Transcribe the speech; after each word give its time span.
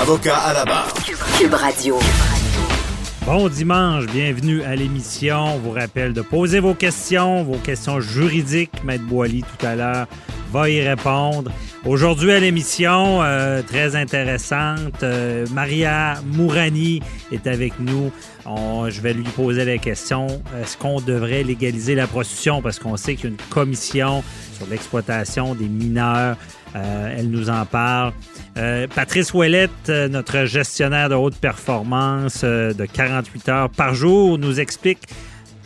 Avocat 0.00 0.36
à 0.36 0.52
la 0.52 0.64
barre. 0.64 0.94
Cube 1.38 1.54
Radio. 1.54 1.98
Bon 3.26 3.48
dimanche, 3.48 4.06
bienvenue 4.06 4.62
à 4.62 4.76
l'émission. 4.76 5.56
On 5.56 5.58
vous 5.58 5.72
rappelle 5.72 6.12
de 6.12 6.22
poser 6.22 6.60
vos 6.60 6.74
questions, 6.74 7.42
vos 7.42 7.56
questions 7.56 8.00
juridiques. 8.00 8.84
Maître 8.84 9.04
Boily 9.04 9.42
tout 9.42 9.66
à 9.66 9.74
l'heure 9.74 10.06
va 10.52 10.70
y 10.70 10.80
répondre. 10.86 11.50
Aujourd'hui 11.84 12.32
à 12.32 12.40
l'émission, 12.40 13.22
euh, 13.22 13.60
très 13.62 13.96
intéressante, 13.96 15.02
euh, 15.02 15.46
Maria 15.52 16.14
Mourani 16.24 17.00
est 17.32 17.46
avec 17.46 17.78
nous. 17.80 18.10
je 18.46 19.00
vais 19.00 19.12
lui 19.12 19.24
poser 19.24 19.64
la 19.64 19.78
question, 19.78 20.26
est-ce 20.60 20.76
qu'on 20.76 21.00
devrait 21.00 21.42
légaliser 21.42 21.94
la 21.94 22.06
prostitution? 22.06 22.62
Parce 22.62 22.78
qu'on 22.78 22.96
sait 22.96 23.14
qu'il 23.14 23.24
y 23.24 23.28
a 23.28 23.30
une 23.30 23.48
commission 23.50 24.24
sur 24.56 24.66
l'exploitation 24.68 25.54
des 25.54 25.68
mineurs. 25.68 26.36
Euh, 26.76 27.14
elle 27.16 27.30
nous 27.30 27.50
en 27.50 27.64
parle. 27.64 28.12
Patrice 28.94 29.32
Ouellette, 29.34 29.88
notre 29.88 30.44
gestionnaire 30.44 31.08
de 31.08 31.14
haute 31.14 31.36
performance 31.36 32.42
de 32.42 32.84
48 32.84 33.48
heures 33.48 33.70
par 33.70 33.94
jour, 33.94 34.36
nous 34.36 34.58
explique 34.58 35.06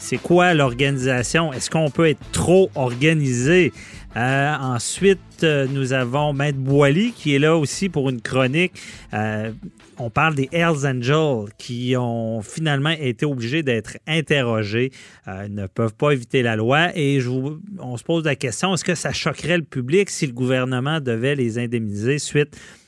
c'est 0.02 0.18
quoi 0.18 0.52
l'organisation. 0.52 1.52
Est-ce 1.52 1.70
qu'on 1.70 1.88
peut 1.88 2.08
être 2.08 2.20
trop 2.32 2.70
organisé? 2.74 3.72
Euh, 4.16 4.54
ensuite, 4.60 5.18
euh, 5.42 5.66
nous 5.70 5.94
avons 5.94 6.34
Maître 6.34 6.58
Boily 6.58 7.12
qui 7.12 7.34
est 7.34 7.38
là 7.38 7.56
aussi 7.56 7.88
pour 7.88 8.10
une 8.10 8.20
chronique. 8.20 8.72
Euh, 9.14 9.52
on 9.98 10.10
parle 10.10 10.34
des 10.34 10.48
Hells 10.52 10.86
Angels 10.86 11.50
qui 11.56 11.94
ont 11.96 12.42
finalement 12.42 12.90
été 12.90 13.24
obligés 13.24 13.62
d'être 13.62 13.98
interrogés, 14.06 14.90
ne 15.26 15.66
peuvent 15.66 15.94
pas 15.94 16.12
éviter 16.12 16.42
la 16.42 16.56
loi. 16.56 16.96
Et 16.96 17.20
je 17.20 17.30
on 17.78 17.96
se 17.96 18.02
pose 18.02 18.24
la 18.24 18.34
question, 18.34 18.74
est-ce 18.74 18.84
que 18.84 18.94
ça 18.94 19.12
choquerait 19.12 19.58
le 19.58 19.64
public 19.64 20.10
si 20.10 20.26
le 20.26 20.32
gouvernement 20.32 21.00
devait 21.00 21.34
les 21.34 21.58
indemniser 21.58 22.18
suite 22.18 22.56
à 22.56 22.81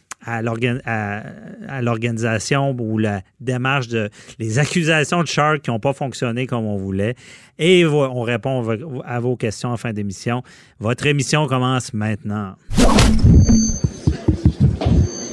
l'organisation 1.80 2.76
ou 2.78 2.98
la 2.98 3.22
démarche 3.40 3.88
de 3.88 4.10
les 4.38 4.58
accusations 4.58 5.22
de 5.22 5.28
Shark 5.28 5.62
qui 5.62 5.70
n'ont 5.70 5.80
pas 5.80 5.92
fonctionné 5.92 6.46
comme 6.46 6.66
on 6.66 6.76
voulait. 6.76 7.14
Et 7.58 7.84
on 7.86 8.22
répond 8.22 8.66
à 9.04 9.20
vos 9.20 9.36
questions 9.36 9.70
en 9.70 9.76
fin 9.76 9.92
d'émission. 9.92 10.42
Votre 10.80 11.06
émission 11.06 11.46
commence 11.46 11.92
maintenant. 11.94 12.54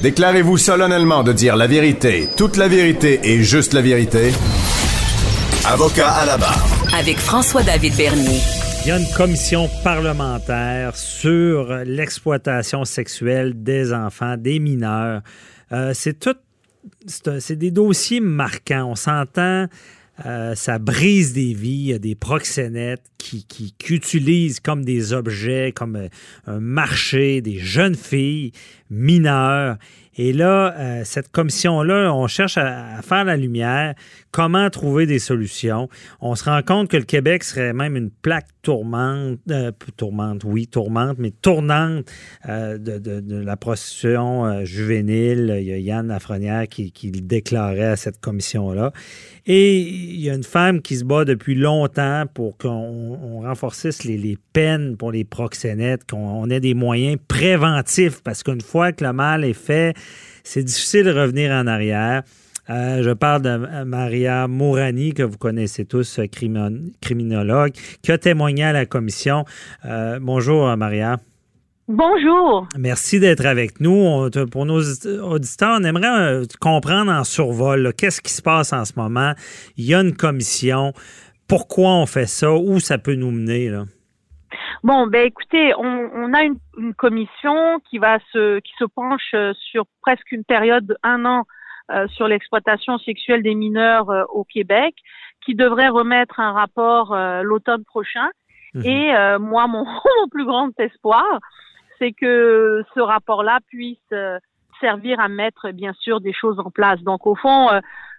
Déclarez-vous 0.02 0.58
solennellement 0.58 1.22
de 1.22 1.32
dire 1.32 1.56
la 1.56 1.68
vérité, 1.68 2.28
toute 2.36 2.56
la 2.56 2.66
vérité 2.66 3.20
et 3.22 3.42
juste 3.42 3.72
la 3.72 3.82
vérité. 3.82 4.32
Avocat 5.64 6.10
à 6.10 6.26
la 6.26 6.36
barre. 6.36 6.66
Avec 6.98 7.18
François-David 7.18 7.94
Bernier. 7.96 8.61
Il 8.84 8.88
y 8.88 8.90
a 8.90 8.98
une 8.98 9.14
commission 9.14 9.68
parlementaire 9.84 10.96
sur 10.96 11.72
l'exploitation 11.84 12.84
sexuelle 12.84 13.62
des 13.62 13.92
enfants, 13.92 14.36
des 14.36 14.58
mineurs. 14.58 15.22
Euh, 15.70 15.92
c'est 15.94 16.18
tout, 16.18 16.34
c'est 17.06 17.54
des 17.54 17.70
dossiers 17.70 18.18
marquants. 18.18 18.88
On 18.90 18.94
s'entend. 18.96 19.68
Euh, 20.26 20.56
ça 20.56 20.80
brise 20.80 21.32
des 21.32 21.54
vies. 21.54 21.70
Il 21.70 21.90
y 21.90 21.94
a 21.94 22.00
des 22.00 22.16
proxénètes 22.16 23.04
qui, 23.18 23.44
qui, 23.46 23.72
utilisent 23.88 24.58
comme 24.58 24.84
des 24.84 25.12
objets, 25.12 25.70
comme 25.72 25.94
euh, 25.94 26.08
un 26.48 26.58
marché, 26.58 27.40
des 27.40 27.58
jeunes 27.58 27.94
filles 27.94 28.50
mineures. 28.90 29.76
Et 30.16 30.32
là, 30.32 31.04
cette 31.04 31.30
commission-là, 31.30 32.12
on 32.12 32.26
cherche 32.26 32.58
à, 32.58 33.00
faire 33.00 33.24
la 33.24 33.34
lumière, 33.34 33.94
comment 34.32 34.70
trouver 34.70 35.06
des 35.06 35.18
solutions. 35.18 35.88
On 36.20 36.34
se 36.34 36.44
rend 36.44 36.62
compte 36.62 36.88
que 36.88 36.96
le 36.96 37.04
Québec 37.04 37.44
serait 37.44 37.72
même 37.72 37.96
une 37.96 38.10
plaque 38.10 38.48
tourmente, 38.62 39.38
euh, 39.50 39.70
tourmente, 39.96 40.42
oui, 40.44 40.66
tourmente, 40.66 41.18
mais 41.18 41.30
tournante 41.30 42.10
euh, 42.48 42.78
de, 42.78 43.22
la 43.36 43.56
prostitution 43.56 44.64
juvénile. 44.64 45.56
Il 45.60 45.66
y 45.66 45.72
a 45.72 45.78
Yann 45.78 46.08
Lafrenière 46.08 46.66
qui, 46.68 46.92
le 47.04 47.20
déclarait 47.20 47.84
à 47.84 47.96
cette 47.96 48.20
commission-là. 48.20 48.92
Et 49.46 49.80
il 49.80 50.20
y 50.20 50.30
a 50.30 50.34
une 50.34 50.44
femme 50.44 50.80
qui 50.80 50.96
se 50.96 51.04
bat 51.04 51.24
depuis 51.24 51.54
longtemps 51.54 52.24
pour 52.32 52.56
qu'on 52.56 53.42
renforcisse 53.42 54.04
les, 54.04 54.16
les, 54.16 54.38
peines 54.52 54.96
pour 54.96 55.12
les 55.12 55.24
proxénètes, 55.24 56.08
qu'on 56.08 56.48
ait 56.48 56.60
des 56.60 56.74
moyens 56.74 57.18
préventifs, 57.28 58.22
parce 58.22 58.42
qu'une 58.42 58.60
fois 58.60 58.92
que 58.92 59.04
le 59.04 59.12
mal 59.12 59.44
est 59.44 59.52
fait, 59.52 59.94
c'est 60.44 60.62
difficile 60.62 61.04
de 61.04 61.12
revenir 61.12 61.50
en 61.52 61.66
arrière. 61.66 62.22
Euh, 62.70 63.02
je 63.02 63.10
parle 63.10 63.42
de 63.42 63.84
Maria 63.84 64.46
Mourani, 64.48 65.14
que 65.14 65.22
vous 65.22 65.38
connaissez 65.38 65.84
tous, 65.84 66.20
criminologue, 67.00 67.72
qui 68.02 68.12
a 68.12 68.18
témoigné 68.18 68.64
à 68.64 68.72
la 68.72 68.86
commission. 68.86 69.44
Euh, 69.84 70.18
bonjour, 70.20 70.76
Maria. 70.76 71.18
Bonjour. 71.88 72.68
Merci 72.78 73.18
d'être 73.18 73.44
avec 73.44 73.80
nous. 73.80 74.30
pour 74.50 74.64
nos 74.64 74.80
auditeurs, 74.80 75.78
on 75.80 75.84
aimerait 75.84 76.06
euh, 76.06 76.44
comprendre 76.60 77.10
en 77.10 77.24
survol 77.24 77.92
qu'est-ce 77.98 78.20
qui 78.20 78.32
se 78.32 78.40
passe 78.40 78.72
en 78.72 78.84
ce 78.84 78.92
moment. 78.96 79.32
Il 79.76 79.84
y 79.84 79.94
a 79.94 80.00
une 80.00 80.16
commission. 80.16 80.92
Pourquoi 81.48 81.90
on 81.90 82.06
fait 82.06 82.26
ça? 82.26 82.52
Où 82.52 82.78
ça 82.78 82.98
peut 82.98 83.16
nous 83.16 83.32
mener? 83.32 83.68
Là? 83.68 83.84
Bon, 84.84 85.06
ben 85.06 85.26
écoutez, 85.26 85.72
on, 85.76 86.32
a 86.32 86.42
une, 86.42 86.94
commission 86.94 87.80
qui 87.90 87.98
va 87.98 88.18
se 88.32 88.60
qui 88.60 88.72
se 88.78 88.84
penche 88.84 89.34
euh, 89.34 89.52
sur 89.70 89.84
presque 90.00 90.30
une 90.32 90.44
période 90.44 90.96
d'un 91.04 91.24
an 91.24 91.40
euh, 91.40 91.61
sur 92.08 92.28
l'exploitation 92.28 92.98
sexuelle 92.98 93.42
des 93.42 93.54
mineurs 93.54 94.10
euh, 94.10 94.24
au 94.30 94.44
Québec, 94.44 94.94
qui 95.44 95.54
devrait 95.54 95.88
remettre 95.88 96.40
un 96.40 96.52
rapport 96.52 97.16
l'automne 97.42 97.84
prochain. 97.84 98.28
Mhm. 98.74 98.84
Et 98.84 99.38
moi, 99.40 99.66
mon, 99.66 99.84
mon, 100.20 100.28
plus 100.30 100.44
grand 100.44 100.70
espoir, 100.78 101.40
c'est 101.98 102.12
que 102.12 102.82
ce 102.94 103.00
rapport-là 103.00 103.58
puisse 103.68 104.14
servir 104.80 105.18
à 105.18 105.28
mettre 105.28 105.70
bien 105.72 105.92
sûr 105.94 106.20
des 106.20 106.32
choses 106.32 106.60
en 106.60 106.70
place. 106.70 107.00
Donc 107.02 107.26
au 107.26 107.34
fond, 107.34 107.68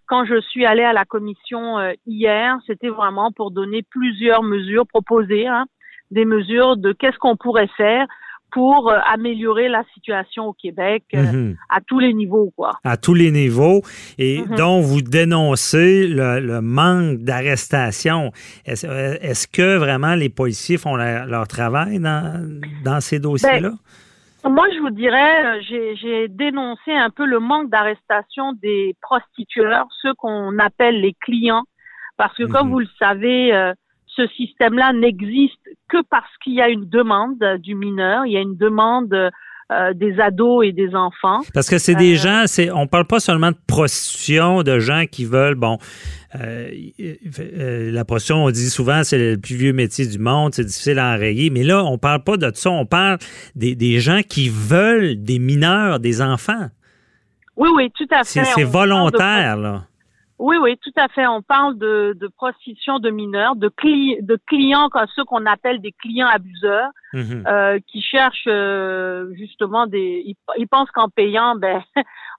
quand 0.08 0.26
je 0.26 0.40
suis 0.42 0.66
allée 0.66 0.84
à 0.84 0.92
la 0.92 1.06
commission 1.06 1.78
hier, 2.06 2.58
c'était 2.68 2.90
vraiment 2.90 3.32
pour 3.32 3.52
donner 3.52 3.84
plusieurs 3.84 4.44
mesures 4.44 4.86
proposées. 4.86 5.48
Hein, 5.48 5.66
des 6.14 6.26
mesures 6.26 6.78
de 6.78 6.94
qu'est-ce 6.94 7.18
qu'on 7.18 7.36
pourrait 7.36 7.70
faire 7.76 8.06
pour 8.54 8.92
euh, 8.92 9.00
améliorer 9.12 9.68
la 9.68 9.84
situation 9.96 10.46
au 10.46 10.54
Québec 10.54 11.04
euh, 11.16 11.24
mhm. 11.24 11.58
à 11.70 11.82
tous 11.82 12.00
les 12.00 12.14
niveaux, 12.14 12.54
quoi. 12.56 12.74
À 12.84 12.98
tous 12.98 13.16
les 13.16 13.32
niveaux. 13.32 13.82
Et 14.20 14.42
mhm. 14.42 14.56
donc, 14.56 14.84
vous 14.84 15.02
dénoncez 15.02 16.08
le, 16.08 16.62
manque 16.62 17.20
d'arrestation. 17.20 18.32
Euh, 18.68 19.18
est-ce 19.22 19.48
que 19.48 19.78
vraiment 19.78 20.14
les 20.14 20.30
policiers 20.30 20.78
font 20.78 20.96
leur 20.96 21.48
travail 21.48 22.00
dans, 22.00 22.48
dans 22.86 23.02
ces 23.02 23.20
dossiers-là? 23.20 23.72
Ben, 24.44 24.50
moi, 24.50 24.68
je 24.76 24.80
vous 24.80 24.92
dirais, 24.92 25.62
j'ai 25.64 26.28
dénoncé 26.28 26.92
un 26.92 27.10
peu 27.10 27.26
le 27.26 27.40
manque 27.40 27.70
d'arrestation 27.70 28.54
des 28.62 28.96
prostitueurs, 29.02 29.88
ceux 30.02 30.14
qu'on 30.14 30.60
appelle 30.60 31.02
les 31.02 31.16
clients, 31.22 31.64
parce 32.18 32.38
que 32.38 32.44
comme 32.44 32.68
mhm. 32.68 32.74
vous 32.74 32.80
le 32.80 32.90
savez, 33.00 33.74
ce 34.16 34.28
système-là 34.28 34.94
n'existe 34.94 35.60
que 35.90 35.98
parce 36.10 36.30
qu'il 36.44 36.54
y 36.54 36.62
a 36.62 36.70
une 36.70 36.88
demande 36.90 37.44
du 37.60 37.76
mineur, 37.76 38.26
il 38.26 38.34
y 38.34 38.38
a 38.38 38.42
une 38.42 38.58
demande 38.58 39.32
euh, 39.72 39.94
des 39.94 40.20
ados 40.20 40.66
et 40.66 40.72
des 40.72 40.94
enfants. 40.94 41.40
Parce 41.54 41.70
que 41.70 41.78
c'est 41.78 41.96
des 41.96 42.16
gens, 42.16 42.44
c'est, 42.48 42.70
on 42.70 42.86
parle 42.86 43.06
pas 43.06 43.20
seulement 43.20 43.52
de 43.52 43.58
prostitution, 43.66 44.62
de 44.62 44.78
gens 44.80 45.06
qui 45.10 45.26
veulent, 45.26 45.56
bon, 45.56 45.78
euh, 46.36 46.70
euh, 47.00 47.92
la 47.92 48.06
prostitution, 48.06 48.44
on 48.44 48.52
dit 48.52 48.70
souvent, 48.70 49.04
c'est 49.04 49.18
le 49.18 49.38
plus 49.38 49.56
vieux 49.56 49.74
métier 49.74 50.06
du 50.06 50.20
monde, 50.20 50.54
c'est 50.54 50.66
difficile 50.66 51.00
à 51.00 51.14
enrayer, 51.14 51.50
mais 51.50 51.64
là, 51.64 51.84
on 51.86 51.98
parle 51.98 52.24
pas 52.24 52.38
de 52.38 52.52
ça, 52.54 52.70
on 52.72 52.86
parle 52.86 53.18
des, 53.56 53.74
des 53.74 54.00
gens 54.00 54.22
qui 54.28 54.50
veulent 54.50 55.24
des 55.24 55.40
mineurs, 55.40 56.00
des 56.00 56.22
enfants. 56.22 56.68
Oui, 57.56 57.70
oui, 57.74 57.92
tout 57.96 58.08
à 58.12 58.26
fait. 58.26 58.44
c'est 58.44 58.62
de 58.62 58.68
volontaire, 58.68 59.58
là. 59.58 59.84
Oui, 60.46 60.58
oui, 60.62 60.78
tout 60.84 60.92
à 60.98 61.08
fait. 61.08 61.26
On 61.26 61.42
parle 61.42 61.78
de, 61.78 62.18
de 62.20 62.28
prostitution 62.28 63.00
de 63.00 63.10
mineurs, 63.10 63.56
de, 63.56 63.70
cli- 63.70 64.18
de 64.26 64.38
clients, 64.46 64.90
ceux 65.16 65.24
qu'on 65.24 65.46
appelle 65.46 65.80
des 65.80 65.94
clients 65.94 66.28
abuseurs, 66.28 66.90
Mhm. 67.14 67.44
euh, 67.48 67.80
qui 67.88 68.02
cherchent 68.02 68.48
euh, 68.48 69.32
justement 69.36 69.86
des. 69.88 70.24
Ils, 70.26 70.36
ils 70.58 70.68
pensent 70.68 70.90
qu'en 70.92 71.10
payant, 71.10 71.56
ben, 71.64 71.82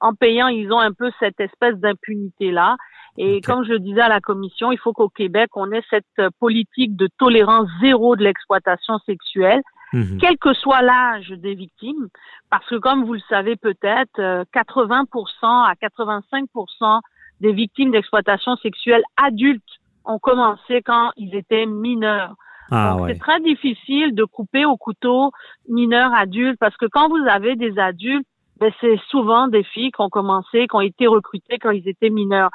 en 0.00 0.12
payant, 0.14 0.48
ils 0.48 0.70
ont 0.72 0.80
un 0.80 0.92
peu 0.92 1.10
cette 1.20 1.40
espèce 1.40 1.76
d'impunité 1.76 2.50
là. 2.50 2.76
Et 3.16 3.40
comme 3.40 3.64
je 3.64 3.74
disais 3.74 4.00
à 4.00 4.08
la 4.08 4.20
commission, 4.20 4.72
il 4.72 4.78
faut 4.78 4.92
qu'au 4.92 5.08
Québec, 5.08 5.48
on 5.54 5.70
ait 5.72 5.84
cette 5.88 6.04
euh, 6.18 6.28
politique 6.40 6.96
de 6.96 7.08
tolérance 7.18 7.68
zéro 7.80 8.16
de 8.16 8.24
l'exploitation 8.24 8.98
sexuelle 9.06 9.62
Mhm. 9.92 10.18
quel 10.20 10.36
que 10.38 10.52
soit 10.54 10.82
l'âge 10.82 11.28
des 11.30 11.54
victimes, 11.54 12.08
parce 12.50 12.66
que 12.68 12.74
comme 12.74 13.04
vous 13.04 13.14
le 13.14 13.22
savez 13.28 13.54
peut-être, 13.54 14.18
euh, 14.18 14.42
80% 14.52 15.62
à 15.70 15.74
85% 15.76 17.00
des 17.44 17.52
victimes 17.52 17.90
d'exploitation 17.90 18.56
sexuelle 18.56 19.02
adultes 19.18 19.62
ont 20.06 20.18
commencé 20.18 20.80
quand 20.80 21.10
ils 21.18 21.34
étaient 21.34 21.66
mineurs. 21.66 22.34
Ah 22.70 22.96
ouais. 22.96 23.12
c'est 23.12 23.18
très 23.18 23.38
difficile 23.40 24.14
de 24.14 24.24
couper 24.24 24.64
au 24.64 24.78
couteau 24.78 25.30
mineurs 25.68 26.14
adultes 26.14 26.58
parce 26.58 26.76
que 26.78 26.86
quand 26.86 27.08
vous 27.10 27.22
avez 27.28 27.54
des 27.56 27.78
adultes, 27.78 28.26
ben, 28.58 28.72
c'est 28.80 28.98
souvent 29.10 29.48
des 29.48 29.62
filles 29.62 29.92
qui 29.92 30.00
ont 30.00 30.08
commencé, 30.08 30.66
qui 30.66 30.74
ont 30.74 30.80
été 30.80 31.06
recrutées 31.06 31.58
quand 31.58 31.70
ils 31.70 31.86
étaient 31.86 32.08
mineurs. 32.08 32.48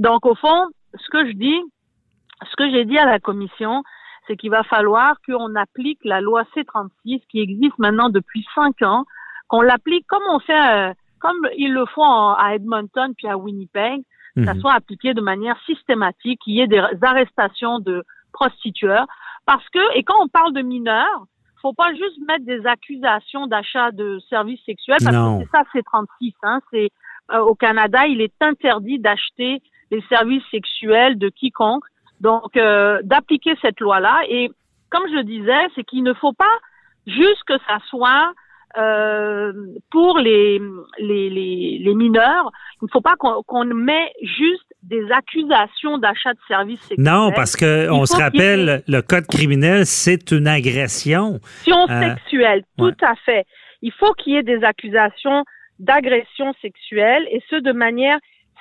Donc, 0.00 0.26
au 0.26 0.34
fond, 0.34 0.66
ce 0.98 1.08
que 1.10 1.24
je 1.28 1.32
dis, 1.34 1.60
ce 2.50 2.56
que 2.56 2.68
j'ai 2.72 2.84
dit 2.84 2.98
à 2.98 3.06
la 3.06 3.20
commission, 3.20 3.84
c'est 4.26 4.36
qu'il 4.36 4.50
va 4.50 4.64
falloir 4.64 5.14
qu'on 5.24 5.54
applique 5.54 6.00
la 6.04 6.20
loi 6.20 6.42
C36 6.56 7.22
qui 7.30 7.38
existe 7.38 7.78
maintenant 7.78 8.08
depuis 8.08 8.44
cinq 8.56 8.82
ans, 8.82 9.04
qu'on 9.46 9.60
l'applique 9.60 10.06
comme 10.08 10.24
on 10.28 10.40
fait, 10.40 10.90
euh, 10.90 10.92
comme 11.20 11.46
ils 11.56 11.72
le 11.72 11.86
font 11.86 12.32
à 12.32 12.54
Edmonton 12.56 13.12
puis 13.16 13.28
à 13.28 13.38
Winnipeg, 13.38 14.02
que 14.36 14.44
ça 14.44 14.54
Mhm. 14.54 14.60
soit 14.60 14.72
appliqué 14.74 15.14
de 15.14 15.20
manière 15.20 15.58
systématique, 15.66 16.40
qu'il 16.42 16.54
y 16.54 16.60
ait 16.60 16.66
des 16.66 16.82
arrestations 17.02 17.78
de 17.78 18.04
prostitueurs. 18.32 19.06
Parce 19.46 19.68
que, 19.70 19.96
et 19.96 20.02
quand 20.04 20.16
on 20.20 20.28
parle 20.28 20.52
de 20.52 20.62
mineurs, 20.62 21.26
faut 21.60 21.72
pas 21.74 21.92
juste 21.94 22.18
mettre 22.26 22.44
des 22.44 22.66
accusations 22.66 23.46
d'achat 23.46 23.92
de 23.92 24.18
services 24.28 24.60
sexuels, 24.66 24.98
parce 25.04 25.14
Non. 25.16 25.38
que 25.38 25.44
c'est 25.44 25.50
ça, 25.56 25.64
c'est 25.72 25.82
36. 25.84 26.34
Hein, 26.42 26.60
c'est 26.70 26.90
euh, 27.32 27.38
au 27.38 27.54
Canada, 27.54 28.06
il 28.06 28.20
est 28.20 28.34
interdit 28.42 28.98
d'acheter 28.98 29.62
les 29.92 30.02
services 30.08 30.42
sexuels 30.50 31.18
de 31.18 31.28
quiconque. 31.28 31.84
Donc, 32.20 32.56
euh, 32.56 33.00
d'appliquer 33.04 33.54
cette 33.62 33.80
loi-là. 33.80 34.22
Et 34.28 34.50
comme 34.90 35.06
je 35.08 35.14
le 35.14 35.24
disais, 35.24 35.68
c'est 35.74 35.84
qu'il 35.84 36.02
ne 36.02 36.14
faut 36.14 36.32
pas 36.32 36.54
juste 37.06 37.42
que 37.46 37.54
ça 37.66 37.78
soit 37.88 38.32
euh, 38.78 39.52
pour 39.90 40.18
les, 40.18 40.60
les, 40.98 41.30
les, 41.30 41.78
les 41.80 41.94
mineurs. 41.94 42.50
Il 42.80 42.86
ne 42.86 42.90
faut 42.90 43.00
pas 43.00 43.14
qu'on 43.16 43.42
qu'on 43.44 43.64
met 43.64 44.12
juste 44.22 44.64
des 44.82 45.04
accusations 45.12 45.98
d'achat 45.98 46.32
de 46.32 46.38
services 46.48 46.80
sexuels. 46.80 47.04
Non, 47.06 47.30
parce 47.32 47.54
que 47.56 47.88
on 47.90 48.04
se 48.06 48.18
ait- 48.18 48.22
rappelle, 48.24 48.82
le 48.88 49.00
code 49.02 49.26
criminel, 49.26 49.86
c'est 49.86 50.30
une 50.32 50.46
agression. 50.48 51.38
Agression 51.66 51.86
Euh, 51.90 52.14
sexuelle, 52.14 52.64
tout 52.78 52.84
ouais. 52.86 53.04
à 53.04 53.14
fait. 53.24 53.44
Il 53.82 53.92
faut 53.92 54.12
qu'il 54.14 54.32
y 54.34 54.36
ait 54.36 54.42
des 54.42 54.62
accusations 54.64 55.44
d'agression 55.78 56.52
sexuelle 56.60 57.26
et 57.30 57.40
ce 57.50 57.56
de 57.56 57.72
manière 57.72 58.18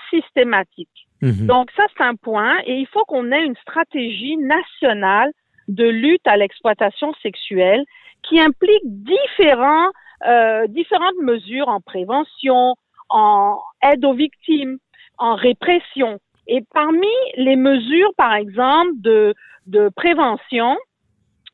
systématique. 0.10 0.90
Mhm. 1.22 1.46
Donc 1.48 1.70
ça, 1.78 1.84
c'est 1.96 2.04
un 2.04 2.16
point. 2.16 2.58
Et 2.66 2.76
il 2.76 2.88
faut 2.88 3.04
qu'on 3.06 3.32
ait 3.32 3.46
une 3.46 3.56
stratégie 3.58 4.38
nationale 4.38 5.32
de 5.68 5.88
lutte 5.88 6.26
à 6.28 6.38
l'exploitation 6.38 7.14
sexuelle 7.22 7.84
qui 8.24 8.40
implique 8.40 8.84
différents, 8.86 9.90
euh, 10.28 10.68
différentes 10.68 11.18
mesures 11.22 11.68
en 11.68 11.80
prévention, 11.82 12.76
en 13.10 13.60
aide 13.84 14.04
aux 14.06 14.14
victimes, 14.14 14.78
en 15.18 15.36
répression. 15.36 16.20
Et 16.48 16.64
parmi 16.74 17.08
les 17.38 17.56
mesures, 17.56 18.12
par 18.18 18.34
exemple, 18.34 18.92
de, 18.96 19.34
de 19.68 19.90
prévention, 19.96 20.78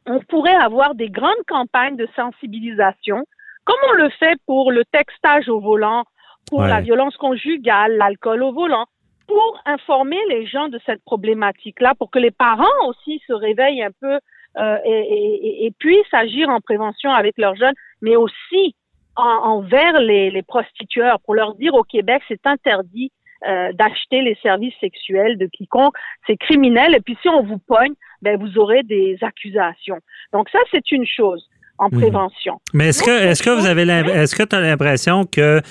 on 0.06 0.19
pourrait 0.22 0.56
avoir 0.56 0.96
des 0.96 1.10
grandes 1.10 1.44
campagnes 1.48 1.98
de 1.98 2.08
sensibilisation, 2.16 3.24
comme 3.66 3.80
on 3.90 3.94
le 3.94 4.10
fait 4.10 4.38
pour 4.46 4.72
le 4.72 4.86
textage 4.86 5.50
au 5.50 5.60
volant, 5.60 6.04
pour 6.50 6.60
Ouais. 6.60 6.69
la 6.69 6.80
violence 6.80 7.18
conjugale, 7.18 7.98
l'alcool 7.98 8.42
au 8.44 8.54
volant, 8.54 8.86
pour 9.28 9.60
informer 9.66 10.19
les 10.30 10.46
gens 10.48 10.69
de 10.69 10.80
cette 10.86 11.04
problématique-là, 11.04 11.94
pour 12.00 12.10
que 12.10 12.19
les 12.19 12.31
parents 12.31 12.88
aussi 12.88 13.22
se 13.28 13.34
réveillent 13.34 13.84
un 13.84 13.92
peu 14.00 14.19
euh, 14.58 14.78
et, 14.86 14.90
et- 14.92 15.66
et 15.66 15.72
puissent 15.72 16.14
agir 16.14 16.50
en 16.50 16.62
prévention 16.62 17.12
avec 17.12 17.38
leurs 17.38 17.56
jeunes, 17.56 17.75
mais 18.02 18.16
aussi 18.16 18.76
en- 19.16 19.24
envers 19.24 20.00
les, 20.00 20.30
les 20.32 20.44
prostitueurs, 20.44 21.20
pour 21.22 21.34
leur 21.36 21.56
dire 21.56 21.74
au 21.74 21.84
Québec, 21.84 22.22
c'est 22.28 22.46
interdit 22.46 23.12
euh, 23.48 23.72
d'acheter 23.74 24.22
les 24.24 24.36
services 24.42 24.74
sexuels 24.82 25.38
de 25.38 25.46
quiconque, 25.46 25.94
c'est 26.26 26.38
criminel, 26.38 26.96
et 26.96 27.00
puis 27.02 27.16
si 27.22 27.30
on 27.30 27.44
vous 27.44 27.60
pogne, 27.60 27.94
ben 28.24 28.36
vous 28.40 28.58
aurez 28.58 28.82
des 28.84 29.16
accusations. 29.22 30.00
Donc 30.34 30.50
ça, 30.50 30.58
c'est 30.72 30.92
une 30.92 31.06
chose 31.06 31.48
en 31.78 31.90
Mhm. 31.92 32.00
prévention. 32.02 32.60
Mais 32.74 32.88
est-ce 32.88 33.04
que, 33.04 33.12
est-ce 33.12 33.44
que 33.44 33.52
vous 33.52 33.68
avez, 33.68 33.84
est-ce 33.84 34.36
que 34.36 34.42
tu 34.44 34.56
as 34.56 34.62
l'impression 34.62 35.26
que, 35.26 35.62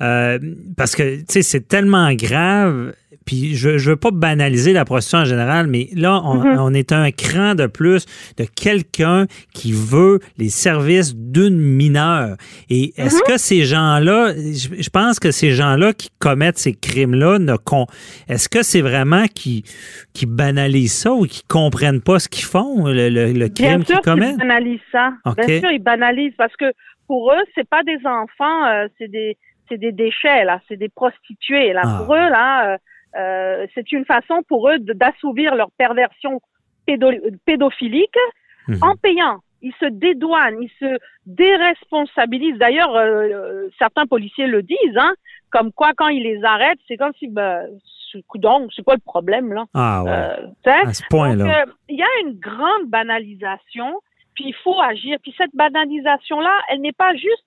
euh, 0.00 0.38
parce 0.76 0.94
que, 0.94 1.18
tu 1.18 1.24
sais, 1.28 1.42
c'est 1.42 1.66
tellement 1.66 2.12
grave, 2.14 2.94
puis 3.30 3.54
je, 3.54 3.78
je 3.78 3.90
veux 3.90 3.96
pas 3.96 4.10
banaliser 4.10 4.72
la 4.72 4.84
prostitution 4.84 5.18
en 5.18 5.24
général, 5.24 5.68
mais 5.68 5.88
là, 5.94 6.20
on, 6.24 6.34
Mhm. 6.34 6.56
on 6.58 6.74
est 6.74 6.90
un 6.90 7.12
cran 7.12 7.54
de 7.54 7.66
plus 7.68 8.04
de 8.38 8.44
quelqu'un 8.44 9.26
qui 9.54 9.72
veut 9.72 10.18
les 10.36 10.48
services 10.48 11.14
d'une 11.14 11.56
mineure. 11.58 12.36
Et 12.70 12.92
est-ce 12.96 13.16
Mhm. 13.18 13.22
que 13.28 13.38
ces 13.38 13.62
gens-là, 13.64 14.32
je, 14.34 14.82
je 14.82 14.90
pense 14.90 15.20
que 15.20 15.30
ces 15.30 15.52
gens-là 15.52 15.92
qui 15.92 16.08
commettent 16.18 16.58
ces 16.58 16.74
crimes-là, 16.74 17.38
ne 17.38 17.54
est-ce 18.28 18.48
que 18.48 18.62
c'est 18.64 18.80
vraiment 18.80 19.26
qui, 19.32 19.62
qui 20.12 20.26
banalisent 20.26 20.94
ça 21.04 21.12
ou 21.12 21.24
qui 21.26 21.42
comprennent 21.46 22.00
pas 22.00 22.18
ce 22.18 22.28
qu'ils 22.28 22.44
font, 22.44 22.86
le, 22.88 23.08
le, 23.10 23.32
le 23.32 23.48
crime 23.48 23.66
Bien 23.68 23.76
qu'ils 23.78 23.86
sûr 23.86 24.00
qu'ils 24.00 24.12
commettent? 24.12 24.38
banalisent 24.38 24.80
ça. 24.90 25.12
Bien 25.46 25.60
sûr, 25.60 25.70
ils 25.70 25.82
banalisent 25.82 26.34
parce 26.36 26.56
que 26.56 26.72
pour 27.06 27.30
eux, 27.32 27.44
c'est 27.54 27.68
pas 27.68 27.82
des 27.84 27.98
enfants, 28.04 28.66
euh, 28.66 28.88
c'est 28.98 29.08
des 29.08 29.36
c'est 29.68 29.78
des 29.78 29.92
déchets 29.92 30.44
là, 30.44 30.60
c'est 30.68 30.76
des 30.76 30.88
prostituées 30.88 31.72
là. 31.72 31.82
Ah. 31.84 32.02
Pour 32.04 32.14
eux 32.16 32.18
là, 32.18 32.72
euh, 32.72 32.76
euh, 33.16 33.66
c'est 33.74 33.92
une 33.92 34.04
façon 34.04 34.42
pour 34.48 34.68
eux 34.70 34.78
d'assouvir 34.78 35.54
leur 35.54 35.70
perversion 35.72 36.40
pédo- 36.86 37.12
pédophilique 37.44 38.16
Mhm. 38.68 38.78
en 38.82 38.94
payant. 38.96 39.38
Ils 39.62 39.74
se 39.80 39.86
dédouanent, 39.86 40.62
ils 40.62 40.70
se 40.78 40.98
déresponsabilisent. 41.26 42.58
D'ailleurs, 42.58 42.94
euh, 42.96 43.28
euh, 43.28 43.68
certains 43.78 44.06
policiers 44.06 44.46
le 44.46 44.62
disent, 44.62 44.96
hein, 44.96 45.12
comme 45.50 45.72
quoi 45.72 45.92
quand 45.96 46.08
ils 46.08 46.22
les 46.22 46.42
arrêtent, 46.44 46.78
c'est 46.88 46.96
comme 46.96 47.12
si, 47.18 47.28
ben, 47.28 47.66
donc, 48.36 48.70
c'est 48.74 48.82
quoi 48.82 48.94
le 48.94 49.00
problème 49.04 49.52
là? 49.52 49.64
Ah 49.74 50.02
ouais. 50.04 50.10
Euh, 50.10 50.86
à 50.86 50.92
ce 50.92 51.02
point-là. 51.10 51.44
Donc, 51.44 51.52
euh, 51.68 51.72
il 51.88 51.96
y 51.98 52.02
a 52.02 52.20
une 52.24 52.38
grande 52.38 52.86
banalisation, 52.86 54.00
puis 54.34 54.44
il 54.48 54.54
faut 54.64 54.80
agir. 54.80 55.18
Puis 55.22 55.34
cette 55.36 55.54
banalisation-là, 55.54 56.52
elle 56.70 56.80
n'est 56.80 56.92
pas 56.92 57.14
juste 57.14 57.44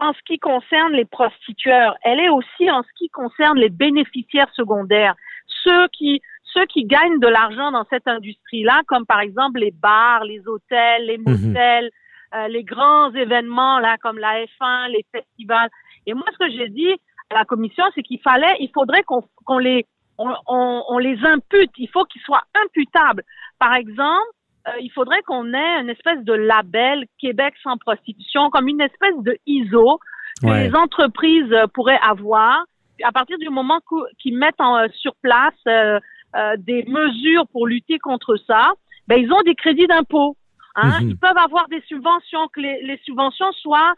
en 0.00 0.12
ce 0.14 0.18
qui 0.26 0.38
concerne 0.38 0.92
les 0.92 1.04
prostitueurs, 1.04 1.94
elle 2.02 2.18
est 2.20 2.30
aussi 2.30 2.70
en 2.70 2.82
ce 2.82 2.88
qui 2.96 3.08
concerne 3.10 3.58
les 3.58 3.68
bénéficiaires 3.68 4.52
secondaires, 4.54 5.14
ceux 5.62 5.88
qui 5.88 6.20
ceux 6.52 6.66
qui 6.66 6.84
gagnent 6.84 7.20
de 7.20 7.28
l'argent 7.28 7.70
dans 7.70 7.84
cette 7.90 8.08
industrie-là, 8.08 8.82
comme 8.88 9.06
par 9.06 9.20
exemple 9.20 9.60
les 9.60 9.70
bars, 9.70 10.24
les 10.24 10.42
hôtels, 10.48 11.06
les 11.06 11.18
motels, 11.18 11.90
euh, 12.34 12.48
les 12.48 12.64
grands 12.64 13.12
événements 13.12 13.78
là 13.78 13.96
comme 13.98 14.18
la 14.18 14.44
F1, 14.44 14.88
les 14.90 15.04
festivals. 15.12 15.68
Et 16.06 16.14
moi, 16.14 16.24
ce 16.32 16.38
que 16.38 16.50
j'ai 16.50 16.68
dit 16.68 16.92
à 17.30 17.34
la 17.34 17.44
commission, 17.44 17.84
c'est 17.94 18.02
qu'il 18.02 18.20
fallait, 18.20 18.56
il 18.58 18.70
faudrait 18.74 19.04
qu'on 19.04 19.22
qu'on 19.44 19.58
les 19.58 19.86
on, 20.18 20.34
on, 20.46 20.84
on 20.88 20.98
les 20.98 21.18
impute. 21.24 21.70
Il 21.78 21.88
faut 21.88 22.04
qu'ils 22.04 22.22
soient 22.22 22.42
imputables. 22.64 23.22
Par 23.58 23.74
exemple, 23.74 24.32
euh, 24.68 24.72
il 24.80 24.90
faudrait 24.90 25.22
qu'on 25.22 25.52
ait 25.54 25.80
une 25.80 25.88
espèce 25.90 26.22
de 26.24 26.32
label 26.32 27.06
Québec 27.18 27.54
sans 27.62 27.76
prostitution, 27.78 28.50
comme 28.50 28.68
une 28.68 28.80
espèce 28.80 29.16
de 29.18 29.36
ISO 29.46 29.98
que 30.42 30.46
Ouais. 30.46 30.68
les 30.68 30.74
entreprises 30.74 31.52
euh, 31.52 31.66
pourraient 31.74 32.00
avoir. 32.02 32.64
À 33.02 33.12
partir 33.12 33.38
du 33.38 33.48
moment 33.48 33.80
qu'ils 34.20 34.36
mettent 34.36 34.60
en, 34.60 34.76
euh, 34.76 34.86
sur 34.94 35.14
place 35.22 35.54
euh, 35.66 35.98
euh, 36.36 36.56
des 36.58 36.84
mesures 36.86 37.46
pour 37.52 37.66
lutter 37.66 37.98
contre 37.98 38.36
ça, 38.46 38.72
ben 39.08 39.16
ils 39.20 39.32
ont 39.32 39.42
des 39.42 39.54
crédits 39.54 39.86
d'impôt. 39.86 40.36
Hein? 40.76 41.00
Mhm. 41.00 41.10
Ils 41.10 41.16
peuvent 41.18 41.36
avoir 41.38 41.66
des 41.68 41.80
subventions, 41.88 42.46
que 42.54 42.60
les, 42.60 42.80
les 42.82 42.98
subventions 43.04 43.50
soient 43.52 43.94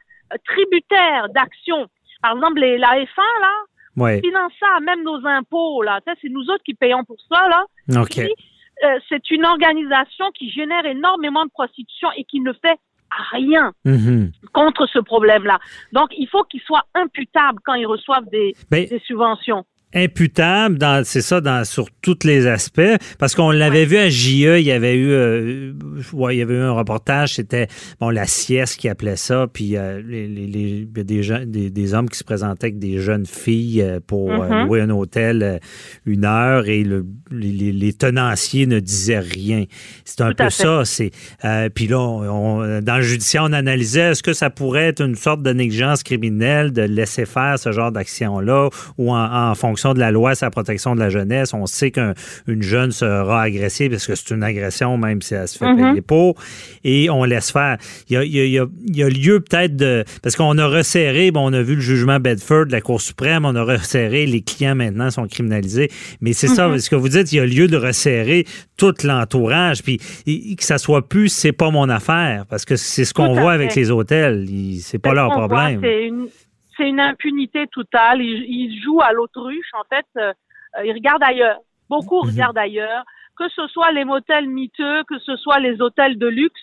tributaires 0.47 1.29
d'actions. 1.31 1.87
Par 2.23 2.33
exemple, 2.35 2.61
les, 2.61 2.79
la 2.79 2.95
F1, 2.97 3.41
là, 3.41 3.53
Ouais. 3.99 4.21
finance 4.25 4.53
ça, 4.59 4.81
même 4.81 5.03
nos 5.03 5.27
impôts, 5.27 5.83
là. 5.83 6.01
C'est 6.07 6.31
nous 6.31 6.49
autres 6.49 6.63
qui 6.65 6.73
payons 6.73 7.05
pour 7.05 7.19
ça, 7.31 7.47
là. 7.49 7.65
OK. 8.01 8.09
Puis, 8.15 8.33
euh, 8.85 8.99
c'est 9.09 9.31
une 9.31 9.45
organisation 9.45 10.31
qui 10.33 10.51
génère 10.51 10.85
énormément 10.87 11.45
de 11.45 11.51
prostitution 11.51 12.09
et 12.17 12.25
qui 12.25 12.41
ne 12.41 12.53
fait 12.53 12.79
rien 13.33 13.73
Mhm. 13.85 14.33
contre 14.53 14.87
ce 14.87 14.99
problème-là. 14.99 15.59
Donc, 15.93 16.09
il 16.17 16.27
faut 16.29 16.45
qu'ils 16.45 16.63
soient 16.63 16.85
imputables 16.95 17.59
quand 17.65 17.75
ils 17.75 17.87
reçoivent 17.87 18.29
des, 18.31 18.55
Ben, 18.71 18.87
des 18.89 18.99
subventions. 19.01 19.65
Imputable 19.95 20.79
dans 20.79 21.05
c'est 21.05 21.21
ça 21.23 21.41
dans 21.41 21.65
sur 21.65 21.89
tous 22.01 22.19
les 22.25 22.47
aspects. 22.47 22.81
Parce 23.19 23.35
qu'on 23.35 23.51
l'avait 23.51 23.85
vu 23.85 23.97
à 23.99 24.09
JE 24.09 24.59
il 24.59 24.65
y 24.67 24.73
avait 24.73 24.97
eu 24.97 25.11
euh, 25.11 25.73
ouais, 26.13 26.37
il 26.37 26.39
y 26.39 26.43
avait 26.43 26.55
eu 26.55 26.61
un 26.61 26.73
reportage 26.73 27.35
c'était 27.35 27.69
bon 28.01 28.11
la 28.11 28.27
sieste 28.27 28.79
qui 28.79 28.89
appelait 28.89 29.17
ça 29.17 29.47
puis 29.53 29.77
euh, 29.77 30.01
les, 30.07 30.87
des, 30.87 31.23
gens, 31.23 31.41
des, 31.47 31.71
des 31.71 31.95
hommes 31.95 32.09
qui 32.09 32.19
se 32.19 32.25
présentaient 32.25 32.67
avec 32.67 32.79
des 32.79 32.99
jeunes 32.99 33.27
filles 33.27 33.83
euh, 33.83 34.01
pour 34.07 34.31
euh, 34.31 34.49
Mhm. 34.49 34.67
louer 34.67 34.81
un 34.83 34.91
hôtel 34.91 35.61
une 36.07 36.25
heure 36.25 36.67
et 36.69 36.83
le- 36.83 37.07
les, 37.31 37.93
tenanciers 37.93 38.67
ne 38.67 38.81
disaient 38.81 39.19
rien. 39.21 39.65
C'est 40.05 40.21
un 40.23 40.31
Tout 40.31 40.45
peu 40.45 40.51
ça 40.51 40.85
c'est 40.85 41.11
puis 41.75 41.87
là 41.87 41.99
on- 42.01 42.61
on- 42.61 42.81
dans 42.81 42.97
le 42.97 43.03
judiciaire 43.03 43.45
on 43.45 43.53
analysait 43.53 44.13
est-ce 44.13 44.23
que 44.23 44.33
ça 44.33 44.51
pourrait 44.51 44.87
être 44.89 45.03
une 45.03 45.15
sorte 45.17 45.43
de 45.43 45.53
négligence 45.53 46.03
criminelle 46.03 46.73
de 46.73 46.83
laisser 46.83 47.27
faire 47.27 47.59
ce 47.59 47.73
genre 47.73 47.93
d'action 47.93 48.41
là 48.41 48.69
ou 48.99 49.13
en, 49.13 49.51
en 49.51 49.55
fonction 49.55 49.82
de 49.95 49.99
la 49.99 50.11
loi 50.11 50.35
sur 50.35 50.47
la 50.47 50.51
protection 50.51 50.95
de 50.95 51.01
la 51.01 51.11
jeunesse, 51.11 51.53
on 51.55 51.67
sait 51.67 51.91
qu'une 51.91 52.15
jeune 52.63 52.91
sera 52.93 53.43
agressée 53.43 53.89
parce 53.91 54.07
que 54.07 54.15
c'est 54.15 54.31
une 54.31 54.43
agression, 54.43 54.97
même 54.97 55.21
si 55.23 55.35
elle 55.35 55.49
se 55.49 55.59
fait 55.59 55.73
Mhm. 55.73 55.91
payer 55.91 56.01
pour, 56.03 56.35
et 56.85 57.11
on 57.11 57.25
laisse 57.25 57.51
faire. 57.51 57.77
Il 58.09 58.15
y 58.15 58.17
a, 58.17 58.25
il 58.25 58.33
y 58.33 58.41
a- 58.41 58.45
il 58.45 58.51
y 58.53 58.59
a- 58.59 58.67
il 58.87 58.97
y 58.97 59.03
a 59.03 59.09
lieu 59.09 59.41
peut-être 59.41 59.77
de... 59.77 60.05
Parce 60.23 60.37
qu'on 60.37 60.57
a 60.59 60.67
resserré, 60.67 61.31
bon, 61.31 61.51
on 61.51 61.53
a 61.53 61.63
vu 61.63 61.75
le 61.75 61.81
jugement 61.81 62.19
Bedford 62.21 62.67
de 62.67 62.73
la 62.73 62.81
Cour 62.81 63.01
suprême, 63.01 63.45
on 63.45 63.55
a 63.57 63.63
resserré, 63.65 64.27
les 64.27 64.41
clients 64.43 64.75
maintenant 64.75 65.11
sont 65.11 65.27
criminalisés, 65.27 65.91
mais 66.21 66.33
c'est 66.33 66.49
ça, 66.49 66.79
ce 66.79 66.89
que 66.89 66.97
vous 66.97 67.09
dites, 67.09 67.33
il 67.33 67.37
y 67.37 67.41
a 67.41 67.47
lieu 67.47 67.67
de 67.69 67.77
resserrer 67.77 68.45
tout 68.77 68.95
l'entourage, 69.05 69.83
puis 69.83 70.01
et- 70.27 70.55
que 70.57 70.65
ça 70.65 70.79
soit 70.79 71.09
plus, 71.09 71.29
c'est 71.29 71.53
pas 71.53 71.71
mon 71.71 71.89
affaire, 71.89 72.45
parce 72.49 72.65
que 72.65 72.77
c'est 72.77 73.05
ce 73.05 73.15
qu'on 73.15 73.33
voit 73.35 73.53
fait. 73.53 73.63
avec 73.65 73.75
les 73.75 73.91
hôtels, 73.91 74.47
c'est 74.81 74.99
pas 74.99 75.15
leur 75.15 75.31
problème. 75.31 75.81
voit, 75.81 75.89
C'est 75.89 76.07
une, 76.07 76.27
c'est 76.77 76.89
une 76.89 77.01
impunité 77.01 77.67
totale. 77.69 78.23
Ils, 78.23 78.45
ils 78.45 78.83
jouent 78.83 79.01
à 79.03 79.13
l'autruche. 79.13 79.71
En 79.75 79.85
fait, 79.85 80.07
euh, 80.17 80.33
ils 80.85 80.93
regardent 80.93 81.23
ailleurs. 81.25 81.59
Beaucoup 81.89 82.23
Mhm. 82.23 82.31
regardent 82.31 82.59
ailleurs. 82.59 83.05
Que 83.37 83.49
ce 83.49 83.67
soit 83.69 83.93
les 83.93 84.05
motels 84.05 84.49
miteux, 84.49 85.05
que 85.05 85.19
ce 85.19 85.37
soit 85.37 85.59
les 85.59 85.81
hôtels 85.81 86.19
de 86.19 86.27
luxe, 86.27 86.61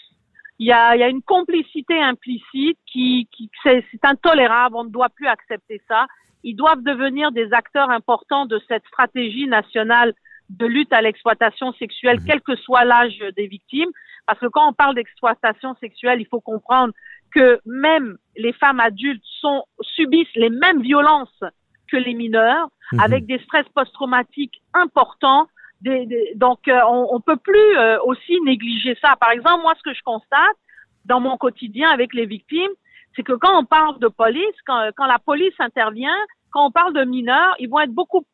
il 0.59 0.67
y 0.67 0.71
a, 0.71 0.95
y 0.95 1.03
a 1.03 1.07
une 1.07 1.21
complicité 1.21 1.99
implicite 2.01 2.77
qui, 2.85 3.27
qui 3.31 3.49
c'est, 3.63 3.83
intolérable. 4.03 4.75
On 4.75 4.83
ne 4.83 4.89
doit 4.89 5.09
plus 5.09 5.27
accepter 5.27 5.81
ça. 5.87 6.05
Ils 6.43 6.55
doivent 6.55 6.83
devenir 6.83 7.31
des 7.31 7.51
acteurs 7.53 7.89
importants 7.89 8.45
de 8.45 8.61
cette 8.67 8.85
stratégie 8.85 9.47
nationale 9.47 10.13
de 10.49 10.65
lutte 10.65 10.91
à 10.93 11.01
l'exploitation 11.01 11.73
sexuelle, 11.73 12.19
quel 12.25 12.41
que 12.41 12.55
soit 12.55 12.83
l'âge 12.83 13.19
des 13.35 13.47
victimes. 13.47 13.89
Parce 14.25 14.39
que 14.39 14.47
quand 14.47 14.67
on 14.67 14.73
parle 14.73 14.95
d'exploitation 14.95 15.75
sexuelle, 15.75 16.19
il 16.21 16.27
faut 16.27 16.41
comprendre 16.41 16.93
que 17.33 17.59
même 17.65 18.17
les 18.35 18.53
femmes 18.53 18.79
adultes 18.79 19.23
sont, 19.41 19.63
subissent 19.81 20.35
les 20.35 20.49
mêmes 20.49 20.81
violences 20.81 21.43
que 21.91 21.97
les 21.97 22.13
mineurs, 22.13 22.69
Mhm. 22.91 22.99
avec 23.01 23.25
des 23.27 23.39
stress 23.39 23.65
post-traumatiques 23.75 24.61
importants. 24.73 25.47
Des, 25.81 26.05
des- 26.07 26.33
donc, 26.35 26.67
euh, 26.67 26.79
on, 26.87 27.07
on 27.11 27.21
peut 27.21 27.37
plus 27.37 27.77
euh, 27.77 27.99
aussi 28.03 28.39
négliger 28.41 28.97
ça. 29.01 29.15
Par 29.15 29.31
exemple, 29.31 29.61
moi, 29.61 29.73
ce 29.77 29.83
que 29.83 29.93
je 29.93 30.01
constate 30.03 30.57
dans 31.05 31.19
mon 31.19 31.37
quotidien 31.37 31.89
avec 31.89 32.13
les 32.13 32.25
victimes, 32.25 32.71
c'est 33.15 33.23
que 33.23 33.33
quand 33.33 33.57
on 33.59 33.63
parle 33.65 33.99
de 33.99 34.07
police, 34.07 34.55
quand, 34.65 34.89
quand 34.97 35.05
la 35.05 35.19
police 35.19 35.53
intervient, 35.59 36.17
quand 36.51 36.65
on 36.65 36.71
parle 36.71 36.93
de 36.93 37.03
mineurs, 37.03 37.55
ils 37.59 37.69
vont 37.69 37.79
être 37.79 37.93
beaucoup 37.93 38.25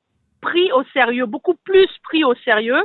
pris 0.41 0.71
au 0.71 0.83
sérieux, 0.93 1.25
beaucoup 1.25 1.55
plus 1.65 1.87
pris 2.03 2.23
au 2.23 2.33
sérieux 2.35 2.83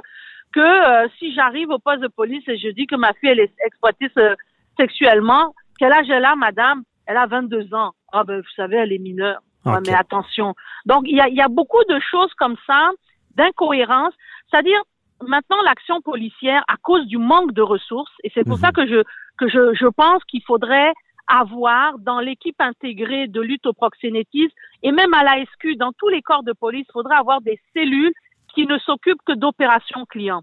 que 0.52 0.60
euh, 0.60 1.08
si 1.18 1.32
j'arrive 1.34 1.70
au 1.70 1.78
poste 1.78 2.00
de 2.00 2.08
police 2.08 2.42
et 2.48 2.58
je 2.58 2.68
dis 2.70 2.86
que 2.88 2.96
ma 2.96 3.12
fille 3.14 3.28
elle 3.30 3.40
est 3.40 3.54
exploitée 3.64 4.10
euh, 4.18 4.34
sexuellement. 4.78 5.54
Quel 5.80 5.92
âge 5.94 6.10
elle 6.10 6.26
a, 6.26 6.36
madame? 6.36 6.82
Elle 7.06 7.16
a 7.16 7.26
22 7.26 7.72
ans. 7.74 7.92
Ah 8.12 8.22
ben, 8.22 8.40
vous 8.40 8.54
savez, 8.54 8.76
elle 8.76 8.92
est 8.92 8.98
mineure. 8.98 9.40
Ouais, 9.64 9.80
mais 9.86 9.94
attention. 9.94 10.54
Donc, 10.84 11.04
il 11.06 11.16
y 11.16 11.20
a, 11.22 11.28
il 11.28 11.34
y 11.34 11.40
a 11.40 11.48
beaucoup 11.48 11.82
de 11.88 11.98
choses 12.10 12.32
comme 12.34 12.56
ça, 12.66 12.90
d'incohérences. 13.34 14.12
C'est-à-dire, 14.50 14.80
maintenant, 15.26 15.62
l'action 15.62 16.02
policière, 16.02 16.62
à 16.68 16.76
cause 16.76 17.06
du 17.06 17.16
manque 17.16 17.52
de 17.52 17.62
ressources, 17.62 18.12
et 18.24 18.30
c'est 18.34 18.44
pour 18.44 18.58
Mhm. 18.58 18.60
ça 18.64 18.72
que 18.72 18.86
je, 18.86 19.02
que 19.38 19.48
je, 19.48 19.74
je 19.74 19.86
pense 19.86 20.22
qu'il 20.24 20.42
faudrait 20.44 20.92
avoir 21.28 21.98
dans 21.98 22.20
l'équipe 22.20 22.60
intégrée 22.60 23.26
de 23.26 23.40
lutte 23.40 23.64
au 23.64 23.72
proxénétisme 23.72 24.54
et 24.82 24.92
même 24.92 25.14
à 25.14 25.24
la 25.24 25.42
SQ, 25.44 25.76
dans 25.76 25.92
tous 25.92 26.08
les 26.08 26.20
corps 26.22 26.42
de 26.42 26.52
police, 26.52 26.86
il 26.88 26.92
faudrait 26.92 27.16
avoir 27.16 27.40
des 27.40 27.58
cellules 27.74 28.12
qui 28.54 28.66
ne 28.66 28.76
s'occupent 28.78 29.22
que 29.24 29.32
d'opérations 29.32 30.04
clients. 30.06 30.42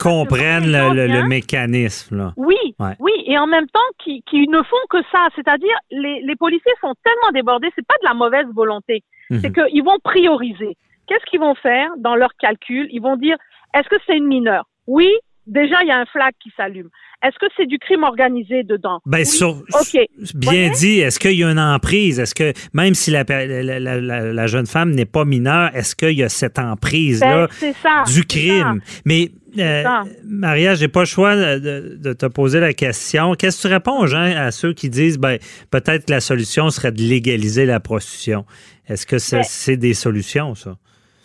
Comprennent 0.00 0.66
le, 0.70 0.94
le- 0.94 1.06
le 1.06 1.28
mécanisme. 1.28 2.16
Là. 2.16 2.32
Oui, 2.36 2.56
Ouais. 2.78 2.96
oui, 2.98 3.12
et 3.26 3.38
en 3.38 3.46
même 3.46 3.66
temps, 3.68 3.80
qui, 4.02 4.22
qui 4.28 4.48
ne 4.48 4.62
font 4.62 4.84
que 4.88 4.98
ça. 5.12 5.28
C'est-à-dire, 5.36 5.76
les, 5.90 6.20
les 6.22 6.36
policiers 6.36 6.72
sont 6.80 6.94
tellement 7.04 7.32
débordés, 7.32 7.68
c'est 7.76 7.86
pas 7.86 7.96
de 8.02 8.06
la 8.08 8.14
mauvaise 8.14 8.46
volonté, 8.54 9.02
c'est 9.30 9.56
Mhm. 9.56 9.68
qu'ils 9.68 9.84
vont 9.84 9.98
prioriser. 10.02 10.76
Qu'est-ce 11.06 11.24
qu'ils 11.30 11.40
vont 11.40 11.54
faire 11.56 11.90
dans 11.98 12.14
leur 12.16 12.30
calcul 12.40 12.88
Ils 12.92 13.02
vont 13.02 13.16
dire, 13.16 13.36
est-ce 13.74 13.88
que 13.88 13.96
c'est 14.06 14.16
une 14.16 14.26
mineure? 14.26 14.64
Oui, 14.86 15.10
déjà, 15.46 15.82
il 15.82 15.88
y 15.88 15.90
a 15.90 15.98
un 15.98 16.06
flag 16.06 16.32
qui 16.42 16.50
s'allume. 16.56 16.88
Est-ce 17.22 17.38
que 17.38 17.46
c'est 17.56 17.66
du 17.66 17.78
crime 17.78 18.02
organisé 18.04 18.62
dedans? 18.62 19.00
Ben, 19.04 19.18
Oui. 19.18 19.26
sur, 19.26 19.48
OK. 19.50 19.98
bien 20.34 20.70
dit, 20.70 21.00
est-ce 21.00 21.18
qu'il 21.18 21.32
y 21.32 21.44
a 21.44 21.50
une 21.50 21.58
emprise? 21.60 22.18
Est-ce 22.18 22.34
que, 22.34 22.52
même 22.72 22.94
si 22.94 23.10
la, 23.10 23.24
la, 23.28 23.46
la- 23.78 24.00
la- 24.00 24.32
la 24.32 24.46
jeune 24.46 24.66
femme 24.66 24.92
n'est 24.92 25.04
pas 25.04 25.24
mineure, 25.26 25.70
est-ce 25.74 25.94
qu'il 25.94 26.12
y 26.18 26.22
a 26.22 26.28
cette 26.30 26.58
emprise-là 26.58 27.48
Ben, 27.60 27.72
du 28.12 28.24
crime? 28.24 28.80
Mais, 29.04 29.30
euh. 29.58 29.84
Maria, 30.24 30.74
j'ai 30.76 30.88
pas 30.88 31.00
le 31.00 31.06
choix 31.06 31.36
de, 31.36 31.98
de 32.00 32.12
te 32.14 32.24
poser 32.26 32.60
la 32.60 32.72
question. 32.72 33.34
Qu'est-ce 33.34 33.62
que 33.62 33.68
tu 33.68 33.74
réponds 33.74 33.98
aux 33.98 34.06
gens, 34.06 34.22
à 34.22 34.50
ceux 34.50 34.72
qui 34.72 34.88
disent, 34.88 35.18
ben, 35.18 35.38
peut-être 35.70 36.06
que 36.06 36.12
la 36.12 36.20
solution 36.20 36.70
serait 36.70 36.92
de 36.92 37.02
légaliser 37.02 37.66
la 37.66 37.80
prostitution? 37.80 38.46
Est-ce 38.88 39.04
que 39.06 39.18
c'est 39.18 39.36
Ben, 39.38 39.44
c'est 39.46 39.76
des 39.76 39.92
solutions, 39.94 40.54
ça? 40.54 40.76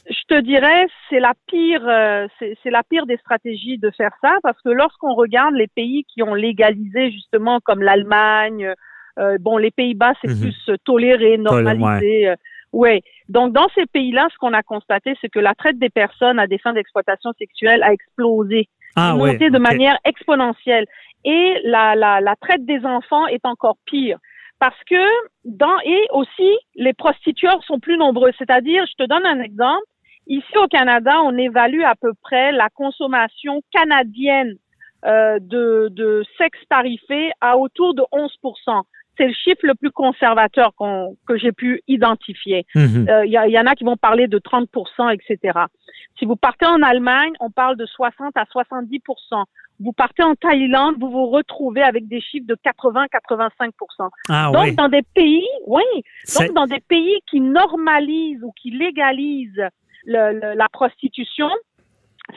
Je 0.10 0.22
te 0.28 0.40
dirais, 0.42 0.86
c'est 1.10 1.20
la 1.20 1.34
pire, 1.48 1.88
euh, 1.88 2.28
c'est 2.40 2.70
la 2.72 2.84
pire 2.84 3.06
des 3.06 3.18
stratégies 3.18 3.78
de 3.78 3.90
faire 3.92 4.12
ça, 4.22 4.36
parce 4.44 4.62
que 4.62 4.70
lorsqu'on 4.70 5.14
regarde 5.14 5.56
les 5.56 5.68
pays 5.68 6.04
qui 6.06 6.22
ont 6.24 6.34
légalisé 6.36 7.12
justement, 7.12 7.60
comme 7.60 7.82
l'Allemagne, 7.82 8.74
euh, 9.18 9.38
bon, 9.40 9.58
les 9.58 9.72
Pays-Bas, 9.72 10.14
c'est 10.22 10.30
Mhm. 10.30 10.42
plus 10.42 10.70
euh, 10.70 10.76
toléré, 10.86 11.38
normalisé. 11.38 12.28
euh, 12.30 12.36
ouais. 12.74 13.02
Donc, 13.30 13.54
dans 13.54 13.68
ces 13.74 13.86
pays-là, 13.86 14.28
ce 14.32 14.38
qu'on 14.38 14.54
a 14.54 14.62
constaté, 14.62 15.16
c'est 15.22 15.30
que 15.30 15.40
la 15.40 15.56
traite 15.56 15.80
des 15.80 15.90
personnes 15.90 16.38
à 16.40 16.48
des 16.48 16.58
fins 16.60 16.74
d'exploitation 16.74 17.32
sexuelle 17.40 17.82
a 17.84 17.94
explosé, 17.94 18.68
Ah, 18.96 19.16
ouais. 19.16 19.32
monté 19.34 19.50
de 19.50 19.58
manière 19.60 19.98
exponentielle. 20.06 20.86
Et 21.24 21.60
la, 21.64 21.96
la, 21.96 22.22
la 22.22 22.36
traite 22.36 22.66
des 22.66 22.86
enfants 22.86 23.26
est 23.28 23.46
encore 23.46 23.78
pire. 23.86 24.20
Parce 24.60 24.80
que 24.90 25.04
dans, 25.44 25.78
et 25.84 26.02
aussi, 26.12 26.52
les 26.76 26.94
prostitueurs 26.94 27.64
sont 27.64 27.80
plus 27.80 27.98
nombreux. 27.98 28.32
C'est-à-dire, 28.38 28.86
je 28.86 29.04
te 29.04 29.08
donne 29.08 29.26
un 29.26 29.42
exemple. 29.42 29.84
Ici 30.28 30.58
au 30.58 30.68
Canada, 30.68 31.22
on 31.24 31.38
évalue 31.38 31.84
à 31.84 31.96
peu 31.96 32.14
près 32.22 32.52
la 32.52 32.70
consommation 32.70 33.62
canadienne 33.72 34.56
euh, 35.06 35.38
de, 35.40 35.90
de 35.92 36.24
sexe 36.38 36.58
tarifé 36.70 37.32
à 37.42 37.58
autour 37.58 37.94
de 37.94 38.02
11% 38.12 38.82
C'est 39.18 39.28
le 39.28 39.34
chiffre 39.34 39.62
le 39.64 39.76
plus 39.76 39.92
conservateur 39.92 40.74
qu'on- 40.76 41.16
que 41.28 41.38
j'ai 41.38 41.52
pu 41.52 41.82
identifier. 41.88 42.66
Mhm. 42.76 43.08
Euh, 43.08 43.26
Il 43.26 43.32
y, 43.32 43.38
a- 43.38 43.48
il 43.48 43.54
y 43.54 43.60
en 43.60 43.66
a 43.68 43.76
qui 43.76 43.84
vont 43.84 43.98
parler 43.98 44.28
de 44.28 44.40
30% 44.40 45.10
etc. 45.10 45.60
Si 46.18 46.26
vous 46.26 46.36
partez 46.36 46.66
en 46.66 46.82
Allemagne, 46.82 47.34
on 47.40 47.52
parle 47.52 47.78
de 47.78 47.86
60 47.86 48.36
à 48.36 48.46
70% 48.46 49.46
Vous 49.82 49.92
partez 49.94 50.24
en 50.24 50.36
Thaïlande, 50.36 50.96
vous 51.00 51.10
vous 51.12 51.28
retrouvez 51.30 51.82
avec 51.84 52.08
des 52.08 52.22
chiffres 52.22 52.48
de 52.48 52.56
80-85 52.56 53.72
Ah, 54.30 54.50
Donc, 54.54 54.64
oui. 54.64 54.76
dans 54.76 54.88
des 54.90 55.02
pays, 55.14 55.48
oui, 55.68 55.84
donc 56.40 56.54
dans 56.54 56.66
des 56.66 56.80
pays 56.80 57.20
qui 57.30 57.42
normalisent 57.42 58.42
ou 58.44 58.52
qui 58.54 58.72
légalisent 58.72 59.68
le- 60.06 60.34
le- 60.40 60.54
la 60.56 60.68
prostitution, 60.70 61.50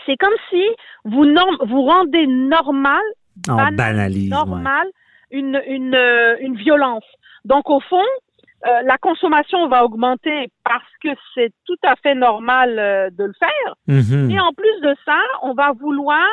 c'est 0.07 0.17
comme 0.17 0.35
si 0.51 0.63
vous, 1.05 1.25
norm- 1.25 1.59
vous 1.67 1.83
rendez 1.83 2.27
normal, 2.27 3.03
On 3.49 3.55
banal, 3.57 3.75
banalise. 3.77 4.31
ouais. 4.33 4.37
normal 4.37 4.87
une, 5.31 5.63
une, 5.67 5.95
euh, 5.95 6.37
une 6.41 6.57
violence. 6.57 7.05
Donc, 7.45 7.69
au 7.71 7.81
fond, 7.81 8.03
euh, 8.67 8.83
la 8.83 8.99
consommation 8.99 9.69
va 9.69 9.85
augmenter 9.85 10.49
parce 10.65 10.83
que 11.03 11.09
c'est 11.35 11.53
tout 11.67 11.77
à 11.85 11.95
fait 11.97 12.15
normal 12.15 12.79
euh, 12.79 13.11
de 13.11 13.25
le 13.25 13.33
faire. 13.39 13.75
Mhm. 13.87 14.31
Et 14.31 14.41
en 14.41 14.53
plus 14.53 14.81
de 14.83 14.95
ça, 15.05 15.19
on 15.43 15.53
va 15.55 15.73
vouloir, 15.79 16.27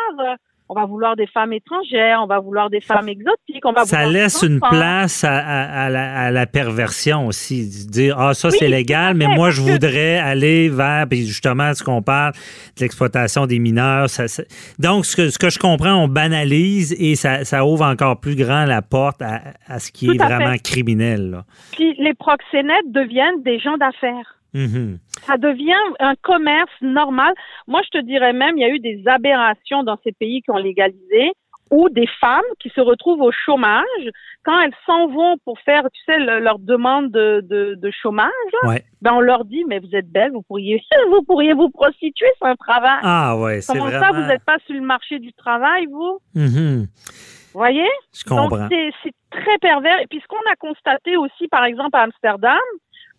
on 0.67 0.73
va 0.73 0.85
vouloir 0.85 1.15
des 1.15 1.27
femmes 1.27 1.53
étrangères, 1.53 2.19
on 2.23 2.27
va 2.27 2.39
vouloir 2.39 2.69
des 2.69 2.81
femmes 2.81 3.07
exotiques, 3.09 3.63
on 3.65 3.71
va 3.71 3.85
Ça 3.85 4.05
laisse 4.05 4.41
une 4.41 4.59
place 4.59 5.23
à, 5.23 5.35
à- 5.37 5.85
à 5.85 5.89
la, 5.89 6.19
à 6.21 6.31
la 6.31 6.45
perversion 6.47 7.27
aussi. 7.27 7.85
de 7.85 7.91
Dire, 7.91 8.19
ah, 8.19 8.33
ça, 8.33 8.49
Oui, 8.49 8.55
c'est 8.59 8.67
légal, 8.67 9.13
mais 9.15 9.27
moi, 9.27 9.51
je 9.51 9.61
voudrais 9.61 10.17
aller 10.17 10.69
vers, 10.69 11.07
puis 11.07 11.25
justement, 11.27 11.73
ce 11.73 11.83
qu'on 11.83 12.01
parle 12.01 12.33
de 12.77 12.81
l'exploitation 12.81 13.45
des 13.45 13.59
mineurs. 13.59 14.09
ça- 14.09 14.27
ça- 14.27 14.43
donc, 14.79 15.05
ce 15.05 15.15
que, 15.15 15.29
ce 15.29 15.37
que 15.37 15.49
je 15.49 15.59
comprends, 15.59 15.93
on 16.03 16.07
banalise 16.07 16.95
et 16.99 17.15
ça, 17.15 17.43
ça 17.45 17.65
ouvre 17.65 17.85
encore 17.85 18.19
plus 18.19 18.35
grand 18.35 18.65
la 18.65 18.81
porte 18.81 19.21
à, 19.21 19.41
à 19.67 19.79
ce 19.79 19.91
qui 19.91 20.07
Tout 20.07 20.13
est 20.13 20.17
fait. 20.17 20.23
vraiment 20.25 20.55
criminel. 20.63 21.29
là. 21.31 21.43
Puis 21.73 21.95
les 21.99 22.13
proxénètes 22.13 22.91
deviennent 22.91 23.43
des 23.43 23.59
gens 23.59 23.77
d'affaires. 23.77 24.34
Mhm. 24.55 24.97
Ça 25.27 25.37
devient 25.37 25.73
un 25.99 26.15
commerce 26.21 26.71
normal. 26.81 27.33
Moi, 27.67 27.81
je 27.85 27.99
te 27.99 28.03
dirais 28.03 28.33
même, 28.33 28.57
il 28.57 28.61
y 28.61 28.65
a 28.65 28.69
eu 28.69 28.79
des 28.79 29.03
aberrations 29.07 29.83
dans 29.83 29.97
ces 30.03 30.11
pays 30.13 30.41
qui 30.41 30.51
ont 30.51 30.57
légalisé. 30.57 31.31
ou 31.71 31.89
des 31.89 32.05
femmes 32.21 32.43
qui 32.59 32.69
se 32.69 32.79
retrouvent 32.79 33.23
au 33.23 33.31
chômage 33.31 34.05
quand 34.43 34.57
elles 34.61 34.75
s'en 34.85 35.07
vont 35.07 35.35
pour 35.45 35.59
faire, 35.61 35.81
tu 35.91 35.99
sais, 36.05 36.19
le- 36.19 36.37
leur 36.39 36.59
demande 36.59 37.09
de, 37.09 37.41
de, 37.43 37.73
de 37.73 37.91
chômage. 37.91 38.29
Ouais. 38.63 38.83
Ben 39.01 39.13
on 39.13 39.19
leur 39.19 39.45
dit 39.45 39.63
mais 39.67 39.79
vous 39.79 39.89
êtes 39.95 40.07
belle, 40.07 40.31
vous 40.31 40.43
pourriez 40.43 40.79
vous 41.09 41.23
pourriez 41.23 41.53
vous 41.53 41.69
prostituer, 41.71 42.27
c'est 42.39 42.47
un 42.47 42.55
travail. 42.55 42.99
Ah 43.01 43.35
ouais, 43.39 43.61
c'est 43.61 43.73
Comment 43.73 43.89
vraiment... 43.89 44.05
ça, 44.05 44.11
vous 44.11 44.27
n'êtes 44.27 44.45
pas 44.45 44.57
sur 44.67 44.75
le 44.75 44.81
marché 44.81 45.17
du 45.17 45.33
travail, 45.33 45.87
vous? 45.87 46.19
Mhm. 46.35 46.85
Vous 46.85 47.59
voyez? 47.59 47.89
Je 48.15 48.23
comprends. 48.25 48.67
C'est 48.69 49.11
très 49.31 49.57
pervers. 49.59 49.99
Et 50.01 50.07
puis, 50.07 50.19
ce 50.21 50.27
qu'on 50.27 50.37
a 50.51 50.55
constaté 50.57 51.17
aussi, 51.17 51.47
par 51.47 51.63
exemple, 51.65 51.95
à 51.97 52.01
Amsterdam, 52.01 52.59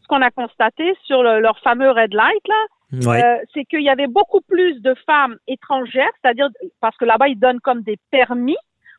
ce 0.07 0.09
qu'on 0.09 0.23
a 0.23 0.31
constaté 0.31 0.95
sur 1.05 1.23
le- 1.23 1.41
leur 1.41 1.59
fameux 1.61 1.91
red 1.91 2.15
light, 2.15 2.47
là, 2.49 2.63
Ouais. 3.11 3.25
euh, 3.25 3.39
c'est 3.53 3.65
qu'il 3.65 3.83
y 3.83 3.89
avait 3.89 4.07
beaucoup 4.07 4.41
plus 4.43 4.81
de 4.81 4.95
femmes 5.07 5.37
étrangères, 5.49 6.11
c'est-à-dire, 6.23 6.49
parce 6.81 6.97
que 6.97 7.05
là-bas, 7.05 7.27
ils 7.29 7.39
donnent 7.39 7.61
comme 7.61 7.83
des 7.83 7.97
permis 8.13 8.57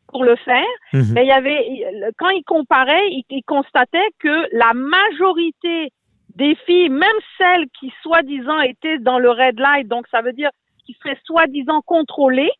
pour 0.09 0.25
le 0.25 0.35
faire. 0.35 0.65
Mhm. 0.91 1.13
Mais 1.13 1.23
il 1.23 1.27
y 1.29 1.31
avait, 1.31 2.11
quand 2.17 2.29
ils 2.29 2.43
comparaient, 2.43 3.07
ils, 3.09 3.23
ils 3.29 3.43
constataient 3.43 4.09
que 4.19 4.47
la 4.51 4.73
majorité 4.73 5.91
des 6.35 6.55
filles, 6.65 6.89
même 6.89 7.19
celles 7.37 7.67
qui 7.79 7.91
soi-disant 8.03 8.59
étaient 8.59 8.99
dans 8.99 9.19
le 9.19 9.29
red 9.31 9.57
light, 9.59 9.87
donc 9.87 10.05
ça 10.09 10.21
veut 10.21 10.33
dire 10.33 10.49
qui 10.85 10.93
seraient 11.01 11.19
soi-disant 11.25 11.81
contrôlées, 11.85 12.51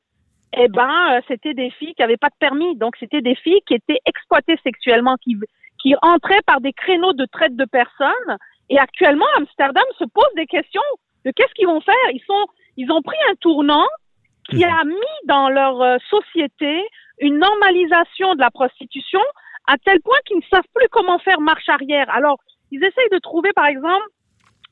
eh 0.58 0.68
ben, 0.70 0.90
euh, 1.12 1.22
c'était 1.28 1.54
des 1.54 1.70
filles 1.72 1.94
qui 1.94 2.02
n'avaient 2.02 2.18
pas 2.18 2.30
de 2.30 2.36
permis. 2.40 2.76
Donc, 2.78 2.96
c'était 3.00 3.22
des 3.22 3.36
filles 3.36 3.62
qui 3.68 3.74
étaient 3.76 4.00
exploitées 4.06 4.58
sexuellement, 4.64 5.16
qui, 5.22 5.36
qui 5.82 5.96
entraient 6.02 6.42
par 6.46 6.62
des 6.62 6.74
créneaux 6.74 7.14
de 7.14 7.26
traite 7.26 7.56
de 7.56 7.66
personnes. 7.66 8.38
Et 8.70 8.78
actuellement, 8.78 9.26
Amsterdam 9.38 9.84
se 9.98 10.06
pose 10.06 10.30
des 10.36 10.46
questions 10.46 10.82
de 11.26 11.32
qu'est-ce 11.32 11.54
qu'ils 11.54 11.68
vont 11.68 11.82
faire. 11.82 11.96
Ils 12.12 12.24
sont, 12.26 12.46
ils 12.78 12.92
ont 12.92 13.02
pris 13.02 13.18
un 13.30 13.36
tournant 13.36 13.86
qui 14.50 14.64
a 14.64 14.84
mis 14.84 14.96
dans 15.26 15.50
leur 15.50 15.82
euh, 15.82 15.98
société 16.10 16.84
une 17.20 17.40
normalisation 17.40 18.36
de 18.36 18.40
la 18.40 18.52
prostitution 18.52 19.22
à 19.68 19.78
tel 19.78 20.02
point 20.02 20.18
qu'ils 20.26 20.38
ne 20.38 20.44
savent 20.50 20.68
plus 20.74 20.88
comment 20.90 21.20
faire 21.20 21.42
marche 21.42 21.68
arrière. 21.68 22.10
Alors, 22.10 22.40
ils 22.72 22.84
essayent 22.84 23.10
de 23.12 23.20
trouver, 23.20 23.52
par 23.54 23.66
exemple, 23.66 24.06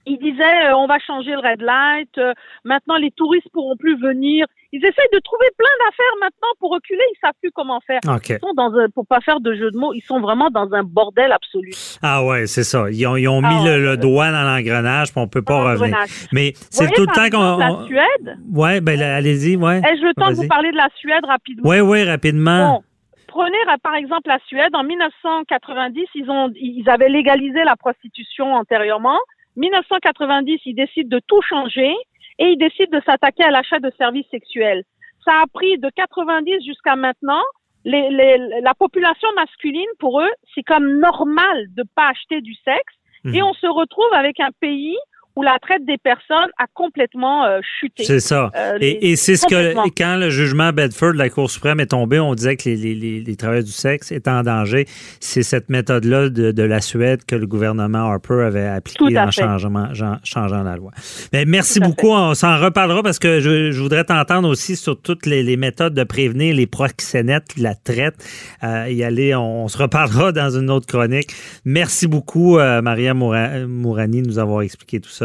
ils 0.06 0.18
disaient 0.20 0.70
euh, 0.70 0.76
on 0.78 0.88
va 0.88 1.00
changer 1.00 1.32
le 1.32 1.40
red 1.40 1.62
light, 1.62 2.18
euh, 2.18 2.34
maintenant 2.64 2.98
les 2.98 3.12
touristes 3.12 3.48
pourront 3.54 3.76
plus 3.78 4.00
venir. 4.00 4.46
Ils 4.72 4.80
essayent 4.86 5.10
de 5.14 5.20
trouver 5.20 5.46
plein 5.58 5.70
d'affaires 5.86 6.16
maintenant 6.22 6.50
pour 6.60 6.72
reculer, 6.72 7.00
ils 7.14 7.20
savent 7.22 7.34
plus 7.42 7.52
comment 7.52 7.80
faire. 7.88 8.02
OK. 8.08 8.30
Ils 8.30 8.40
sont 8.40 8.54
dans 8.56 8.74
un, 8.78 8.90
pour 8.90 9.08
pas 9.08 9.22
faire 9.22 9.40
de 9.40 9.54
jeu 9.54 9.72
de 9.72 9.78
mots, 9.78 9.94
ils 9.94 10.02
sont 10.02 10.20
vraiment 10.20 10.50
dans 10.50 10.74
un 10.74 10.84
bordel 10.84 11.32
absolu. 11.32 11.72
Ah 12.02 12.26
ouais, 12.26 12.46
c'est 12.46 12.64
ça. 12.64 12.86
Ils 12.92 13.08
ont, 13.08 13.16
ils 13.16 13.28
ont 13.30 13.42
Ah 13.44 13.50
mis 13.50 13.64
ouais. 13.64 13.78
le, 13.78 13.86
le 13.86 13.98
doigt 13.98 14.32
dans 14.32 14.44
l'engrenage, 14.44 15.12
puis 15.14 15.22
on 15.22 15.28
peut 15.30 15.42
pas 15.44 15.64
revenir. 15.72 15.98
Mais 16.34 16.54
c'est 16.70 16.92
tout 16.92 17.02
le 17.04 17.08
temps 17.08 17.30
qu'on... 17.32 17.58
La 17.58 17.86
Suède, 17.86 18.38
Ouais, 18.54 18.82
ben 18.82 19.02
allez-y, 19.02 19.56
ouais. 19.56 19.78
ai-je 19.80 20.04
le 20.04 20.14
temps 20.14 20.30
de 20.30 20.36
vous 20.36 20.48
parler 20.48 20.72
de 20.72 20.78
la 20.78 20.90
Suède 20.98 21.24
rapidement 21.26 21.70
Oui, 21.70 21.80
oui, 21.80 22.04
rapidement. 22.04 22.74
Bon, 22.74 22.84
prenez 23.28 23.58
par 23.82 23.96
exemple 23.96 24.28
la 24.28 24.40
Suède. 24.48 24.76
En 24.76 24.84
1990, 24.84 26.06
ils 26.16 26.30
ont, 26.30 26.52
ils 26.56 26.90
avaient 26.90 27.10
légalisé 27.10 27.64
la 27.64 27.76
prostitution 27.76 28.54
antérieurement. 28.54 29.18
1990, 29.56 30.60
ils 30.66 30.76
décident 30.76 31.16
de 31.16 31.22
tout 31.28 31.42
changer 31.42 31.94
et 32.40 32.46
ils 32.50 32.58
décident 32.58 32.98
de 32.98 33.04
s'attaquer 33.06 33.44
à 33.44 33.52
l'achat 33.52 33.80
de 33.80 33.92
services 33.98 34.28
sexuels. 34.30 34.84
Ça 35.24 35.42
a 35.42 35.46
pris 35.54 35.78
de 35.78 35.90
90 35.96 36.64
jusqu'à 36.66 36.96
maintenant. 36.96 37.42
Les, 37.84 38.10
les- 38.10 38.62
la 38.62 38.74
population 38.74 39.28
masculine, 39.36 39.86
pour 40.00 40.20
eux, 40.22 40.32
c'est 40.54 40.64
comme 40.64 41.00
normal 41.00 41.68
de 41.76 41.84
pas 41.96 42.10
acheter 42.10 42.42
du 42.42 42.54
sexe. 42.56 42.94
Et 43.26 43.42
Mhm. 43.42 43.44
on 43.44 43.54
se 43.54 43.68
retrouve 43.68 44.14
avec 44.14 44.40
un 44.40 44.50
pays 44.60 44.98
où 45.36 45.44
la 45.44 45.58
traite 45.62 45.86
des 45.86 45.98
personnes 45.98 46.50
a 46.58 46.66
complètement 46.74 47.46
euh, 47.46 47.60
chuté. 47.80 48.04
C'est 48.06 48.20
ça. 48.20 48.52
Euh, 48.56 48.78
les- 48.78 48.88
Et, 48.88 49.12
et 49.12 49.16
c'est 49.16 49.36
ce 49.36 49.46
que, 49.46 49.74
quand 49.98 50.16
le 50.18 50.30
jugement 50.30 50.72
Bedford 50.72 51.14
de 51.14 51.18
la 51.18 51.30
Cour 51.30 51.50
suprême 51.52 51.80
est 51.80 51.88
tombé, 51.88 52.20
on 52.20 52.34
disait 52.36 52.56
que 52.56 52.70
les, 52.70 52.76
les, 52.78 52.96
les, 52.96 53.20
les 53.22 53.36
travailleurs 53.36 53.64
du 53.66 53.72
sexe 53.72 54.12
étaient 54.12 54.30
en 54.30 54.44
danger. 54.44 54.86
C'est 55.20 55.44
cette 55.44 55.70
méthode-là 55.70 56.30
de, 56.30 56.52
de 56.52 56.64
la 56.64 56.80
Suède 56.82 57.26
que 57.26 57.36
le 57.36 57.48
gouvernement 57.48 58.10
Harper 58.12 58.42
avait 58.46 58.66
appliquée 58.68 59.04
en 59.20 59.32
changement, 59.32 59.88
changeant 60.24 60.64
la 60.64 60.76
loi. 60.78 60.92
Mais 61.34 61.46
merci 61.46 61.80
beaucoup. 61.80 62.10
On 62.12 62.34
s'en 62.34 62.58
reparlera 62.60 63.04
parce 63.04 63.20
que 63.20 63.40
je, 63.40 63.72
je 63.72 63.82
voudrais 63.82 64.04
t'entendre 64.06 64.48
aussi 64.50 64.76
sur 64.76 65.00
toutes 65.02 65.26
les, 65.26 65.58
méthodes 65.58 65.94
de 65.94 66.04
prévenir 66.04 66.56
les 66.56 66.68
proxénètes, 66.68 67.56
la 67.58 67.76
traite. 67.76 68.16
Euh, 68.64 68.90
y 68.90 69.04
aller, 69.04 69.36
on, 69.36 69.68
se 69.68 69.78
reparlera 69.78 70.32
dans 70.32 70.50
une 70.50 70.70
autre 70.70 70.88
chronique. 70.88 71.32
Merci 71.66 72.08
beaucoup, 72.08 72.58
euh, 72.58 72.82
Maria 72.82 73.14
Moura- 73.14 73.66
Mourani, 73.68 74.22
de 74.22 74.28
nous 74.28 74.40
avoir 74.40 74.62
expliqué 74.62 75.00
tout 75.00 75.10
ça. 75.10 75.25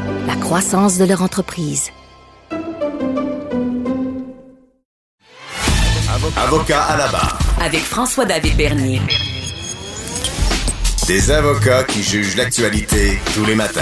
la 0.27 0.35
croissance 0.35 0.97
de 0.97 1.05
leur 1.05 1.21
entreprise. 1.21 1.91
Avocat 6.37 6.83
à 6.83 6.97
la 6.97 7.07
barre. 7.07 7.39
Avec 7.59 7.81
François-David 7.81 8.55
Bernier. 8.55 9.01
Des 11.07 11.31
avocats 11.31 11.83
qui 11.83 12.03
jugent 12.03 12.35
l'actualité 12.35 13.19
tous 13.33 13.45
les 13.45 13.55
matins. 13.55 13.81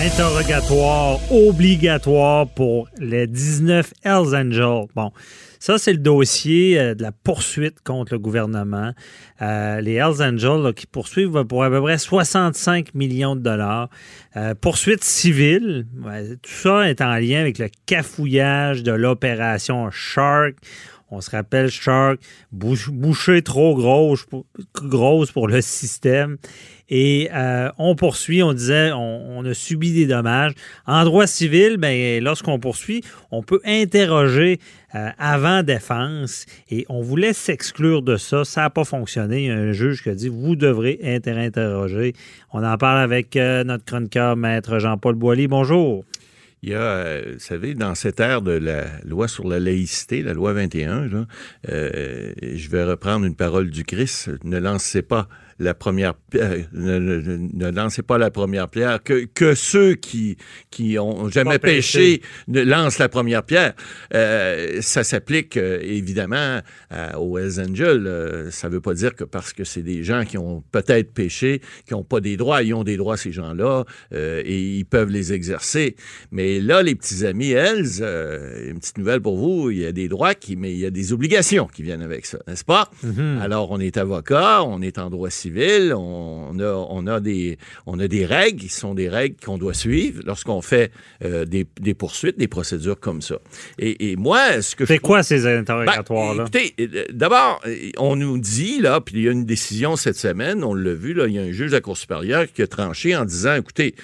Interrogatoire 0.00 1.18
obligatoire 1.30 2.48
pour 2.48 2.88
les 2.98 3.26
19 3.26 3.92
Hells 4.04 4.34
Angels. 4.34 4.86
Bon, 4.94 5.12
ça, 5.64 5.78
c'est 5.78 5.94
le 5.94 5.98
dossier 5.98 6.78
euh, 6.78 6.94
de 6.94 7.02
la 7.02 7.10
poursuite 7.10 7.80
contre 7.82 8.12
le 8.12 8.18
gouvernement. 8.18 8.92
Euh, 9.40 9.80
les 9.80 9.94
Hells 9.94 10.22
Angels 10.22 10.62
là, 10.62 10.74
qui 10.74 10.86
poursuivent 10.86 11.42
pour 11.44 11.64
à 11.64 11.70
peu 11.70 11.80
près 11.80 11.96
65 11.96 12.92
millions 12.92 13.34
de 13.34 13.40
dollars. 13.40 13.88
Euh, 14.36 14.54
poursuite 14.54 15.02
civile. 15.02 15.86
Tout 16.42 16.50
ça 16.50 16.90
est 16.90 17.00
en 17.00 17.14
lien 17.14 17.40
avec 17.40 17.56
le 17.56 17.70
cafouillage 17.86 18.82
de 18.82 18.92
l'opération 18.92 19.90
Shark. 19.90 20.56
On 21.10 21.20
se 21.20 21.30
rappelle 21.30 21.70
Shark, 21.70 22.18
bouchée 22.50 23.42
trop 23.42 23.76
grosse 23.76 24.24
pour, 25.32 25.48
le 25.48 25.60
système. 25.60 26.38
Et 26.88 27.30
euh, 27.32 27.70
on 27.78 27.94
poursuit, 27.94 28.42
on 28.42 28.52
disait, 28.52 28.90
on, 28.92 29.44
a 29.44 29.54
subi 29.54 29.92
des 29.92 30.06
dommages. 30.06 30.52
En 30.86 31.04
droit 31.04 31.26
civil, 31.26 31.76
ben, 31.76 32.22
lorsqu'on 32.22 32.58
poursuit, 32.58 33.02
on 33.30 33.42
peut 33.42 33.60
interroger 33.64 34.58
euh, 34.94 35.08
avant 35.18 35.62
défense 35.62 36.46
et 36.70 36.84
on 36.88 37.00
voulait 37.00 37.32
s'exclure 37.32 38.02
de 38.02 38.16
ça. 38.16 38.44
Ça 38.44 38.62
n'a 38.62 38.70
pas 38.70 38.84
fonctionné. 38.84 39.44
Il 39.44 39.46
y 39.46 39.50
a 39.50 39.56
un 39.56 39.72
juge 39.72 40.02
qui 40.02 40.08
a 40.08 40.14
dit, 40.14 40.28
vous 40.28 40.56
devrez 40.56 40.98
inter-interroger. 41.02 42.14
On 42.52 42.64
en 42.64 42.76
parle 42.76 42.98
avec 42.98 43.36
euh, 43.36 43.64
notre 43.64 43.84
chroniqueur, 43.84 44.36
maître 44.36 44.78
Jean-Paul 44.78 45.14
Boilly. 45.14 45.48
Bonjour. 45.48 46.04
Il 46.64 46.70
y 46.70 46.74
a, 46.74 46.80
euh, 46.80 47.32
vous 47.34 47.40
savez, 47.40 47.74
dans 47.74 47.94
cette 47.94 48.20
ère 48.20 48.40
de 48.40 48.52
la 48.52 48.86
loi 49.04 49.28
sur 49.28 49.46
la 49.46 49.60
laïcité, 49.60 50.22
la 50.22 50.32
loi 50.32 50.54
21, 50.54 51.08
là, 51.08 51.26
euh, 51.68 52.32
je 52.40 52.70
vais 52.70 52.84
reprendre 52.84 53.26
une 53.26 53.36
parole 53.36 53.68
du 53.68 53.84
Christ, 53.84 54.30
ne 54.44 54.56
lancez 54.56 55.02
pas 55.02 55.28
la 55.58 55.74
première 55.74 56.14
euh, 56.34 56.62
ne, 56.72 56.98
ne- 56.98 57.48
ne 57.52 57.70
lancez 57.70 58.02
pas 58.02 58.18
la 58.18 58.30
première 58.30 58.68
pierre 58.68 59.02
que, 59.02 59.24
que 59.32 59.54
ceux 59.54 59.94
qui 59.94 60.36
qui 60.70 60.98
ont 60.98 61.28
jamais 61.28 61.58
péché. 61.58 62.22
ne 62.48 62.62
lancent 62.62 62.98
la 62.98 63.08
première 63.08 63.42
pierre. 63.44 63.74
Euh, 64.14 64.78
ça 64.80 65.04
s'applique 65.04 65.56
euh, 65.56 65.78
évidemment 65.82 66.60
à- 66.90 67.18
aux 67.18 67.38
Hells 67.38 67.60
Angels 67.60 68.06
Euh, 68.06 68.50
ça 68.50 68.68
veut 68.68 68.80
pas 68.80 68.94
dire 68.94 69.14
que 69.14 69.24
parce 69.24 69.52
que 69.52 69.64
c'est 69.64 69.82
des 69.82 70.02
gens 70.04 70.24
qui 70.24 70.38
ont 70.38 70.62
peut-être 70.72 71.12
péché 71.12 71.60
qui 71.86 71.94
ont 71.94 72.04
pas 72.04 72.20
des 72.20 72.36
droits 72.36 72.62
ils 72.62 72.74
ont 72.74 72.84
des 72.84 72.96
droits 72.96 73.16
ces 73.16 73.32
gens-là 73.32 73.84
euh, 74.12 74.42
et 74.44 74.60
ils 74.78 74.84
peuvent 74.84 75.10
les 75.10 75.32
exercer. 75.32 75.96
Mais 76.30 76.60
là 76.60 76.82
les 76.82 76.94
petits 76.94 77.24
amis 77.26 77.50
Hells 77.52 78.00
euh, 78.00 78.70
une 78.70 78.78
petite 78.80 78.98
nouvelle 78.98 79.20
pour 79.20 79.36
vous 79.36 79.70
il 79.70 79.78
y 79.78 79.86
a 79.86 79.92
des 79.92 80.08
droits 80.08 80.34
qui 80.34 80.56
mais 80.56 80.72
il 80.72 80.78
y 80.78 80.86
a 80.86 80.90
des 80.90 81.12
obligations 81.12 81.66
qui 81.66 81.82
viennent 81.82 82.02
avec 82.02 82.26
ça 82.26 82.38
n'est-ce 82.48 82.64
pas? 82.64 82.90
Mhm. 83.02 83.38
alors, 83.40 83.70
on 83.70 83.78
est 83.80 83.96
avocat, 83.96 84.62
on 84.64 84.80
est 84.82 84.98
en 84.98 85.10
droit 85.10 85.30
civil, 85.30 85.43
on 85.52 86.58
a, 86.58 86.72
on 86.90 87.06
a, 87.06 87.20
des, 87.20 87.58
on 87.86 87.98
a 87.98 88.08
des 88.08 88.24
règles 88.26 88.60
qui 88.60 88.68
sont 88.68 88.94
des 88.94 89.08
règles 89.08 89.36
qu'on 89.44 89.58
doit 89.58 89.74
suivre 89.74 90.22
lorsqu'on 90.24 90.62
fait 90.62 90.90
euh, 91.24 91.44
des, 91.44 91.66
des 91.80 91.94
poursuites, 91.94 92.38
des 92.38 92.48
procédures 92.48 92.98
comme 93.00 93.22
ça. 93.22 93.38
Et, 93.78 94.10
et 94.12 94.16
moi, 94.16 94.60
ce 94.62 94.76
que 94.76 94.84
je 94.84 94.88
C'est 94.92 94.98
trouve- 94.98 95.08
quoi 95.08 95.22
ces 95.22 95.42
ben, 95.42 95.60
interrogatoires-là? 95.60 96.42
écoutez, 96.44 96.74
euh, 96.80 97.04
d'abord, 97.12 97.60
on 97.98 98.16
nous 98.16 98.38
dit, 98.38 98.80
là, 98.80 99.00
puis 99.00 99.16
il 99.16 99.22
y 99.24 99.28
a 99.28 99.32
une 99.32 99.44
décision 99.44 99.96
cette 99.96 100.16
semaine, 100.16 100.62
on 100.64 100.74
l'a 100.74 100.94
vu, 100.94 101.14
là, 101.14 101.26
il 101.26 101.34
y 101.34 101.38
a 101.38 101.42
un 101.42 101.52
juge 101.52 101.70
de 101.70 101.76
la 101.76 101.80
Cour 101.80 101.96
supérieure 101.96 102.46
qui 102.52 102.62
a 102.62 102.66
tranché 102.66 103.14
en 103.16 103.24
disant, 103.24 103.54
écoutez, 103.56 103.94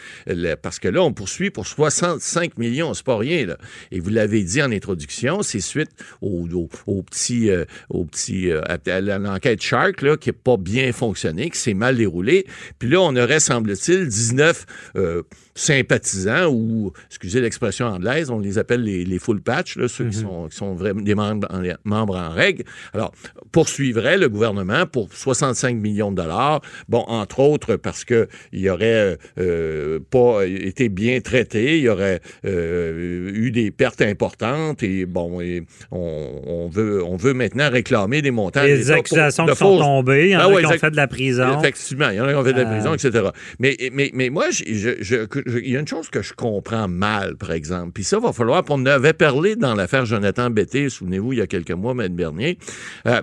parce 0.63 0.79
que 0.79 0.89
là, 0.89 1.03
on 1.03 1.13
poursuit 1.13 1.51
pour 1.51 1.67
65 1.67 2.59
millions, 2.59 2.95
c'est 2.95 3.05
pas 3.05 3.17
rien, 3.17 3.47
là. 3.47 3.57
Et 3.93 4.01
vous 4.01 4.11
l'avez 4.11 4.43
dit 4.43 4.63
en 4.63 4.71
introduction, 4.73 5.43
c'est 5.43 5.61
suite 5.61 5.91
au, 6.21 6.47
au, 6.53 6.69
au 6.87 7.03
petit, 7.03 7.51
euh, 7.51 7.65
au 7.89 8.05
petit, 8.05 8.51
euh, 8.51 8.61
à, 8.67 8.79
à 8.91 9.01
l'enquête 9.01 9.63
Shark, 9.63 10.03
là, 10.03 10.17
qui 10.17 10.29
n'a 10.31 10.33
pas 10.33 10.57
bien 10.57 10.93
fonctionné, 10.93 11.11
s'est 11.53 11.75
mal 11.75 11.97
déroulé. 11.97 12.47
Puis 12.79 12.89
là, 12.89 13.01
on 13.01 13.15
aurait, 13.17 13.41
semble-t-il, 13.41 14.07
19 14.09 14.67
euh, 14.97 15.23
sympathisants 15.55 16.47
ou, 16.51 16.93
excusez 17.09 17.41
l'expression 17.41 17.87
anglaise, 17.87 18.31
on 18.31 18.39
les 18.39 18.59
appelle 18.59 18.83
les, 18.83 19.05
les 19.05 19.19
full 19.19 19.41
patch, 19.43 19.77
là, 19.77 19.89
ceux 19.89 20.07
qui 20.09 20.17
sont, 20.19 20.49
qui 20.49 20.57
sont 20.57 20.75
vraiment 20.75 21.01
des 21.03 21.15
membres 21.15 21.47
en, 21.51 21.63
membres 21.85 22.17
en 22.17 22.31
règle. 22.31 22.65
Alors, 22.95 23.13
poursuivrait 23.53 24.17
le 24.19 24.29
gouvernement 24.29 24.87
pour 24.87 25.09
65 25.13 25.77
millions 25.77 26.11
de 26.11 26.17
dollars. 26.17 26.61
Bon, 26.89 27.05
entre 27.09 27.41
autres, 27.41 27.77
parce 27.77 28.05
que 28.05 28.29
il 28.53 28.69
aurait 28.71 29.19
euh, 29.39 29.99
pas 30.11 30.45
été 30.47 30.89
bien 30.89 31.21
traité, 31.21 31.77
il 31.79 31.83
y 31.85 31.89
aurait 31.89 32.21
euh, 32.45 33.31
eu 33.35 33.51
des 33.51 33.71
pertes 33.71 34.03
importantes 34.03 34.83
et 34.83 35.05
bon, 35.07 35.41
et 35.41 35.65
on, 35.91 36.43
on 36.47 36.69
veut, 36.69 37.03
on 37.05 37.17
veut 37.17 37.35
maintenant 37.35 37.71
réclamer 37.71 38.23
des 38.23 38.31
montants. 38.31 38.63
Les 38.63 38.91
accusations 38.91 39.47
qui 39.47 39.57
sont 39.57 39.77
fausses- 39.77 39.81
tombées, 39.81 40.29
il 40.29 40.31
y 40.33 40.37
en 40.37 40.41
Ah 40.41 40.45
a 40.45 40.49
ouais, 40.49 40.61
qui 40.61 40.67
ont 40.67 40.71
exact- 40.71 40.81
fait 40.87 40.91
de 40.91 40.97
la 40.97 41.07
prison. 41.09 41.20
Effectivement, 41.59 42.09
il 42.11 42.17
y 42.17 42.21
en 42.21 42.25
a 42.25 42.31
qui 42.31 42.35
ont 42.37 42.45
fait 42.45 42.53
de 42.53 42.61
la 42.63 42.69
Euh. 42.69 42.73
prison, 42.75 42.95
etc. 42.95 43.29
Mais, 43.59 43.77
mais, 43.93 44.11
mais 44.15 44.31
moi, 44.31 44.51
je- 44.51 44.65
je- 44.67 45.03
je- 45.03 45.25
que- 45.27 45.43
je- 45.47 45.59
il 45.59 45.71
y 45.71 45.77
a 45.77 45.81
une 45.81 45.89
chose 45.89 46.09
que 46.11 46.23
je 46.23 46.33
comprends 46.33 46.89
mal, 46.89 47.37
par 47.37 47.53
exemple. 47.53 47.93
Puis 47.93 48.05
ça, 48.05 48.19
va 48.19 48.33
falloir, 48.33 48.63
on 48.69 48.75
en 48.75 48.87
avait 48.87 49.13
parlé 49.13 49.57
dans 49.57 49.75
l'affaire 49.75 50.07
Jonathan 50.07 50.51
Betté, 50.51 50.89
souvenez-vous, 50.89 51.33
il 51.35 51.39
y 51.39 51.43
a 51.43 51.47
quelques 51.47 51.71
mois, 51.73 51.93
M. 51.93 52.09
Bernier. 52.15 52.59
Euh, 53.07 53.21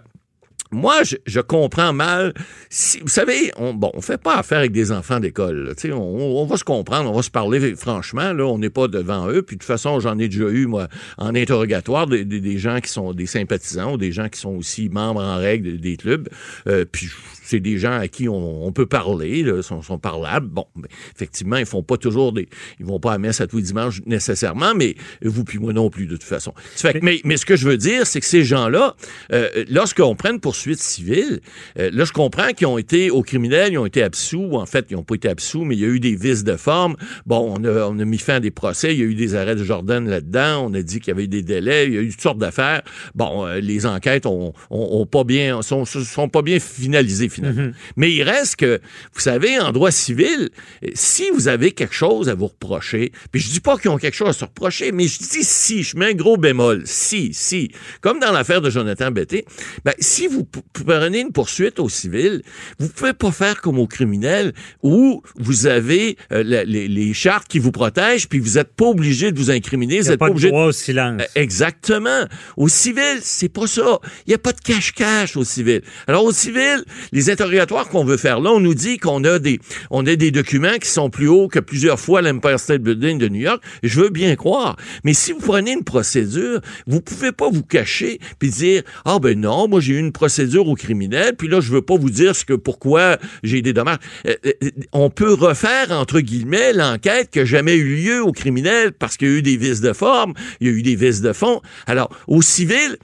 moi, 0.72 1.04
je, 1.04 1.16
je 1.26 1.40
comprends 1.40 1.94
mal. 1.94 2.34
Si, 2.70 3.00
vous 3.00 3.08
savez, 3.08 3.52
on, 3.58 3.74
bon, 3.74 3.92
on 3.94 4.02
fait 4.02 4.18
pas 4.22 4.38
affaire 4.38 4.60
avec 4.60 4.72
des 4.72 4.92
enfants 4.92 5.20
d'école. 5.20 5.66
là. 5.68 5.76
Tu 5.76 5.88
sais, 5.90 5.92
On, 5.94 6.40
on 6.42 6.46
va 6.46 6.58
se 6.58 6.64
comprendre, 6.64 7.10
on 7.10 7.16
va 7.16 7.22
se 7.22 7.32
parler 7.32 7.76
franchement. 7.76 8.34
Là, 8.34 8.46
on 8.46 8.58
n'est 8.58 8.70
pas 8.70 8.88
devant 8.88 9.28
eux. 9.30 9.42
Puis 9.42 9.56
de 9.56 9.62
toute 9.62 9.68
façon, 9.68 10.00
j'en 10.00 10.18
ai 10.20 10.28
déjà 10.28 10.50
eu 10.50 10.66
moi 10.68 10.88
en 11.18 11.36
interrogatoire 11.36 12.08
des, 12.08 12.26
des- 12.26 12.42
des 12.42 12.58
gens 12.58 12.80
qui 12.80 12.90
sont 12.92 13.14
des 13.14 13.26
sympathisants 13.26 13.94
ou 13.94 13.98
des 13.98 14.12
gens 14.12 14.30
qui 14.30 14.40
sont 14.40 14.56
aussi 14.56 14.90
membres 14.90 15.22
en 15.22 15.38
règle 15.38 15.80
des, 15.80 15.98
clubs. 15.98 16.28
Euh, 16.68 16.86
puis 16.90 17.08
c'est 17.44 17.60
des 17.62 17.78
gens 17.78 17.94
à 17.98 18.08
qui 18.10 18.28
on, 18.28 18.66
on 18.66 18.72
peut 18.74 18.86
parler, 18.86 19.42
là, 19.44 19.62
sont, 19.62 19.82
sont 19.82 19.98
parlables. 20.00 20.48
Bon, 20.48 20.66
ben, 20.76 20.88
effectivement, 21.16 21.56
ils 21.58 21.66
font 21.66 21.82
pas 21.84 21.98
toujours 21.98 22.34
des, 22.34 22.48
ils 22.80 22.86
vont 22.86 23.00
pas 23.00 23.14
à 23.14 23.18
messe 23.18 23.40
à 23.42 23.48
tous 23.48 23.58
les 23.58 23.64
dimanches 23.64 24.02
nécessairement, 24.06 24.74
mais 24.76 24.96
vous 25.22 25.44
puis 25.46 25.58
moi 25.60 25.72
non 25.74 25.90
plus 25.90 26.06
de 26.08 26.14
toute 26.18 26.24
façon. 26.24 26.54
Fait 26.76 26.94
que- 26.94 27.00
mais, 27.06 27.22
mais 27.24 27.38
ce 27.38 27.46
que 27.46 27.56
je 27.56 27.68
veux 27.68 27.78
dire, 27.78 28.06
c'est 28.06 28.20
que 28.20 28.26
ces 28.26 28.44
gens-là, 28.44 28.96
euh, 29.32 29.64
lorsqu'on 29.70 30.16
prend 30.16 30.32
une 30.32 30.40
poursuite 30.58 30.80
civile, 30.80 31.40
euh, 31.78 31.92
là 31.94 32.04
je 32.04 32.12
comprends 32.12 32.50
qu'ils 32.50 32.66
ont 32.66 32.80
été 32.80 33.12
au 33.12 33.22
criminel, 33.22 33.74
ils 33.74 33.78
ont 33.78 33.86
été 33.86 34.02
absous. 34.02 34.50
En 34.54 34.66
fait, 34.66 34.88
ils 34.90 34.96
n'ont 34.96 35.04
pas 35.04 35.16
été 35.16 35.30
absous, 35.30 35.66
mais 35.66 35.76
il 35.76 35.82
y 35.82 35.86
a 35.86 35.88
eu 35.88 36.00
des 36.00 36.16
vices 36.16 36.44
de 36.44 36.58
forme. 36.58 36.96
Bon, 37.28 37.56
on 37.56 37.64
a, 37.64 37.86
on 37.88 38.00
a 38.00 38.06
mis 38.06 38.18
fin 38.18 38.36
à 38.36 38.40
des 38.40 38.50
procès, 38.50 38.94
il 38.96 39.00
y 39.00 39.04
a 39.04 39.06
eu 39.06 39.14
des 39.14 39.36
arrêts 39.36 39.56
de 39.56 39.64
Jordan 39.64 40.08
là-dedans. 40.10 40.68
On 40.68 40.74
a 40.74 40.82
dit 40.82 41.00
qu'il 41.00 41.10
y 41.10 41.12
avait 41.12 41.26
eu 41.26 41.28
des 41.28 41.44
délais, 41.44 41.86
il 41.88 41.94
y 41.94 41.98
a 41.98 42.02
eu 42.02 42.10
toutes 42.10 42.22
sortes 42.22 42.40
d'affaires. 42.40 42.82
Bon, 43.14 43.46
euh, 43.46 43.60
les 43.60 43.86
enquêtes 43.86 44.26
ont, 44.26 44.54
ont, 44.72 44.88
ont 45.02 45.06
pas 45.06 45.24
bien, 45.24 45.62
sont, 45.62 45.86
sont 45.86 46.30
pas 46.30 46.42
bien 46.42 46.60
finalisées 46.60 47.30
finalement. 47.30 47.72
Mais 47.96 48.12
il 48.12 48.24
reste 48.24 48.56
que, 48.56 48.80
vous 49.14 49.20
savez, 49.20 49.60
en 49.60 49.72
droit 49.72 49.92
civil, 49.92 50.50
euh, 50.84 50.88
si 50.96 51.30
vous 51.32 51.48
avez 51.48 51.72
quelque 51.72 51.94
chose 51.94 52.30
à 52.30 52.34
vous 52.34 52.48
reprocher, 52.48 53.12
puis 53.32 53.42
je 53.42 53.52
dis 53.52 53.60
pas 53.60 53.78
qu'ils 53.78 53.92
ont 53.92 53.98
quelque 53.98 54.16
chose 54.16 54.30
à 54.30 54.34
se 54.34 54.46
reprocher, 54.46 54.92
mais 54.92 55.08
je 55.08 55.20
dis 55.20 55.44
si, 55.44 55.84
je 55.84 55.98
mets 55.98 56.08
un 56.08 56.14
gros 56.14 56.38
bémol, 56.38 56.82
si, 56.86 57.32
si, 57.34 57.70
comme 58.02 58.20
dans 58.20 58.32
l'affaire 58.32 58.62
de 58.62 58.70
Jonathan 58.70 59.12
Betté, 59.12 59.46
ben, 59.86 59.94
si 60.00 60.28
vous 60.28 60.44
prenez 60.74 61.20
une 61.22 61.32
poursuite 61.32 61.80
au 61.80 61.90
civil, 61.90 62.42
vous 62.80 62.90
pouvez 62.90 63.14
pas 63.14 63.32
faire 63.32 63.62
comme 63.62 63.80
au 63.80 63.88
criminel 63.88 64.54
où 64.84 65.22
vous 65.38 65.68
avez 65.68 66.18
euh, 66.32 66.44
la- 66.46 66.64
les, 66.64 66.88
les 66.88 67.14
chartes 67.14 67.48
qui 67.48 67.60
vous 67.60 67.72
protègent, 67.72 68.28
puis 68.28 68.40
vous 68.40 68.58
êtes 68.58 68.74
pas 68.74 68.86
obligé 68.86 69.32
de 69.32 69.38
vous 69.38 69.52
incriminer, 69.52 70.00
vous 70.00 70.12
êtes 70.12 70.20
pas 70.20 70.26
pas 70.28 70.32
obligé 70.32 70.48
de 70.48 70.52
droit 70.54 70.66
au 70.66 70.72
silence. 70.72 71.22
euh, 71.22 71.26
Exactement. 71.42 72.26
Au 72.56 72.68
civil, 72.68 73.20
c'est 73.22 73.50
pas 73.50 73.68
ça. 73.68 74.00
Il 74.26 74.30
n'y 74.30 74.34
a 74.36 74.38
pas 74.38 74.54
de 74.54 74.60
cache-cache 74.62 75.36
au 75.38 75.44
civil. 75.44 75.82
Alors, 76.08 76.24
au 76.24 76.32
civil, 76.32 76.84
les 77.12 77.30
interrogatoires 77.30 77.90
qu'on 77.90 78.04
veut 78.06 78.18
faire 78.18 78.40
là, 78.40 78.52
on 78.52 78.60
nous 78.60 78.74
dit 78.76 78.98
qu'on 78.98 79.24
a 79.24 79.40
des, 79.40 79.60
on 79.92 80.06
a 80.06 80.16
des 80.16 80.32
documents 80.32 80.78
qui 80.82 80.90
sont 80.90 81.10
plus 81.10 81.28
hauts 81.28 81.48
que 81.48 81.60
plusieurs 81.60 82.00
fois 82.00 82.22
l'Empire 82.22 82.60
State 82.60 82.82
Building 82.82 83.18
de 83.18 83.28
New 83.28 83.42
York. 83.42 83.62
Je 83.84 84.00
veux 84.02 84.10
bien 84.10 84.36
croire. 84.36 84.76
Mais 85.04 85.14
si 85.14 85.32
vous 85.32 85.40
prenez 85.40 85.72
une 85.74 85.84
procédure, 85.84 86.62
vous 86.86 87.02
pouvez 87.02 87.32
pas 87.32 87.50
vous 87.50 87.64
cacher 87.64 88.20
puis 88.40 88.50
dire, 88.50 88.84
ah 89.06 89.20
ben 89.20 89.40
non, 89.40 89.68
moi 89.68 89.80
j'ai 89.80 89.94
eu 89.94 90.00
une 90.00 90.12
procédure 90.12 90.37
au 90.40 90.76
criminel, 90.76 91.36
puis 91.36 91.48
là, 91.48 91.60
je 91.62 91.72
veux 91.72 91.82
pas 91.82 91.98
vous 91.98 92.10
dire 92.10 92.36
ce 92.36 92.46
que, 92.46 92.54
pourquoi 92.54 93.18
j'ai 93.44 93.62
des 93.62 93.74
dommages. 93.74 93.98
Euh, 94.28 94.36
euh, 94.46 94.70
on 94.92 95.10
peut 95.10 95.34
refaire, 95.34 95.92
entre 95.92 96.20
guillemets, 96.20 96.74
l'enquête 96.74 97.30
qui 97.32 97.40
n'a 97.40 97.46
jamais 97.46 97.76
eu 97.76 97.96
lieu 97.96 98.22
au 98.24 98.32
criminel 98.32 98.94
parce 98.94 99.18
qu'il 99.18 99.28
y 99.28 99.32
a 99.32 99.34
eu 99.36 99.42
des 99.42 99.58
vices 99.58 99.82
de 99.82 99.94
forme, 99.94 100.34
il 100.60 100.68
y 100.68 100.70
a 100.70 100.74
eu 100.74 100.82
des 100.82 100.96
vices 100.96 101.22
de 101.22 101.34
fond. 101.34 101.62
Alors, 101.86 102.10
au 102.28 102.42
civil, 102.42 102.98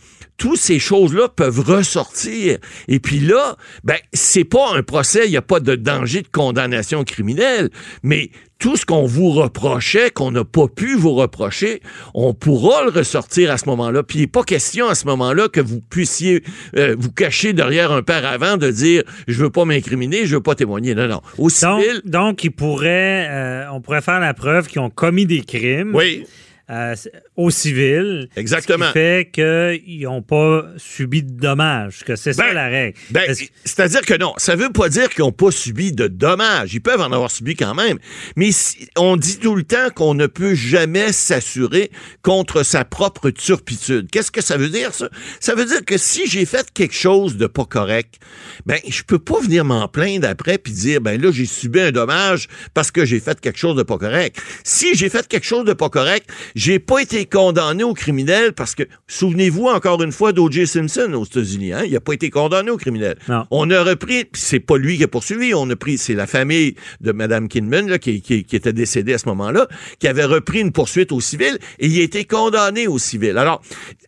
toutes 0.43 0.60
ces 0.60 0.77
choses-là 0.77 1.29
peuvent 1.29 1.62
ressortir. 1.62 2.58
Et 2.89 2.99
puis 2.99 3.19
là, 3.21 3.56
ben, 3.86 3.95
c'est 4.12 4.43
pas 4.43 4.75
un 4.75 4.84
procès, 4.84 5.21
il 5.23 5.32
n'y 5.32 5.38
a 5.38 5.41
pas 5.41 5.62
de 5.62 5.75
danger 5.75 6.21
de 6.21 6.27
condamnation 6.27 7.06
criminelle, 7.06 7.69
mais 8.03 8.29
tout 8.60 8.75
ce 8.75 8.86
qu'on 8.86 9.06
vous 9.06 9.32
reprochait, 9.32 10.12
qu'on 10.12 10.32
n'a 10.32 10.43
pas 10.43 10.67
pu 10.67 10.95
vous 10.95 11.13
reprocher, 11.13 11.82
on 12.13 12.34
pourra 12.34 12.84
le 12.84 12.89
ressortir 12.89 13.51
à 13.51 13.58
ce 13.58 13.67
moment-là. 13.67 14.03
Puis 14.03 14.19
il 14.19 14.21
n'est 14.23 14.27
pas 14.27 14.43
question 14.43 14.89
à 14.89 14.95
ce 14.95 15.06
moment-là 15.06 15.47
que 15.47 15.62
vous 15.62 15.79
puissiez 15.79 16.43
euh, 16.75 16.93
vous 16.99 17.12
cacher 17.13 17.53
derrière 17.53 17.93
un 17.93 18.03
paravent 18.03 18.58
de 18.58 18.69
dire 18.69 19.03
je 19.29 19.41
veux 19.41 19.49
pas 19.49 19.63
m'incriminer, 19.63 20.25
je 20.25 20.36
veux 20.36 20.43
pas 20.43 20.56
témoigner. 20.56 20.93
Non, 20.93 21.08
non. 21.08 21.21
Au 21.38 21.43
Donc, 21.43 21.51
civil, 21.51 22.01
donc, 22.03 22.43
ils 22.43 22.51
pourraient, 22.51 23.29
euh, 23.29 23.65
on 23.71 23.79
pourrait 23.79 24.01
faire 24.01 24.19
la 24.19 24.34
preuve 24.34 24.67
qu'ils 24.67 24.82
ont 24.82 24.89
commis 24.89 25.25
des 25.25 25.39
crimes 25.39 25.95
oui, 25.95 26.25
euh, 26.69 26.95
au 27.36 27.49
civil. 27.49 28.30
Exactement. 28.36 28.86
Ce 28.86 28.91
qui 28.91 28.93
fait 28.93 29.30
qu'ils 29.34 30.02
n'ont 30.04 30.21
pas 30.21 30.65
subi 30.78 31.21
de 31.23 31.32
dommages, 31.32 32.04
que 32.06 32.15
c'est 32.15 32.34
ça 32.34 32.43
Ben, 32.47 32.54
la 32.54 32.67
règle. 32.67 32.97
Ben, 33.12 33.34
c'est-à-dire 33.65 34.02
que 34.02 34.13
non, 34.17 34.34
ça 34.38 34.56
veut 34.56 34.71
pas 34.71 34.89
dire 34.89 35.10
qu'ils 35.10 35.23
n'ont 35.23 35.32
pas 35.32 35.52
subi 35.52 35.91
de 35.91 36.08
dommages. 36.08 36.73
Ils 36.73 36.82
peuvent 36.82 37.02
en 37.02 37.12
avoir 37.12 37.32
subi 37.32 37.56
quand 37.56 37.76
même. 37.76 37.97
Mais 38.36 38.52
si- 38.52 38.88
on 38.97 39.17
dit 39.17 39.39
tout 39.39 39.56
le 39.56 39.63
temps 39.63 39.89
qu'on 39.93 40.13
ne 40.13 40.28
peut 40.28 40.56
jamais 40.56 41.12
s'assurer 41.12 41.91
contre 42.21 42.63
sa 42.63 42.86
propre 42.86 43.30
turpitude. 43.30 44.10
Qu'est-ce 44.12 44.32
que 44.32 44.41
ça 44.41 44.58
veut 44.58 44.69
dire, 44.69 44.93
ça? 44.93 45.10
Ça 45.39 45.56
veut 45.56 45.65
dire 45.65 45.84
que 45.86 45.97
si 45.97 46.28
j'ai 46.28 46.45
fait 46.45 46.71
quelque 46.73 46.95
chose 46.95 47.38
de 47.38 47.47
pas 47.47 47.65
correct, 47.65 48.15
ben, 48.65 48.78
je 48.88 49.04
peux 49.04 49.19
pas 49.19 49.39
venir 49.41 49.65
m'en 49.65 49.88
plaindre 49.88 50.28
après 50.28 50.58
puis 50.58 50.71
dire, 50.73 51.02
ben 51.02 51.21
là, 51.21 51.30
j'ai 51.32 51.45
subi 51.45 51.80
un 51.82 51.91
dommage 51.91 52.47
parce 52.73 52.91
que 52.91 53.06
j'ai 53.06 53.19
fait 53.19 53.39
quelque 53.41 53.60
chose 53.60 53.76
de 53.76 53.84
pas 53.84 53.97
correct. 53.97 54.38
Si 54.63 54.95
j'ai 54.95 55.10
fait 55.10 55.28
quelque 55.28 55.45
chose 55.45 55.65
de 55.65 55.73
pas 55.73 55.89
correct, 55.89 56.30
j'ai 56.55 56.79
pas 56.79 56.99
été 57.01 57.25
condamné 57.25 57.83
au 57.83 57.93
criminel 57.93 58.53
parce 58.53 58.75
que, 58.75 58.83
souvenez-vous 59.07 59.65
encore 59.67 60.01
une 60.03 60.11
fois 60.11 60.33
d'O.J. 60.33 60.67
Simpson 60.67 61.11
aux 61.13 61.25
États-Unis, 61.25 61.73
hein? 61.73 61.83
Il 61.87 61.95
a 61.95 61.99
pas 62.01 62.13
été 62.13 62.29
condamné 62.29 62.69
au 62.71 62.77
criminel. 62.77 63.17
Non. 63.27 63.45
On 63.51 63.69
a 63.71 63.83
repris, 63.83 64.25
c'est 64.33 64.59
pas 64.59 64.77
lui 64.77 64.97
qui 64.97 65.03
a 65.03 65.07
poursuivi, 65.07 65.53
on 65.53 65.69
a 65.69 65.75
pris, 65.75 65.97
c'est 65.97 66.13
la 66.13 66.27
famille 66.27 66.75
de 67.01 67.11
Mme 67.11 67.47
Kinman, 67.47 67.89
là, 67.89 67.99
qui, 67.99 68.21
qui- 68.21 68.43
qui 68.43 68.55
était 68.55 68.73
décédée 68.73 69.13
à 69.13 69.17
ce 69.17 69.27
moment-là, 69.29 69.67
qui 69.99 70.07
avait 70.07 70.25
repris 70.25 70.59
une 70.59 70.71
poursuite 70.71 71.11
au 71.11 71.19
civil 71.21 71.57
et 71.79 71.87
il 71.87 71.99
a 71.99 72.03
été 72.03 72.25
condamné 72.25 72.87
au 72.87 72.97
civil. 72.99 73.37
Alors, 73.37 73.61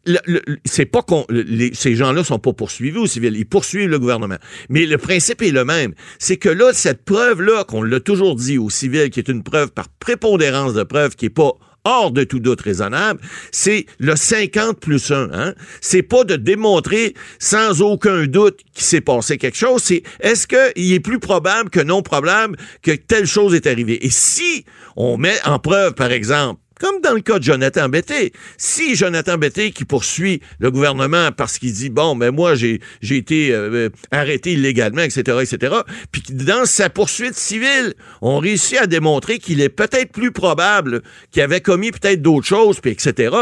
le- 0.06 0.20
le- 0.26 0.42
c'est 0.66 0.86
pas 0.86 1.02
qu'on, 1.02 1.26
les- 1.30 1.74
ces 1.74 1.96
gens-là 1.96 2.24
sont 2.24 2.40
pas 2.40 2.54
poursuivis 2.54 2.98
au 3.00 3.08
civil, 3.08 3.36
ils 3.36 3.46
poursuivent 3.46 3.90
le 3.90 4.00
gouvernement. 4.00 4.38
Mais 4.70 4.86
le 4.86 4.98
principe 4.98 5.42
est 5.42 5.52
le 5.52 5.66
même. 5.66 5.94
C'est 6.20 6.38
que 6.38 6.50
là, 6.50 6.72
cette 6.74 7.04
preuve-là, 7.04 7.64
qu'on 7.64 7.82
l'a 7.84 8.00
toujours 8.00 8.36
dit 8.36 8.58
au 8.58 8.70
civil, 8.70 9.10
qui 9.10 9.20
est 9.20 9.28
une 9.30 9.44
preuve 9.44 9.72
par 9.72 9.88
prépondérance 10.00 10.74
de 10.74 10.84
preuve, 10.84 11.16
qui 11.16 11.26
est 11.26 11.30
pas 11.30 11.54
hors 11.86 12.12
de 12.12 12.24
tout 12.24 12.40
doute 12.40 12.62
raisonnable, 12.62 13.22
c'est 13.52 13.86
le 14.00 14.16
50 14.16 14.80
plus 14.80 15.12
1. 15.12 15.30
Hein? 15.32 15.54
C'est 15.82 16.04
pas 16.04 16.24
de 16.24 16.36
démontrer 16.36 17.14
sans 17.40 17.82
aucun 17.82 18.26
doute 18.26 18.60
qu'il 18.74 18.84
s'est 18.84 19.02
passé 19.02 19.38
quelque 19.38 19.58
chose, 19.58 19.82
c'est 19.84 20.04
est-ce 20.20 20.48
qu'il 20.48 20.94
est 20.94 21.00
plus 21.00 21.20
probable 21.20 21.70
que 21.70 21.80
non 21.80 22.02
probable 22.02 22.58
que 22.82 22.92
telle 22.92 23.28
chose 23.28 23.54
est 23.54 23.68
arrivée? 23.68 24.06
Et 24.06 24.10
si 24.10 24.66
on 24.96 25.18
met 25.18 25.38
en 25.46 25.60
preuve, 25.60 25.94
par 25.94 26.12
exemple, 26.12 26.60
Comme 26.80 27.00
dans 27.02 27.14
le 27.14 27.22
cas 27.22 27.40
de 27.40 27.44
Jonathan 27.44 27.88
Betté. 27.88 28.34
Si 28.58 28.96
Jonathan 28.96 29.38
Betté 29.38 29.72
qui 29.72 29.86
poursuit 29.86 30.42
le 30.60 30.72
gouvernement 30.72 31.32
parce 31.32 31.58
qu'il 31.58 31.72
dit, 31.72 31.90
bon, 31.90 32.16
mais 32.16 32.32
moi, 32.32 32.56
j'ai 32.56 32.82
été 33.10 33.54
euh, 33.54 33.90
arrêté 34.12 34.54
illégalement, 34.54 35.02
etc., 35.02 35.38
etc., 35.42 35.74
puis 36.12 36.22
dans 36.32 36.66
sa 36.66 36.90
poursuite 36.90 37.36
civile, 37.36 37.94
on 38.22 38.40
réussit 38.40 38.78
à 38.78 38.88
démontrer 38.88 39.40
qu'il 39.40 39.62
est 39.62 39.70
peut-être 39.70 40.12
plus 40.12 40.32
probable 40.32 41.02
qu'il 41.32 41.42
avait 41.44 41.62
commis 41.62 41.92
peut-être 41.92 42.22
d'autres 42.22 42.46
choses, 42.46 42.82
puis 42.82 42.92
etc., 42.92 43.34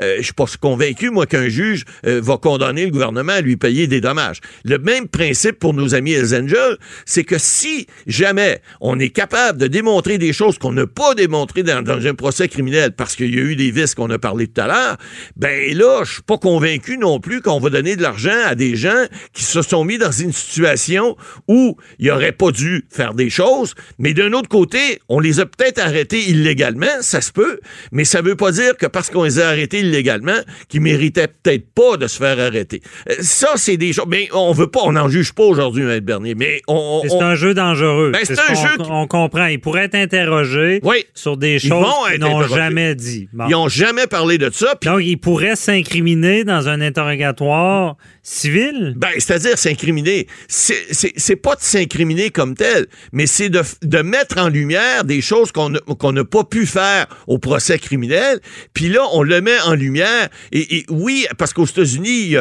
euh, 0.00 0.16
je 0.18 0.22
suis 0.22 0.32
pas 0.32 0.46
convaincu, 0.58 1.10
moi, 1.10 1.26
qu'un 1.26 1.48
juge 1.48 1.84
euh, 2.06 2.22
va 2.22 2.38
condamner 2.38 2.86
le 2.86 2.90
gouvernement 2.90 3.32
à 3.32 3.40
lui 3.42 3.58
payer 3.58 3.86
des 3.86 4.00
dommages. 4.00 4.40
Le 4.64 4.78
même 4.78 5.08
principe 5.08 5.58
pour 5.58 5.74
nos 5.74 5.94
amis 5.94 6.12
Hells 6.12 6.34
Angels, 6.34 6.78
c'est 7.04 7.24
que 7.24 7.36
si 7.36 7.86
jamais 8.06 8.62
on 8.80 8.98
est 8.98 9.10
capable 9.10 9.58
de 9.58 9.66
démontrer 9.66 10.16
des 10.16 10.32
choses 10.32 10.56
qu'on 10.56 10.72
n'a 10.72 10.86
pas 10.86 11.14
démontrées 11.14 11.62
dans 11.62 12.06
un 12.06 12.14
procès 12.14 12.48
criminel, 12.48 12.77
parce 12.96 13.16
qu'il 13.16 13.34
y 13.34 13.38
a 13.38 13.42
eu 13.42 13.56
des 13.56 13.70
vices 13.70 13.94
qu'on 13.94 14.10
a 14.10 14.18
parlé 14.18 14.46
tout 14.46 14.60
à 14.60 14.66
l'heure, 14.66 14.96
ben 15.36 15.76
là, 15.76 16.02
je 16.04 16.14
suis 16.14 16.22
pas 16.22 16.38
convaincu 16.38 16.98
non 16.98 17.20
plus 17.20 17.40
qu'on 17.42 17.58
va 17.60 17.70
donner 17.70 17.96
de 17.96 18.02
l'argent 18.02 18.30
à 18.46 18.54
des 18.54 18.76
gens 18.76 19.04
qui 19.32 19.44
se 19.44 19.62
sont 19.62 19.84
mis 19.84 19.98
dans 19.98 20.12
une 20.12 20.32
situation 20.32 21.16
où 21.48 21.76
ils 21.98 22.08
n'auraient 22.08 22.32
pas 22.32 22.50
dû 22.50 22.84
faire 22.90 23.14
des 23.14 23.30
choses, 23.30 23.74
mais 23.98 24.14
d'un 24.14 24.32
autre 24.32 24.48
côté, 24.48 25.00
on 25.08 25.20
les 25.20 25.40
a 25.40 25.46
peut-être 25.46 25.78
arrêtés 25.80 26.28
illégalement, 26.28 26.86
ça 27.00 27.20
se 27.20 27.32
peut, 27.32 27.60
mais 27.92 28.04
ça 28.04 28.22
veut 28.22 28.36
pas 28.36 28.52
dire 28.52 28.76
que 28.76 28.86
parce 28.86 29.10
qu'on 29.10 29.24
les 29.24 29.38
a 29.40 29.48
arrêtés 29.48 29.80
illégalement, 29.80 30.38
qu'ils 30.68 30.80
méritaient 30.80 31.28
peut-être 31.28 31.66
pas 31.74 31.96
de 31.96 32.06
se 32.06 32.18
faire 32.18 32.38
arrêter. 32.40 32.82
Euh, 33.10 33.14
Ça, 33.20 33.52
c'est 33.56 33.76
des 33.76 33.92
choses, 33.92 34.06
mais 34.08 34.28
on 34.32 34.52
veut 34.52 34.66
pas, 34.70 34.80
on 34.84 34.92
n'en 34.92 35.08
juge 35.08 35.32
pas 35.32 35.44
aujourd'hui, 35.44 35.82
M. 35.82 36.00
Bernier, 36.00 36.34
mais 36.34 36.62
on... 36.68 37.02
C'est 37.08 37.22
un 37.22 37.34
jeu 37.34 37.54
dangereux. 37.54 38.10
Ben, 38.12 38.20
c'est 38.24 38.34
ce 38.34 38.40
un 38.50 38.54
jeu 38.54 38.76
qui- 38.76 38.88
On 38.90 39.06
comprend. 39.06 39.46
Ils 39.46 39.60
pourraient 39.60 39.84
être 39.84 39.94
interrogés 39.94 40.80
Oui. 40.82 41.04
sur 41.14 41.36
des 41.36 41.58
choses 41.58 41.86
qu'ils 42.10 42.20
n'ont 42.20 42.26
interrogés. 42.28 42.54
Jamais 42.68 42.94
dit. 42.94 43.28
Bon. 43.32 43.46
Ils 43.48 43.54
ont 43.54 43.68
jamais 43.68 44.06
parlé 44.06 44.38
de 44.38 44.50
ça, 44.52 44.74
Donc, 44.84 45.00
ils 45.02 45.16
pourraient 45.16 45.56
s'incriminer 45.56 46.44
dans 46.44 46.68
un 46.68 46.80
interrogatoire 46.80 47.96
civil? 48.22 48.94
Ben, 48.96 49.08
c'est-à-dire 49.16 49.56
s'incriminer. 49.58 50.26
C'est 50.48 51.36
pas 51.36 51.54
de 51.54 51.60
s'incriminer 51.62 52.30
comme 52.30 52.54
tel, 52.54 52.86
mais 53.12 53.26
c'est 53.26 53.48
de, 53.48 53.62
de 53.82 53.98
mettre 54.02 54.38
en 54.38 54.48
lumière 54.48 55.04
des 55.04 55.20
choses 55.20 55.50
qu'on 55.52 55.70
n'a 55.70 56.24
pas 56.24 56.44
pu 56.44 56.66
faire 56.66 57.06
au 57.26 57.38
procès 57.38 57.78
criminel. 57.78 58.40
Puis 58.74 58.88
là, 58.88 59.00
on 59.12 59.22
le 59.22 59.40
met 59.40 59.58
en 59.64 59.74
lumière. 59.74 60.28
Et, 60.52 60.78
et 60.78 60.84
oui, 60.90 61.26
parce 61.38 61.52
qu'aux 61.52 61.64
États-Unis, 61.66 62.34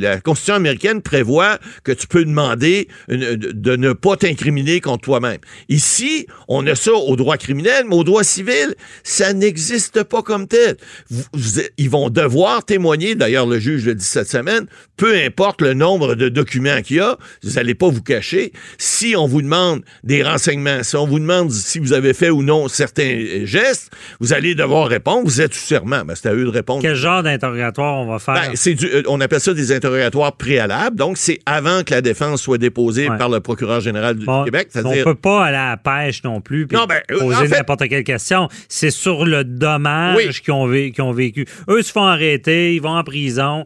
la 0.00 0.20
Constitution 0.20 0.54
américaine 0.54 1.02
prévoit 1.02 1.58
que 1.84 1.92
tu 1.92 2.06
peux 2.06 2.24
demander 2.24 2.88
une- 3.08 3.36
de 3.36 3.76
ne 3.76 3.92
pas 3.92 4.16
t'incriminer 4.16 4.80
contre 4.80 5.02
toi-même. 5.02 5.38
Ici, 5.68 6.26
on 6.48 6.66
a 6.66 6.74
ça 6.74 6.92
au 6.92 7.16
droit 7.16 7.36
criminel, 7.36 7.84
mais 7.88 7.94
au 7.94 8.04
droit 8.04 8.24
civil, 8.24 8.74
ça 9.02 9.32
n'existe 9.32 10.02
pas 10.04 10.22
comme 10.22 10.46
tel. 10.46 10.76
Vous- 11.10 11.22
vous- 11.32 11.60
ils 11.78 11.90
vont 11.90 12.10
devoir 12.10 12.64
témoigner, 12.64 13.14
d'ailleurs 13.14 13.46
le 13.46 13.58
juge 13.58 13.86
le 13.86 13.94
dit 13.94 14.04
cette 14.04 14.28
semaine, 14.28 14.66
peu 14.96 15.14
importe 15.16 15.62
le 15.62 15.74
nombre 15.74 16.14
de 16.14 16.28
documents 16.28 16.82
qu'il 16.82 16.96
y 16.96 17.00
a, 17.00 17.16
vous 17.42 17.52
n'allez 17.52 17.74
pas 17.74 17.88
vous 17.88 18.02
cacher. 18.02 18.52
Si 18.78 19.14
on 19.16 19.26
vous 19.26 19.42
demande 19.42 19.82
des 20.04 20.22
renseignements, 20.22 20.82
si 20.82 20.96
on 20.96 21.06
vous 21.06 21.18
demande 21.18 21.50
si 21.50 21.78
vous 21.78 21.92
avez 21.92 22.12
fait 22.14 22.30
ou 22.30 22.42
non 22.42 22.68
certains 22.68 23.02
euh, 23.18 23.46
gestes, 23.46 23.90
vous 24.20 24.32
allez 24.32 24.54
devoir 24.54 24.88
répondre, 24.88 25.24
vous 25.24 25.40
êtes 25.40 25.54
sous 25.54 25.66
serment. 25.66 26.04
Ben, 26.04 26.14
c'est 26.14 26.28
à 26.28 26.34
eux 26.34 26.44
de 26.44 26.48
répondre. 26.50 26.82
Quel 26.82 26.94
genre 26.94 27.22
d'interrogatoire 27.22 27.96
on 27.98 28.06
va 28.06 28.18
faire? 28.18 28.34
Ben, 28.34 28.50
c'est 28.54 28.74
du- 28.74 28.86
euh, 28.86 29.02
on 29.08 29.20
appelle 29.20 29.40
ça 29.40 29.54
des 29.54 29.72
interrogatoires 29.72 30.36
préalables. 30.36 30.96
Donc, 30.96 31.16
c'est 31.18 31.38
avant 31.46 31.82
que 31.82 31.94
la 31.94 32.02
défense 32.02 32.42
soit 32.42 32.58
déposée 32.58 33.08
Ouais. 33.08 33.18
par 33.18 33.28
le 33.28 33.40
procureur 33.40 33.80
général 33.80 34.16
du 34.16 34.26
Bon, 34.26 34.44
Québec. 34.44 34.68
on 34.74 34.80
C'est-à-dire, 34.80 35.04
peut 35.04 35.14
pas 35.14 35.44
aller 35.46 35.56
à 35.56 35.70
la 35.70 35.76
pêche 35.76 36.22
non 36.24 36.40
plus 36.40 36.66
puis 36.66 36.76
Non, 36.76 36.84
ben, 36.86 37.00
euh, 37.10 37.16
en 37.16 37.18
poser 37.20 37.48
fait- 37.48 37.56
n'importe 37.56 37.88
quelle 37.88 38.04
question. 38.04 38.48
C'est 38.72 38.90
sur 38.92 39.24
le 39.26 39.42
dommage 39.44 40.16
Oui. 40.16 40.28
qu'ils 40.42 40.52
ont, 40.54 40.66
vé- 40.70 40.92
qu'ils 40.92 41.02
ont 41.02 41.12
vécu. 41.12 41.44
Eux 41.68 41.82
se 41.82 41.90
font 41.92 42.04
arrêter, 42.04 42.74
ils 42.76 42.80
vont 42.80 42.96
en 42.96 43.02
prison. 43.04 43.64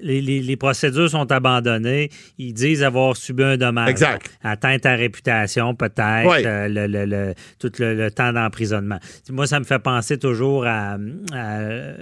Les, 0.00 0.20
les- 0.20 0.40
les 0.40 0.56
procédures 0.56 1.10
sont 1.10 1.30
abandonnées. 1.32 2.10
Ils 2.38 2.52
disent 2.52 2.82
avoir 2.82 3.16
subi 3.16 3.42
un 3.42 3.56
dommage. 3.56 3.88
Exact. 3.90 4.30
Atteinte 4.42 4.86
à 4.86 4.94
réputation, 4.94 5.74
peut-être. 5.74 6.26
Ouais. 6.28 6.46
euh, 6.46 6.68
le, 6.68 6.86
le- 6.86 7.04
le- 7.06 7.34
tout 7.58 7.70
le, 7.78 7.94
le 7.94 8.10
temps 8.10 8.32
d'emprisonnement. 8.32 8.98
Moi, 9.30 9.46
ça 9.46 9.58
me 9.58 9.64
fait 9.64 9.78
penser 9.80 10.18
toujours 10.18 10.66
à, 10.66 10.96
à 11.32 11.58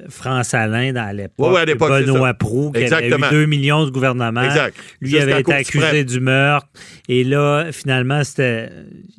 France 0.09 0.53
Alain 0.55 0.93
dans 0.93 1.15
l'époque. 1.17 1.53
Ouais, 1.53 1.61
à 1.61 1.65
l'époque, 1.65 1.91
Benoît. 1.91 2.35
Proux, 2.35 2.71
qui 2.73 2.85
avait 2.85 3.09
eu 3.09 3.15
2 3.31 3.47
millions 3.47 3.85
de 3.87 3.91
gouvernement. 3.91 4.43
Exact. 4.43 4.77
Lui 5.01 5.11
Jusqu'à 5.11 5.23
avait 5.25 5.41
été 5.41 5.53
accusé 5.55 6.05
du 6.05 6.21
meurtre. 6.21 6.69
Et 7.09 7.25
là, 7.25 7.67
finalement, 7.73 8.23
c'était, 8.25 8.69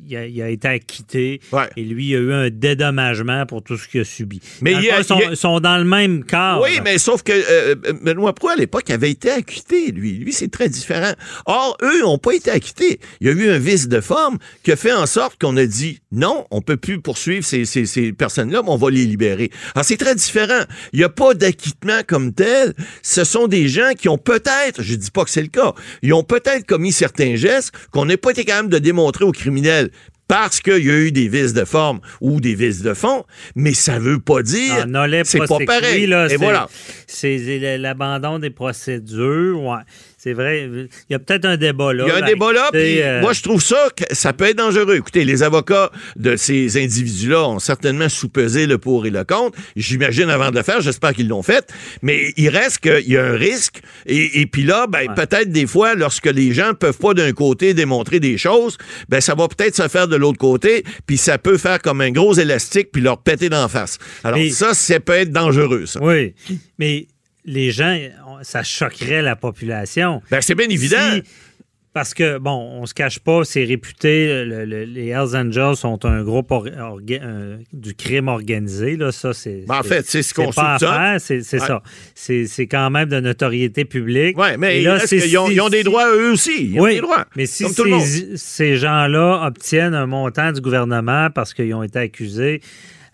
il 0.06 0.16
a, 0.16 0.26
il 0.26 0.42
a 0.42 0.48
été 0.50 0.68
acquitté. 0.68 1.40
Ouais. 1.52 1.68
Et 1.76 1.82
lui, 1.82 2.08
il 2.08 2.16
a 2.16 2.18
eu 2.18 2.32
un 2.32 2.50
dédommagement 2.50 3.44
pour 3.46 3.62
tout 3.62 3.76
ce 3.76 3.88
qu'il 3.88 4.02
a 4.02 4.04
subi. 4.04 4.40
Mais 4.62 4.74
ils, 4.74 5.36
sont, 5.36 5.60
dans 5.60 5.78
le 5.78 5.84
même 5.84 6.24
cadre. 6.24 6.62
Oui, 6.62 6.80
mais 6.84 6.98
sauf 6.98 7.22
que 7.22 7.32
euh, 7.32 7.74
euh, 7.86 7.92
Benoît 8.02 8.34
Proulx, 8.34 8.52
à 8.54 8.56
l'époque, 8.56 8.67
avait 8.88 9.10
été 9.10 9.30
acquitté, 9.30 9.90
lui. 9.92 10.32
C'est 10.32 10.50
très 10.50 10.68
différent. 10.68 11.12
Or, 11.46 11.76
eux 11.82 12.02
n'ont 12.02 12.18
pas 12.18 12.32
été 12.32 12.50
acquittés. 12.50 13.00
Il 13.20 13.26
y 13.26 13.30
a 13.30 13.32
eu 13.32 13.50
un 13.50 13.58
vice 13.58 13.88
de 13.88 14.00
forme 14.00 14.38
qui 14.62 14.72
a 14.72 14.76
fait 14.76 14.92
en 14.92 15.06
sorte 15.06 15.40
qu'on 15.40 15.56
a 15.56 15.66
dit 15.66 16.00
non, 16.12 16.46
on 16.50 16.62
peut 16.62 16.76
plus 16.76 17.00
poursuivre 17.00 17.44
ces, 17.44 18.12
personnes-là, 18.12 18.62
mais 18.62 18.70
on 18.70 18.76
va 18.76 18.90
les 18.90 19.04
libérer. 19.04 19.50
Alors, 19.74 19.84
c'est 19.84 19.96
très 19.96 20.14
différent. 20.14 20.64
Il 20.92 20.98
n'y 20.98 21.04
a 21.04 21.08
pas 21.08 21.34
d'acquittement 21.34 22.00
comme 22.06 22.32
tel. 22.32 22.74
Ce 23.02 23.24
sont 23.24 23.46
des 23.46 23.68
gens 23.68 23.92
qui 23.98 24.08
ont 24.08 24.18
peut-être, 24.18 24.82
je 24.82 24.94
dis 24.94 25.10
pas 25.10 25.24
que 25.24 25.30
c'est 25.30 25.42
le 25.42 25.48
cas, 25.48 25.74
ils 26.02 26.12
ont 26.12 26.24
peut-être 26.24 26.66
commis 26.66 26.92
certains 26.92 27.36
gestes 27.36 27.72
qu'on 27.90 28.04
n'a 28.04 28.16
pas 28.16 28.30
été 28.30 28.44
capable 28.44 28.68
de 28.68 28.78
démontrer 28.78 29.24
aux 29.24 29.32
criminels 29.32 29.90
parce 30.28 30.60
qu'il 30.60 30.84
y 30.84 30.90
a 30.90 30.98
eu 30.98 31.10
des 31.10 31.26
vices 31.28 31.54
de 31.54 31.64
forme 31.64 32.00
ou 32.20 32.40
des 32.40 32.54
vices 32.54 32.82
de 32.82 32.94
fond, 32.94 33.24
mais 33.56 33.72
ça 33.74 33.98
veut 33.98 34.20
pas 34.20 34.42
dire 34.42 34.84
c'est 35.24 35.38
pas 35.38 35.46
pareil. 35.66 36.06
là, 36.06 36.26
Et 36.26 36.28
c'est- 36.30 36.36
voilà. 36.36 36.68
C'est 37.06 37.78
l'abandon 37.78 38.38
des 38.38 38.50
procédures. 38.50 39.62
Ouais. 39.62 39.80
C'est 40.28 40.34
vrai. 40.34 40.68
Il 41.08 41.12
y 41.12 41.14
a 41.14 41.18
peut-être 41.18 41.46
un 41.46 41.56
débat 41.56 41.94
là. 41.94 42.04
Il 42.04 42.08
y 42.08 42.10
a 42.10 42.16
un 42.16 42.20
là, 42.20 42.26
débat 42.26 42.52
là, 42.52 42.68
puis 42.70 43.00
euh, 43.00 43.22
moi 43.22 43.32
je 43.32 43.42
trouve 43.42 43.62
ça 43.62 43.88
que 43.96 44.04
ça 44.14 44.34
peut 44.34 44.44
être 44.44 44.58
dangereux. 44.58 44.96
Écoutez, 44.96 45.24
les 45.24 45.42
avocats 45.42 45.90
de 46.16 46.36
ces 46.36 46.76
individus-là 46.76 47.48
ont 47.48 47.58
certainement 47.58 48.10
sous-pesé 48.10 48.66
le 48.66 48.76
pour 48.76 49.06
et 49.06 49.10
le 49.10 49.24
contre. 49.24 49.58
J'imagine 49.74 50.28
avant 50.28 50.50
de 50.50 50.56
le 50.56 50.62
faire, 50.62 50.82
j'espère 50.82 51.14
qu'ils 51.14 51.28
l'ont 51.28 51.42
fait, 51.42 51.72
mais 52.02 52.34
il 52.36 52.50
reste 52.50 52.80
qu'il 52.80 53.10
y 53.10 53.16
a 53.16 53.24
un 53.24 53.36
risque. 53.36 53.80
Et, 54.04 54.42
et 54.42 54.46
puis 54.46 54.64
là, 54.64 54.86
ben, 54.86 55.14
peut-être 55.14 55.50
des 55.50 55.66
fois, 55.66 55.94
lorsque 55.94 56.26
les 56.26 56.52
gens 56.52 56.68
ne 56.68 56.72
peuvent 56.72 56.98
pas 56.98 57.14
d'un 57.14 57.32
côté 57.32 57.72
démontrer 57.72 58.20
des 58.20 58.36
choses, 58.36 58.76
ben 59.08 59.22
ça 59.22 59.34
va 59.34 59.48
peut-être 59.48 59.76
se 59.76 59.88
faire 59.88 60.08
de 60.08 60.16
l'autre 60.16 60.38
côté, 60.38 60.84
puis 61.06 61.16
ça 61.16 61.38
peut 61.38 61.56
faire 61.56 61.80
comme 61.80 62.02
un 62.02 62.10
gros 62.10 62.34
élastique 62.34 62.90
puis 62.92 63.00
leur 63.00 63.22
péter 63.22 63.48
d'en 63.48 63.68
face. 63.68 63.96
Alors 64.24 64.38
Mais- 64.38 64.50
ça, 64.50 64.74
ça 64.74 65.00
peut 65.00 65.14
être 65.14 65.32
dangereux, 65.32 65.86
ça. 65.86 66.00
Oui. 66.02 66.34
Mais 66.78 67.06
les 67.48 67.70
gens, 67.70 67.96
ça 68.42 68.62
choquerait 68.62 69.22
la 69.22 69.34
population. 69.36 70.22
Ben, 70.30 70.40
c'est 70.40 70.54
bien 70.54 70.68
évident. 70.68 71.14
Si- 71.14 71.22
parce 71.94 72.14
que, 72.14 72.38
bon, 72.38 72.52
on 72.80 72.86
se 72.86 72.94
cache 72.94 73.18
pas, 73.18 73.42
c'est 73.44 73.64
réputé, 73.64 74.44
le- 74.44 74.64
le- 74.64 74.84
les 74.84 75.08
Hells 75.08 75.34
Angels 75.34 75.74
sont 75.74 76.04
un 76.04 76.22
groupe 76.22 76.52
euh, 76.52 77.56
du 77.72 77.94
crime 77.94 78.28
organisé, 78.28 78.96
là, 78.96 79.10
ça, 79.10 79.32
c'est... 79.32 79.64
Ben, 79.66 79.78
en 79.78 79.82
fait, 79.82 80.06
c'est 80.06 80.22
ce 80.22 80.32
qu'on 80.32 80.52
soupçonne. 80.52 81.18
c'est 81.18 81.36
Ouais. 81.54 81.58
ça. 81.66 81.82
C'est 82.14 82.66
quand 82.70 82.90
même 82.90 83.08
de 83.08 83.18
notoriété 83.18 83.84
publique. 83.84 84.38
Ouais, 84.38 84.56
mais 84.58 84.80
là, 84.82 84.98
ont, 85.38 85.50
ils 85.50 85.60
ont 85.60 85.70
des 85.70 85.82
droits 85.82 86.14
eux 86.14 86.30
aussi? 86.32 86.70
Ils 86.72 86.78
ont 86.78 86.84
oui, 86.84 86.96
des 86.96 87.00
droits. 87.00 87.24
mais 87.34 87.46
si 87.46 87.64
ces 88.36 88.76
gens-là 88.76 89.44
obtiennent 89.46 89.94
un 89.94 90.06
montant 90.06 90.52
du 90.52 90.60
gouvernement 90.60 91.30
parce 91.34 91.52
qu'ils 91.52 91.74
ont 91.74 91.82
été 91.82 91.98
accusés, 91.98 92.60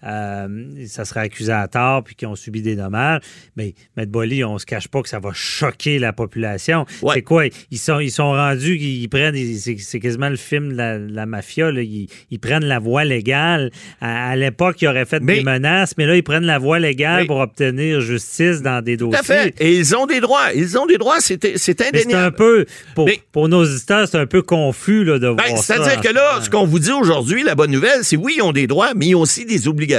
euh, 0.07 0.87
ça 0.87 1.05
serait 1.05 1.21
accusé 1.21 1.53
à 1.53 1.67
tort 1.69 2.05
puis 2.05 2.15
qu'ils 2.15 2.29
ont 2.29 2.37
subi 2.37 2.63
des 2.63 2.77
dommages. 2.77 3.21
Mais 3.57 3.75
M. 3.97 4.07
Bolly, 4.07 4.45
on 4.45 4.59
se 4.59 4.67
cache 4.67 4.89
pas 4.89 5.03
que 5.03 5.09
ça 5.09 5.19
va 5.19 5.31
choquer 5.33 5.99
la 5.99 6.13
population. 6.13 6.85
Ouais. 7.03 7.15
C'est 7.17 7.23
quoi? 7.23 7.45
Ils 7.71 7.79
sont, 7.79 8.01
ils 8.01 8.11
sont 8.11 8.31
rendus, 8.33 8.77
ils 8.77 9.09
prennent, 9.09 9.35
c'est 9.79 10.01
quasiment 10.01 10.29
le 10.29 10.37
film 10.37 10.73
de 10.73 11.09
la, 11.11 11.27
mafia, 11.27 11.71
là. 11.71 11.83
Ils, 11.83 12.09
ils 12.31 12.39
prennent 12.39 12.65
la 12.65 12.79
voie 12.79 13.05
légale. 13.05 13.71
À, 14.01 14.31
à 14.31 14.37
l'époque, 14.37 14.81
ils 14.83 14.89
auraient 14.89 15.05
fait 15.07 15.21
Mais- 15.23 15.37
des 15.37 15.43
menaces, 15.43 15.95
mais 15.97 16.07
là, 16.07 16.17
ils 16.17 16.23
prennent 16.23 16.45
la 16.45 16.59
voie 16.59 16.79
légale 16.79 17.27
pour 17.27 17.39
obtenir 17.39 18.01
justice 18.01 18.63
dans 18.63 18.83
des 18.83 18.97
dossiers. 18.97 19.19
Tout 19.19 19.21
à 19.21 19.23
fait. 19.23 19.55
Et 19.61 19.77
ils 19.77 19.97
ont 19.97 20.07
des 20.07 20.21
droits. 20.21 20.53
Ils 20.55 20.77
ont 20.79 20.87
des 20.87 20.99
droits, 20.99 21.17
c'est 21.21 21.43
Mais 21.43 21.53
c'est 21.57 21.81
un 21.83 21.89
indéniable. 21.89 22.37
peu, 22.37 22.67
pour, 22.95 23.07
Mais- 23.07 23.21
pour 23.33 23.49
nos 23.49 23.65
auditeurs, 23.65 24.07
c'est 24.09 24.19
un 24.19 24.27
peu 24.27 24.43
confus 24.43 25.05
là, 25.05 25.19
de 25.19 25.33
Ben, 25.33 25.45
voir 25.49 25.63
ça. 25.63 25.75
C'est-à-dire 25.77 26.01
que 26.01 26.15
là, 26.15 26.41
ce 26.43 26.51
qu'on 26.51 26.67
vous 26.67 26.79
dit 26.79 26.93
aujourd'hui, 26.93 27.43
la 27.43 27.55
bonne 27.55 27.71
nouvelle, 27.71 28.01
c'est 28.03 28.17
oui, 28.17 28.35
ils 28.39 28.43
ont 28.43 28.53
des 28.53 28.67
droits, 28.67 28.93
mais 28.95 29.07
ils 29.09 29.15
ont 29.15 29.21
aussi 29.21 29.45
des 29.45 29.67
obligations. 29.69 29.94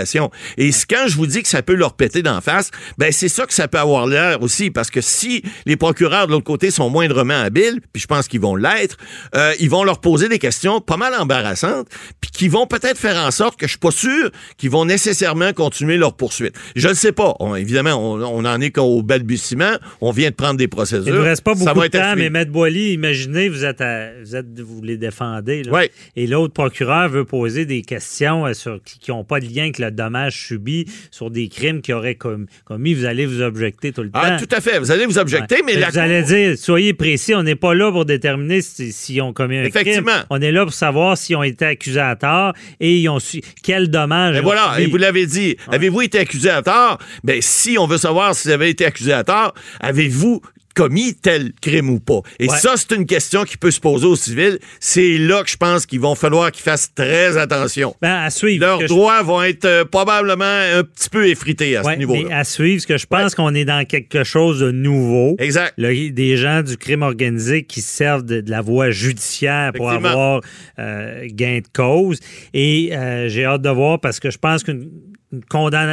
Et 0.58 0.72
quand 0.90 1.06
je 1.08 1.16
vous 1.16 1.28
dis 1.28 1.42
que 1.42 1.48
ça 1.50 1.62
peut 1.62 1.74
leur 1.76 1.94
péter 1.94 2.22
d'en 2.22 2.42
face, 2.42 2.72
ben 2.98 3.12
c'est 3.12 3.30
ça 3.30 3.46
que 3.46 3.54
ça 3.54 3.68
peut 3.68 3.80
avoir 3.80 4.08
l'air 4.08 4.42
aussi, 4.42 4.72
parce 4.72 4.90
que 4.90 5.02
si 5.02 5.42
les 5.66 5.76
procureurs 5.78 6.28
de 6.28 6.32
l'autre 6.32 6.44
côté 6.46 6.72
sont 6.72 6.90
moindrement 6.90 7.40
habiles, 7.42 7.80
puis 7.94 8.02
je 8.02 8.08
pense 8.08 8.28
qu'ils 8.28 8.42
vont 8.42 8.56
l'être, 8.56 8.98
euh, 9.36 9.54
ils 9.60 9.70
vont 9.70 9.84
leur 9.84 10.02
poser 10.02 10.28
des 10.30 10.40
questions 10.40 10.82
pas 10.82 10.98
mal 10.98 11.14
embarrassantes, 11.14 11.88
puis 12.22 12.32
qui 12.32 12.48
vont 12.48 12.68
peut-être 12.68 12.98
faire 12.98 13.18
en 13.18 13.32
sorte 13.32 13.60
que 13.60 13.66
je 13.68 13.72
suis 13.72 13.80
pas 13.80 13.92
sûr 13.92 14.30
qu'ils 14.58 14.70
vont 14.70 14.86
nécessairement 14.86 15.54
continuer 15.54 15.98
leur 15.98 16.16
poursuite. 16.16 16.56
Je 16.76 16.88
ne 16.90 16.94
sais 16.94 17.12
pas. 17.12 17.36
On- 17.40 17.56
évidemment, 17.56 17.92
on, 17.94 18.22
on 18.22 18.46
en 18.46 18.62
est 18.62 18.72
qu'au 18.72 19.02
balbutiement. 19.04 19.74
On 20.02 20.12
vient 20.12 20.30
de 20.30 20.36
prendre 20.36 20.58
des 20.58 20.68
procédures. 20.68 21.08
Il 21.08 21.14
ne 21.14 21.20
reste 21.20 21.44
pas 21.44 21.56
Ça 21.56 21.66
beaucoup 21.66 21.80
va 21.80 21.88
de 21.90 21.96
être 21.96 22.02
temps, 22.04 22.16
mais. 22.16 22.30
Maître 22.30 22.52
Boily, 22.52 22.94
imaginez, 22.94 23.50
vous 23.50 23.64
êtes, 23.66 23.82
à- 23.82 24.10
vous 24.24 24.36
êtes, 24.36 24.60
vous 24.60 24.82
les 24.82 24.98
défendez, 24.98 25.64
là. 25.64 25.72
Ouais. 25.72 25.92
et 26.16 26.28
l'autre 26.28 26.54
procureur 26.54 27.10
veut 27.10 27.26
poser 27.26 27.66
des 27.66 27.82
questions 27.82 28.46
euh, 28.46 28.54
sur, 28.54 28.80
qui 28.84 29.12
n'ont 29.12 29.24
pas 29.24 29.40
de 29.40 29.46
lien 29.46 29.72
avec 29.76 29.80
le 29.80 29.92
dommage 29.92 30.48
subi 30.48 30.86
sur 31.12 31.30
des 31.30 31.48
crimes 31.48 31.82
qu'ils 31.82 31.94
auraient 31.94 32.16
commis, 32.16 32.94
vous 32.94 33.06
allez 33.06 33.26
vous 33.26 33.42
objecter 33.42 33.92
tout 33.92 34.04
le 34.04 34.10
ah, 34.14 34.22
temps. 34.22 34.36
Ah, 34.38 34.40
tout 34.40 34.56
à 34.56 34.62
fait. 34.62 34.80
Vous 34.80 34.92
allez 34.92 35.06
vous 35.06 35.18
objecter, 35.18 35.62
mais 35.66 35.76
Vous 35.76 35.98
allez 35.98 36.24
dire, 36.24 36.58
soyez 36.58 36.94
précis, 36.94 37.34
on 37.36 37.44
n'est 37.44 37.56
pas 37.56 37.74
là 37.74 37.92
pour 37.92 38.06
déterminer 38.06 38.62
s'ils 38.62 38.94
si, 38.94 39.22
ont 39.22 39.34
commis 39.34 39.58
un 39.58 39.64
Effectivement. 39.64 40.12
crime. 40.12 40.26
On 40.30 40.42
est 40.42 40.52
là 40.52 40.64
pour 40.64 40.74
savoir 40.74 41.18
s'ils 41.18 41.36
ont 41.36 41.44
été 41.44 41.66
accusés 41.66 42.00
à 42.00 42.16
tort 42.16 42.54
et 42.80 42.98
ils 42.98 43.10
ont 43.10 43.20
su 43.20 43.42
quel 43.64 43.90
dommage. 43.90 44.38
Et 44.38 44.42
voilà, 44.42 44.76
et 44.80 44.88
vous 44.88 44.98
l'avez 44.98 45.26
dit. 45.26 45.58
Avez-vous 45.72 46.02
été 46.02 46.20
accusé 46.20 46.50
à 46.50 46.62
tort? 46.62 47.00
Bien, 47.24 47.38
si 47.42 47.78
on 47.78 47.88
veut 47.88 47.98
savoir 47.98 48.36
si 48.36 48.48
vous 48.48 48.54
avez 48.54 48.70
été 48.70 48.86
accusé 48.86 49.14
à 49.14 49.24
tort, 49.24 49.54
avez-vous 49.80 50.42
commis 50.76 51.16
tel 51.16 51.54
crime 51.62 51.90
ou 51.90 52.00
pas. 52.00 52.20
Et 52.38 52.50
ça, 52.50 52.74
c'est 52.76 52.94
une 52.96 53.06
question 53.06 53.44
qui 53.44 53.58
peut 53.58 53.72
se 53.72 53.80
poser 53.80 54.06
aux 54.06 54.16
civils. 54.16 54.60
C'est 54.80 55.18
là 55.18 55.42
que 55.44 55.50
je 55.50 55.58
pense 55.58 55.86
qu'ils 55.86 56.02
vont 56.02 56.16
falloir 56.16 56.52
qu'ils 56.52 56.64
fassent 56.64 56.94
très 56.94 57.38
attention. 57.38 57.96
Ben, 58.02 58.24
à 58.24 58.30
suivre. 58.30 58.66
Leurs 58.66 58.84
droits 58.86 59.24
vont 59.24 59.42
être 59.42 59.66
euh, 59.66 59.86
probablement 59.86 60.44
un 60.46 60.84
petit 60.84 61.10
peu 61.10 61.28
effrités 61.28 61.78
à 61.78 61.84
ce 61.84 61.98
niveau-là. 61.98 62.38
À 62.38 62.44
suivre, 62.44 62.76
parce 62.76 62.86
que 62.86 62.98
je 62.98 63.06
pense 63.06 63.36
qu'on 63.36 63.56
est 63.56 63.66
dans 63.66 63.86
quelque 63.86 64.24
chose 64.24 64.60
de 64.60 64.72
nouveau. 64.72 65.36
Exact. 65.40 65.80
des 65.80 66.38
gens 66.38 66.62
du 66.62 66.78
crime 66.78 67.02
organisé 67.02 67.64
qui 67.64 67.82
servent 67.82 68.24
de, 68.24 68.44
la 68.46 68.62
voie 68.62 68.92
judiciaire 68.92 69.72
pour 69.74 69.90
avoir 69.90 70.42
euh, 70.78 71.26
gain 71.32 71.60
de 71.60 71.68
cause. 71.74 72.20
Et 72.54 72.90
euh, 72.94 73.30
j'ai 73.30 73.46
hâte 73.46 73.62
de 73.62 73.70
voir 73.70 74.00
parce 74.00 74.20
que 74.20 74.30
je 74.30 74.38
pense 74.38 74.64
qu'une 74.64 74.90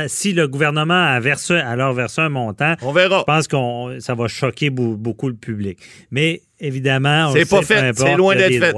si 0.09 0.33
le 0.33 0.49
gouvernement 0.49 0.95
a 0.95 1.21
versé, 1.21 1.55
alors 1.55 1.93
versé 1.93 2.21
un 2.21 2.29
montant, 2.29 2.75
on 2.83 2.93
verra. 2.93 3.21
Je 3.21 3.25
pense 3.25 3.49
que 3.49 4.01
ça 4.01 4.15
va 4.15 4.29
choquer 4.29 4.71
beaucoup 4.71 5.29
le 5.29 5.35
public. 5.35 5.79
Mais 6.11 6.43
évidemment, 6.61 7.33
c'est 7.33 7.49
pas 7.49 7.63
fait, 7.63 7.93
c'est 7.97 8.17
loin 8.17 8.35
d'être 8.37 8.59
fait. 8.59 8.75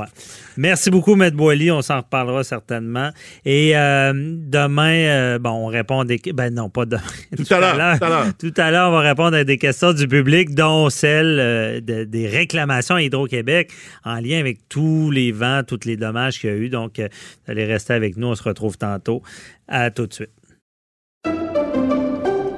Merci 0.57 0.91
beaucoup, 0.91 1.21
M. 1.21 1.31
Boily. 1.31 1.71
On 1.71 1.83
s'en 1.83 1.99
reparlera 1.99 2.45
certainement. 2.45 3.11
Et 3.45 3.77
euh, 3.77 4.13
demain, 4.15 4.95
euh, 4.95 5.39
bon, 5.39 5.51
on 5.51 5.67
répond 5.67 6.01
à 6.01 6.05
des. 6.05 6.21
Ben 6.33 6.53
non, 6.55 6.71
pas 6.71 6.87
demain. 6.87 7.03
Tout, 7.37 7.55
à 7.55 7.61
l'heure. 7.61 8.27
Tout 8.39 8.55
à 8.57 8.71
l'heure, 8.71 8.89
on 8.89 8.93
va 8.93 9.01
répondre 9.01 9.37
à 9.37 9.45
des 9.45 9.59
questions 9.59 9.93
du 9.93 10.07
public, 10.07 10.55
dont 10.55 10.91
celle 10.91 11.39
euh, 11.41 11.81
des 11.81 12.29
réclamations 12.29 12.95
à 12.95 13.03
Hydro-Québec 13.03 13.73
en 14.05 14.17
lien 14.17 14.39
avec 14.39 14.69
tous 14.69 15.11
les 15.11 15.33
vents, 15.33 15.63
tous 15.67 15.81
les 15.85 15.97
dommages 15.97 16.39
qu'il 16.39 16.51
y 16.51 16.53
a 16.53 16.57
eu. 16.57 16.69
Donc, 16.69 16.99
vous 16.99 17.53
allez 17.53 17.65
rester 17.65 17.93
avec 17.93 18.17
nous. 18.17 18.29
On 18.29 18.35
se 18.35 18.43
retrouve 18.43 18.79
tantôt. 18.79 19.23
À 19.67 19.91
tout 19.91 20.07
de 20.07 20.13
suite. 20.13 20.31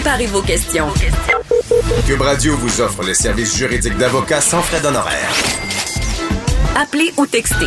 Préparez 0.00 0.26
vos 0.26 0.42
questions. 0.42 0.86
Cube 2.06 2.20
Radio 2.20 2.56
vous 2.56 2.80
offre 2.80 3.02
les 3.02 3.14
services 3.14 3.56
juridiques 3.56 3.96
d'avocats 3.98 4.40
sans 4.40 4.62
frais 4.62 4.80
d'honoraires. 4.80 5.32
Appelez 6.76 7.12
ou 7.16 7.26
textez. 7.26 7.66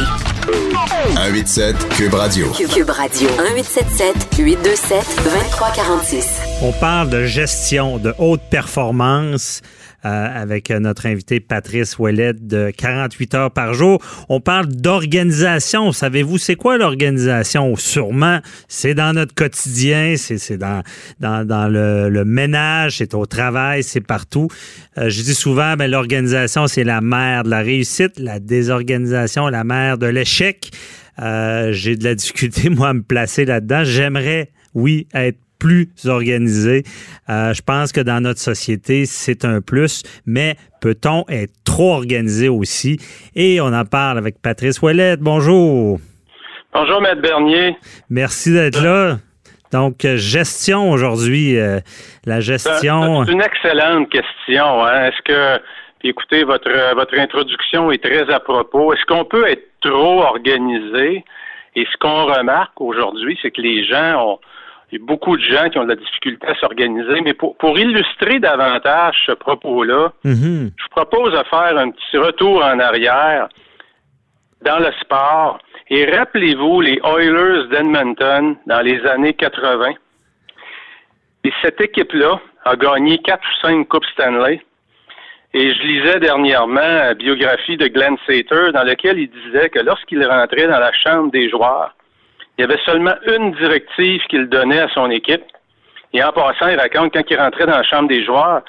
187 1.13 1.89
Cube 1.89 2.13
Radio. 2.13 2.49
Cube 2.51 2.89
Radio. 2.89 3.27
1877 3.31 4.15
827 4.37 5.05
2346. 5.25 6.27
On 6.61 6.71
parle 6.71 7.09
de 7.09 7.25
gestion 7.25 7.97
de 7.97 8.15
haute 8.17 8.43
performance 8.49 9.61
avec 10.03 10.69
notre 10.69 11.05
invité 11.05 11.39
Patrice 11.39 11.97
Ouellette 11.99 12.47
de 12.47 12.71
48 12.75 13.35
heures 13.35 13.51
par 13.51 13.73
jour. 13.73 14.01
On 14.29 14.39
parle 14.39 14.67
d'organisation. 14.67 15.91
Savez-vous, 15.91 16.37
c'est 16.37 16.55
quoi 16.55 16.77
l'organisation? 16.77 17.75
Sûrement, 17.75 18.39
c'est 18.67 18.93
dans 18.93 19.13
notre 19.13 19.33
quotidien, 19.33 20.15
c'est 20.17 20.57
dans, 20.57 20.81
dans, 21.19 21.45
dans 21.45 21.67
le, 21.67 22.09
le, 22.09 22.25
ménage, 22.25 22.97
c'est 22.97 23.13
au 23.13 23.25
travail, 23.25 23.83
c'est 23.83 24.01
partout. 24.01 24.47
Euh, 24.97 25.09
je 25.09 25.21
dis 25.21 25.35
souvent, 25.35 25.75
ben, 25.75 25.89
l'organisation, 25.89 26.67
c'est 26.67 26.83
la 26.83 27.01
mère 27.01 27.43
de 27.43 27.49
la 27.49 27.59
réussite, 27.59 28.17
la 28.17 28.39
désorganisation, 28.39 29.47
la 29.47 29.63
mère 29.63 29.97
de 29.97 30.07
l'échec. 30.07 30.71
Euh, 31.19 31.71
J'ai 31.71 31.95
de 31.95 32.03
la 32.03 32.15
difficulté, 32.15 32.69
moi, 32.71 32.89
à 32.89 32.93
me 32.93 33.03
placer 33.03 33.45
là-dedans. 33.45 33.83
J'aimerais, 33.83 34.49
oui, 34.73 35.07
être 35.13 35.37
plus 35.61 35.87
organisé. 36.07 36.83
Euh, 37.29 37.53
je 37.53 37.61
pense 37.61 37.91
que 37.91 38.01
dans 38.01 38.19
notre 38.19 38.39
société, 38.39 39.05
c'est 39.05 39.45
un 39.45 39.61
plus, 39.61 40.01
mais 40.25 40.55
peut-on 40.81 41.23
être 41.29 41.53
trop 41.63 41.93
organisé 41.93 42.49
aussi? 42.49 42.97
Et 43.35 43.61
on 43.61 43.67
en 43.67 43.85
parle 43.85 44.17
avec 44.17 44.41
Patrice 44.41 44.81
Ouellette. 44.81 45.19
Bonjour. 45.19 45.99
Bonjour, 46.73 47.01
Maître 47.01 47.21
Bernier. 47.21 47.77
Merci 48.09 48.51
d'être 48.51 48.81
là. 48.81 49.17
Donc, 49.71 50.05
gestion 50.15 50.89
aujourd'hui, 50.89 51.59
euh, 51.59 51.79
la 52.25 52.39
gestion. 52.39 53.23
C'est 53.25 53.31
une 53.31 53.41
excellente 53.41 54.09
question. 54.09 54.83
Hein. 54.83 55.05
Est-ce 55.05 55.21
que, 55.23 55.63
écoutez, 56.03 56.43
votre, 56.43 56.71
votre 56.95 57.17
introduction 57.19 57.91
est 57.91 58.03
très 58.03 58.33
à 58.33 58.39
propos? 58.39 58.93
Est-ce 58.93 59.05
qu'on 59.05 59.25
peut 59.25 59.47
être 59.47 59.67
trop 59.81 60.23
organisé? 60.23 61.23
Et 61.75 61.85
ce 61.85 61.97
qu'on 61.99 62.25
remarque 62.25 62.81
aujourd'hui, 62.81 63.37
c'est 63.41 63.51
que 63.51 63.61
les 63.61 63.85
gens 63.85 64.27
ont, 64.27 64.39
il 64.91 64.99
y 64.99 65.01
a 65.01 65.05
beaucoup 65.05 65.37
de 65.37 65.41
gens 65.41 65.69
qui 65.69 65.77
ont 65.77 65.83
de 65.83 65.89
la 65.89 65.95
difficulté 65.95 66.47
à 66.47 66.55
s'organiser. 66.55 67.21
Mais 67.21 67.33
pour, 67.33 67.55
pour 67.57 67.79
illustrer 67.79 68.39
davantage 68.39 69.23
ce 69.25 69.31
propos-là, 69.31 70.11
mm-hmm. 70.25 70.71
je 70.75 70.83
vous 70.83 70.89
propose 70.89 71.31
de 71.31 71.43
faire 71.49 71.77
un 71.77 71.91
petit 71.91 72.17
retour 72.17 72.63
en 72.63 72.79
arrière 72.79 73.47
dans 74.63 74.79
le 74.79 74.91
sport. 74.99 75.59
Et 75.89 76.05
rappelez-vous 76.05 76.81
les 76.81 76.99
Oilers 77.03 77.67
d'Edmonton 77.69 78.55
dans 78.65 78.81
les 78.81 79.05
années 79.05 79.33
80. 79.33 79.93
Et 81.43 81.53
cette 81.61 81.81
équipe-là 81.81 82.39
a 82.65 82.75
gagné 82.75 83.17
quatre 83.19 83.43
ou 83.43 83.67
cinq 83.67 83.87
Coupes 83.87 84.05
Stanley. 84.13 84.61
Et 85.53 85.73
je 85.73 85.81
lisais 85.83 86.19
dernièrement 86.19 86.79
la 86.79 87.13
biographie 87.13 87.75
de 87.75 87.87
Glenn 87.87 88.15
Sater 88.25 88.71
dans 88.73 88.83
laquelle 88.83 89.19
il 89.19 89.29
disait 89.29 89.69
que 89.69 89.79
lorsqu'il 89.79 90.25
rentrait 90.25 90.67
dans 90.67 90.79
la 90.79 90.93
chambre 90.93 91.31
des 91.31 91.49
joueurs, 91.49 91.93
il 92.61 92.69
y 92.69 92.71
avait 92.71 92.81
seulement 92.85 93.15
une 93.25 93.53
directive 93.53 94.21
qu'il 94.29 94.47
donnait 94.47 94.81
à 94.81 94.87
son 94.89 95.09
équipe. 95.09 95.41
Et 96.13 96.23
en 96.23 96.31
passant, 96.31 96.67
il 96.67 96.79
raconte 96.79 97.11
quand 97.11 97.23
il 97.27 97.39
rentrait 97.39 97.65
dans 97.65 97.77
la 97.77 97.83
chambre 97.83 98.07
des 98.07 98.23
joueurs, 98.23 98.61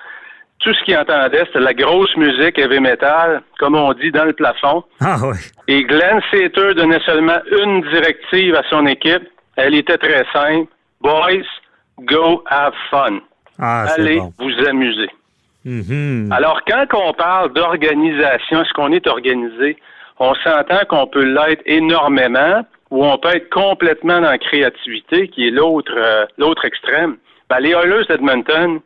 tout 0.60 0.72
ce 0.72 0.82
qu'il 0.84 0.96
entendait, 0.96 1.44
c'était 1.44 1.60
la 1.60 1.74
grosse 1.74 2.16
musique 2.16 2.58
heavy 2.58 2.80
metal, 2.80 3.42
comme 3.58 3.74
on 3.74 3.92
dit, 3.92 4.10
dans 4.10 4.24
le 4.24 4.32
plafond. 4.32 4.82
Ah 5.02 5.18
ouais. 5.26 5.36
Et 5.68 5.84
Glenn 5.84 6.22
Sater 6.30 6.72
donnait 6.74 7.00
seulement 7.04 7.36
une 7.50 7.82
directive 7.90 8.54
à 8.54 8.62
son 8.70 8.86
équipe. 8.86 9.28
Elle 9.56 9.74
était 9.74 9.98
très 9.98 10.24
simple. 10.32 10.70
Boys, 11.02 11.44
go 12.00 12.42
have 12.48 12.72
fun. 12.90 13.18
Ah, 13.58 13.88
Allez 13.94 14.20
bon. 14.20 14.32
vous 14.38 14.66
amuser. 14.66 15.10
Mm-hmm. 15.66 16.32
Alors, 16.32 16.62
quand 16.66 16.86
on 16.94 17.12
parle 17.12 17.52
d'organisation, 17.52 18.62
est-ce 18.62 18.72
qu'on 18.72 18.92
est 18.92 19.06
organisé? 19.06 19.76
On 20.18 20.34
s'entend 20.36 20.80
qu'on 20.88 21.06
peut 21.08 21.24
l'être 21.24 21.62
énormément, 21.66 22.64
ou 22.92 23.06
on 23.06 23.16
peut 23.16 23.34
être 23.34 23.48
complètement 23.48 24.20
dans 24.20 24.30
la 24.30 24.38
créativité, 24.38 25.28
qui 25.28 25.48
est 25.48 25.50
l'autre 25.50 25.94
euh, 25.96 26.26
l'autre 26.36 26.66
extrême. 26.66 27.16
Ben, 27.48 27.58
les 27.58 27.70
Oilers 27.70 28.04
d'Edmonton, 28.06 28.80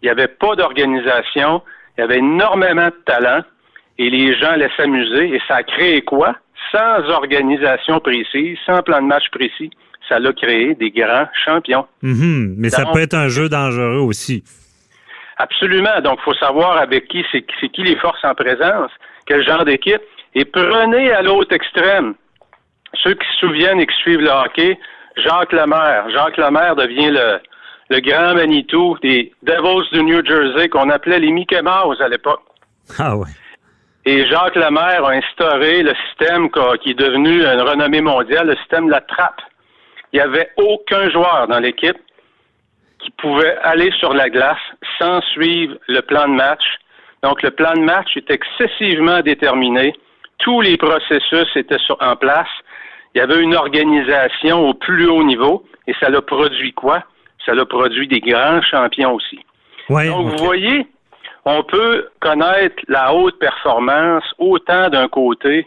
il 0.00 0.06
n'y 0.06 0.08
avait 0.08 0.28
pas 0.28 0.56
d'organisation, 0.56 1.62
il 1.96 2.00
y 2.00 2.04
avait 2.04 2.18
énormément 2.18 2.86
de 2.86 3.02
talent, 3.04 3.42
et 3.98 4.08
les 4.08 4.34
gens 4.38 4.52
allaient 4.52 4.70
s'amuser, 4.78 5.34
et 5.34 5.42
ça 5.46 5.56
a 5.56 5.62
créé 5.62 6.00
quoi? 6.00 6.36
Sans 6.72 7.02
organisation 7.10 8.00
précise, 8.00 8.56
sans 8.64 8.82
plan 8.82 9.02
de 9.02 9.06
match 9.06 9.28
précis, 9.30 9.70
ça 10.08 10.18
l'a 10.18 10.32
créé 10.32 10.74
des 10.74 10.90
grands 10.90 11.28
champions. 11.44 11.86
Mm-hmm. 12.02 12.54
Mais 12.56 12.70
ça 12.70 12.86
peut 12.90 13.00
être 13.00 13.14
un 13.14 13.28
jeu 13.28 13.50
dangereux 13.50 14.00
aussi. 14.00 14.42
Absolument. 15.36 16.00
Donc, 16.02 16.18
il 16.22 16.24
faut 16.24 16.34
savoir 16.34 16.78
avec 16.78 17.08
qui, 17.08 17.24
c'est 17.30 17.44
c'est 17.60 17.68
qui 17.68 17.82
les 17.82 17.96
forces 17.96 18.24
en 18.24 18.34
présence, 18.34 18.90
quel 19.26 19.44
genre 19.44 19.66
d'équipe. 19.66 20.02
Et 20.34 20.46
prenez 20.46 21.10
à 21.10 21.20
l'autre 21.20 21.54
extrême. 21.54 22.14
Ceux 22.94 23.14
qui 23.14 23.26
se 23.32 23.46
souviennent 23.46 23.80
et 23.80 23.86
qui 23.86 23.96
suivent 23.96 24.20
le 24.20 24.30
hockey, 24.30 24.78
Jacques 25.16 25.52
Lemaire. 25.52 26.08
Jacques 26.10 26.36
Lemaire 26.36 26.76
devient 26.76 27.10
le, 27.10 27.40
le 27.90 28.00
grand 28.00 28.34
Manitou 28.34 28.96
des 29.02 29.32
Devils 29.42 29.88
du 29.92 30.02
New 30.02 30.24
Jersey 30.24 30.68
qu'on 30.68 30.90
appelait 30.90 31.18
les 31.20 31.30
Mickey 31.30 31.60
Mouse 31.62 32.00
à 32.00 32.08
l'époque. 32.08 32.42
Ah 32.98 33.16
ouais. 33.16 33.28
Et 34.06 34.26
Jacques 34.26 34.56
Lemaire 34.56 35.04
a 35.04 35.10
instauré 35.12 35.82
le 35.82 35.94
système 36.08 36.48
qui 36.82 36.90
est 36.90 36.94
devenu 36.98 37.42
une 37.44 37.60
renommée 37.60 38.00
mondiale, 38.00 38.46
le 38.48 38.56
système 38.56 38.86
de 38.86 38.92
la 38.92 39.00
trappe. 39.02 39.40
Il 40.12 40.16
n'y 40.16 40.20
avait 40.22 40.50
aucun 40.56 41.08
joueur 41.10 41.46
dans 41.48 41.58
l'équipe 41.60 41.98
qui 42.98 43.10
pouvait 43.12 43.56
aller 43.62 43.90
sur 43.98 44.12
la 44.14 44.28
glace 44.28 44.58
sans 44.98 45.20
suivre 45.32 45.76
le 45.88 46.00
plan 46.00 46.26
de 46.28 46.34
match. 46.34 46.64
Donc, 47.22 47.42
le 47.42 47.50
plan 47.50 47.72
de 47.74 47.80
match 47.80 48.16
est 48.16 48.30
excessivement 48.30 49.20
déterminé. 49.20 49.94
Tous 50.38 50.60
les 50.62 50.76
processus 50.78 51.46
étaient 51.54 51.78
sur- 51.78 51.98
en 52.00 52.16
place. 52.16 52.48
Il 53.14 53.18
y 53.18 53.20
avait 53.20 53.40
une 53.42 53.54
organisation 53.54 54.68
au 54.68 54.74
plus 54.74 55.08
haut 55.08 55.22
niveau 55.22 55.64
et 55.86 55.94
ça 56.00 56.08
l'a 56.08 56.22
produit 56.22 56.72
quoi? 56.72 57.02
Ça 57.44 57.54
l'a 57.54 57.64
produit 57.64 58.06
des 58.06 58.20
grands 58.20 58.62
champions 58.62 59.14
aussi. 59.14 59.40
Donc, 59.88 60.28
vous 60.28 60.44
voyez, 60.44 60.86
on 61.44 61.62
peut 61.64 62.08
connaître 62.20 62.76
la 62.86 63.12
haute 63.14 63.38
performance 63.38 64.24
autant 64.38 64.88
d'un 64.88 65.08
côté 65.08 65.66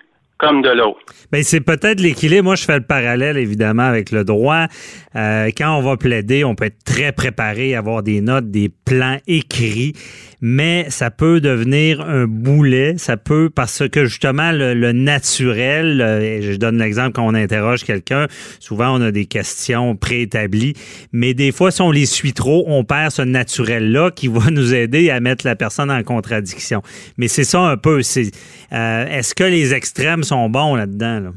de 0.51 0.69
l'autre. 0.69 0.99
Bien, 1.31 1.41
c'est 1.43 1.61
peut-être 1.61 1.99
l'équilibre. 1.99 2.43
Moi, 2.43 2.55
je 2.55 2.65
fais 2.65 2.77
le 2.77 2.83
parallèle, 2.83 3.37
évidemment, 3.37 3.83
avec 3.83 4.11
le 4.11 4.23
droit. 4.23 4.67
Euh, 5.15 5.49
quand 5.55 5.77
on 5.77 5.81
va 5.81 5.97
plaider, 5.97 6.43
on 6.43 6.55
peut 6.55 6.65
être 6.65 6.83
très 6.83 7.11
préparé, 7.11 7.75
avoir 7.75 8.03
des 8.03 8.21
notes, 8.21 8.51
des 8.51 8.69
plans 8.69 9.17
écrits, 9.27 9.93
mais 10.41 10.85
ça 10.89 11.11
peut 11.11 11.39
devenir 11.39 12.01
un 12.01 12.25
boulet. 12.25 12.95
Ça 12.97 13.17
peut, 13.17 13.49
parce 13.53 13.87
que 13.87 14.05
justement, 14.05 14.51
le, 14.51 14.91
naturel, 14.91 16.01
euh, 16.01 16.41
je 16.41 16.57
donne 16.57 16.77
l'exemple 16.77 17.13
quand 17.13 17.25
on 17.25 17.33
interroge 17.33 17.83
quelqu'un, 17.83 18.27
souvent 18.59 18.97
on 18.97 19.01
a 19.01 19.11
des 19.11 19.25
questions 19.25 19.95
préétablies, 19.95 20.73
mais 21.11 21.33
des 21.33 21.51
fois, 21.51 21.71
si 21.71 21.81
on 21.81 21.91
les 21.91 22.05
suit 22.05 22.33
trop, 22.33 22.65
on 22.67 22.83
perd 22.83 23.11
ce 23.11 23.21
naturel-là 23.21 24.11
qui 24.11 24.27
va 24.27 24.49
nous 24.51 24.73
aider 24.73 25.09
à 25.09 25.19
mettre 25.19 25.45
la 25.45 25.55
personne 25.55 25.91
en 25.91 26.03
contradiction. 26.03 26.81
Mais 27.17 27.27
c'est 27.27 27.43
ça 27.43 27.61
un 27.61 27.77
peu. 27.77 28.01
C'est, 28.01 28.31
euh, 28.73 29.05
est-ce 29.07 29.35
que 29.35 29.43
les 29.43 29.73
extrêmes 29.73 30.23
sont 30.23 30.32
bons 30.49 30.75
là-dedans? 30.75 31.19
Là? 31.19 31.29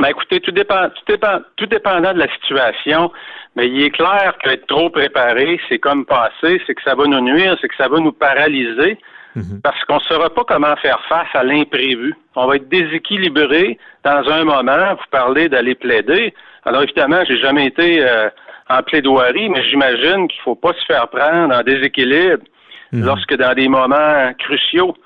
Ben 0.00 0.08
écoutez, 0.08 0.40
tout 0.40 0.50
dépend, 0.50 0.88
tout 0.88 1.04
dépend, 1.06 1.38
tout 1.56 1.66
dépendant 1.66 2.12
de 2.12 2.18
la 2.18 2.32
situation, 2.34 3.12
mais 3.54 3.68
il 3.68 3.82
est 3.82 3.90
clair 3.90 4.34
qu'être 4.42 4.66
trop 4.66 4.90
préparé, 4.90 5.60
c'est 5.68 5.78
comme 5.78 6.04
passer, 6.04 6.60
c'est 6.66 6.74
que 6.74 6.82
ça 6.82 6.96
va 6.96 7.04
nous 7.04 7.20
nuire, 7.20 7.56
c'est 7.60 7.68
que 7.68 7.76
ça 7.76 7.86
va 7.88 8.00
nous 8.00 8.10
paralyser, 8.12 8.98
mhm. 9.36 9.60
parce 9.62 9.82
qu'on 9.84 9.96
ne 9.96 10.00
saura 10.00 10.30
pas 10.30 10.42
comment 10.44 10.74
faire 10.76 11.00
face 11.08 11.28
à 11.34 11.44
l'imprévu. 11.44 12.14
On 12.34 12.46
va 12.46 12.56
être 12.56 12.68
déséquilibré 12.68 13.78
dans 14.04 14.28
un 14.30 14.42
moment. 14.42 14.94
Vous 14.94 15.10
parlez 15.12 15.48
d'aller 15.48 15.76
plaider. 15.76 16.34
Alors 16.64 16.82
évidemment, 16.82 17.22
j'ai 17.28 17.38
jamais 17.38 17.66
été 17.66 18.04
euh, 18.04 18.28
en 18.68 18.82
plaidoirie, 18.82 19.48
mais 19.48 19.62
j'imagine 19.68 20.26
qu'il 20.26 20.40
faut 20.42 20.56
pas 20.56 20.72
se 20.72 20.84
faire 20.86 21.06
prendre 21.08 21.54
en 21.54 21.62
déséquilibre 21.62 22.42
mhm. 22.90 23.04
lorsque 23.04 23.36
dans 23.36 23.54
des 23.54 23.68
moments 23.68 24.32
cruciaux. 24.40 24.96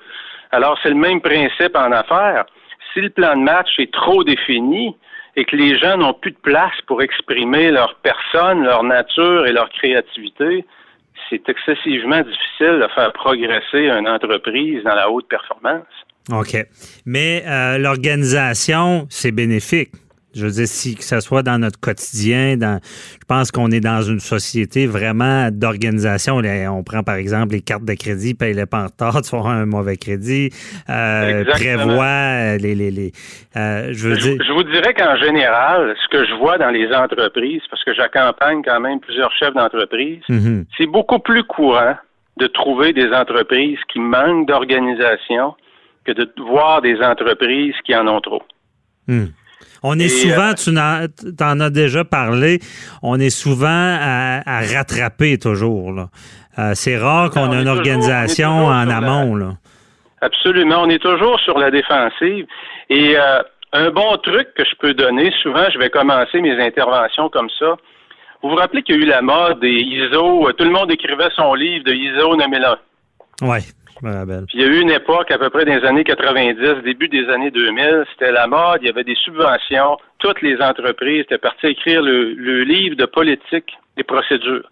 Alors 0.51 0.77
c'est 0.81 0.89
le 0.89 0.95
même 0.95 1.21
principe 1.21 1.75
en 1.75 1.91
affaires 1.91 2.45
si 2.93 3.01
le 3.01 3.09
plan 3.09 3.35
de 3.35 3.43
match 3.43 3.69
est 3.77 3.91
trop 3.91 4.23
défini 4.23 4.95
et 5.35 5.45
que 5.45 5.55
les 5.55 5.77
gens 5.77 5.97
n'ont 5.97 6.13
plus 6.13 6.31
de 6.31 6.37
place 6.37 6.73
pour 6.87 7.01
exprimer 7.01 7.71
leur 7.71 7.95
personne, 8.01 8.63
leur 8.63 8.83
nature 8.83 9.45
et 9.45 9.51
leur 9.51 9.69
créativité, 9.69 10.65
c'est 11.29 11.47
excessivement 11.47 12.21
difficile 12.21 12.81
de 12.81 12.87
faire 12.95 13.13
progresser 13.13 13.87
une 13.87 14.07
entreprise 14.07 14.83
dans 14.83 14.95
la 14.95 15.09
haute 15.09 15.27
performance. 15.27 15.85
OK. 16.31 16.57
Mais 17.05 17.43
euh, 17.47 17.77
l'organisation, 17.77 19.07
c'est 19.09 19.31
bénéfique. 19.31 19.91
Je 20.35 20.45
veux 20.45 20.51
dire, 20.51 20.67
si 20.67 20.95
que 20.95 21.03
ce 21.03 21.19
soit 21.21 21.41
dans 21.41 21.57
notre 21.57 21.79
quotidien, 21.79 22.55
dans, 22.55 22.79
je 22.83 23.25
pense 23.27 23.51
qu'on 23.51 23.71
est 23.71 23.79
dans 23.79 24.01
une 24.01 24.19
société 24.19 24.85
vraiment 24.85 25.49
d'organisation. 25.51 26.37
On 26.37 26.83
prend 26.83 27.03
par 27.03 27.15
exemple 27.15 27.53
les 27.53 27.61
cartes 27.61 27.85
de 27.85 27.93
crédit, 27.93 28.35
paye-les 28.35 28.67
pas 28.67 28.83
en 28.83 28.85
retard, 28.85 29.21
tu 29.27 29.35
auras 29.35 29.53
un 29.53 29.65
mauvais 29.65 29.97
crédit, 29.97 30.51
euh, 30.89 31.45
prévoit 31.45 32.05
euh, 32.05 32.57
les, 32.57 32.75
les, 32.75 32.91
les 32.91 33.11
euh, 33.57 33.89
je 33.91 34.09
veux 34.09 34.17
dire. 34.17 34.37
Je 34.45 34.53
vous 34.53 34.63
dirais 34.63 34.93
qu'en 34.93 35.15
général, 35.17 35.95
ce 36.01 36.07
que 36.09 36.25
je 36.25 36.33
vois 36.35 36.57
dans 36.57 36.69
les 36.69 36.93
entreprises, 36.93 37.61
parce 37.69 37.83
que 37.83 37.93
j'accompagne 37.93 38.61
quand 38.63 38.79
même 38.79 38.99
plusieurs 38.99 39.31
chefs 39.33 39.53
d'entreprise, 39.53 40.21
mhm. 40.29 40.65
c'est 40.77 40.87
beaucoup 40.87 41.19
plus 41.19 41.43
courant 41.43 41.95
de 42.37 42.47
trouver 42.47 42.93
des 42.93 43.11
entreprises 43.11 43.79
qui 43.91 43.99
manquent 43.99 44.47
d'organisation 44.47 45.55
que 46.05 46.11
de 46.11 46.31
voir 46.37 46.81
des 46.81 47.01
entreprises 47.01 47.75
qui 47.85 47.95
en 47.95 48.07
ont 48.07 48.21
trop. 48.21 48.41
Hmm. 49.07 49.25
On 49.83 49.97
est 49.97 50.09
souvent, 50.09 50.51
euh, 50.51 51.07
tu 51.17 51.43
en, 51.43 51.59
as 51.59 51.69
déjà 51.69 52.03
parlé, 52.03 52.59
on 53.01 53.19
est 53.19 53.29
souvent 53.29 53.67
à, 53.67 54.61
rattraper 54.61 55.37
toujours. 55.37 56.07
Euh, 56.57 56.71
c'est 56.73 56.97
rare 56.97 57.29
qu'on 57.29 57.51
ait 57.51 57.61
une 57.61 57.67
organisation 57.67 58.65
en 58.65 58.89
amont. 58.89 59.35
Là. 59.35 59.51
Absolument. 60.21 60.81
On 60.81 60.89
est 60.89 61.01
toujours 61.01 61.39
sur 61.39 61.57
la 61.57 61.71
défensive. 61.71 62.45
Et 62.89 63.17
euh, 63.17 63.41
un 63.73 63.91
bon 63.91 64.17
truc 64.17 64.49
que 64.55 64.65
je 64.65 64.75
peux 64.79 64.93
donner, 64.93 65.31
souvent, 65.41 65.65
je 65.71 65.79
vais 65.79 65.89
commencer 65.89 66.41
mes 66.41 66.59
interventions 66.61 67.29
comme 67.29 67.49
ça. 67.57 67.77
Vous 68.41 68.49
vous 68.49 68.55
rappelez 68.55 68.83
qu'il 68.83 68.95
y 68.95 68.99
a 68.99 69.01
eu 69.01 69.05
la 69.05 69.21
mode 69.21 69.59
des 69.59 69.69
ISO, 69.69 70.49
tout 70.53 70.63
le 70.63 70.71
monde 70.71 70.91
écrivait 70.91 71.29
son 71.35 71.53
livre 71.53 71.83
de 71.85 71.93
ISO 71.93 72.35
9001. 72.35 72.77
Oui. 73.41 73.59
Puis 74.01 74.47
il 74.53 74.61
y 74.61 74.63
a 74.63 74.67
eu 74.67 74.79
une 74.79 74.91
époque, 74.91 75.29
à 75.31 75.37
peu 75.37 75.49
près 75.49 75.65
des 75.65 75.85
années 75.85 76.03
90, 76.03 76.83
début 76.83 77.09
des 77.09 77.27
années 77.29 77.51
2000, 77.51 78.05
c'était 78.11 78.31
la 78.31 78.47
mode, 78.47 78.79
il 78.81 78.87
y 78.87 78.89
avait 78.89 79.03
des 79.03 79.15
subventions. 79.15 79.97
Toutes 80.19 80.41
les 80.41 80.57
entreprises 80.61 81.21
étaient 81.21 81.37
parties 81.37 81.67
écrire 81.67 82.01
le, 82.01 82.63
livre 82.63 82.95
de 82.95 83.05
politique 83.05 83.71
des 83.97 84.03
procédures. 84.03 84.69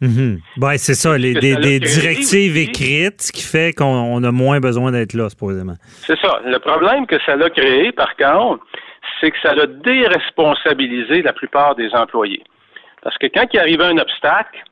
Mm 0.00 0.36
c'est 0.76 0.94
ça, 0.94 1.16
les, 1.16 1.34
des, 1.34 1.78
directives 1.78 2.56
écrites, 2.56 3.20
ce 3.22 3.32
qui 3.32 3.42
fait 3.42 3.72
qu'on 3.74 4.22
a 4.22 4.32
moins 4.32 4.60
besoin 4.60 4.92
d'être 4.92 5.14
là, 5.14 5.28
supposément. 5.28 5.76
C'est 6.06 6.18
ça. 6.20 6.40
Le 6.44 6.58
problème 6.58 7.06
que 7.06 7.16
ça 7.24 7.36
l'a 7.36 7.50
créé, 7.50 7.92
par 7.92 8.14
contre, 8.16 8.64
c'est 9.20 9.30
que 9.30 9.36
ça 9.42 9.50
a 9.50 9.66
déresponsabilisé 9.66 11.22
la 11.22 11.32
plupart 11.32 11.74
des 11.74 11.90
employés. 11.94 12.42
Parce 13.02 13.16
que 13.18 13.26
quand 13.26 13.46
il 13.52 13.58
arrivait 13.58 13.84
un 13.84 13.98
obstacle, 13.98 14.62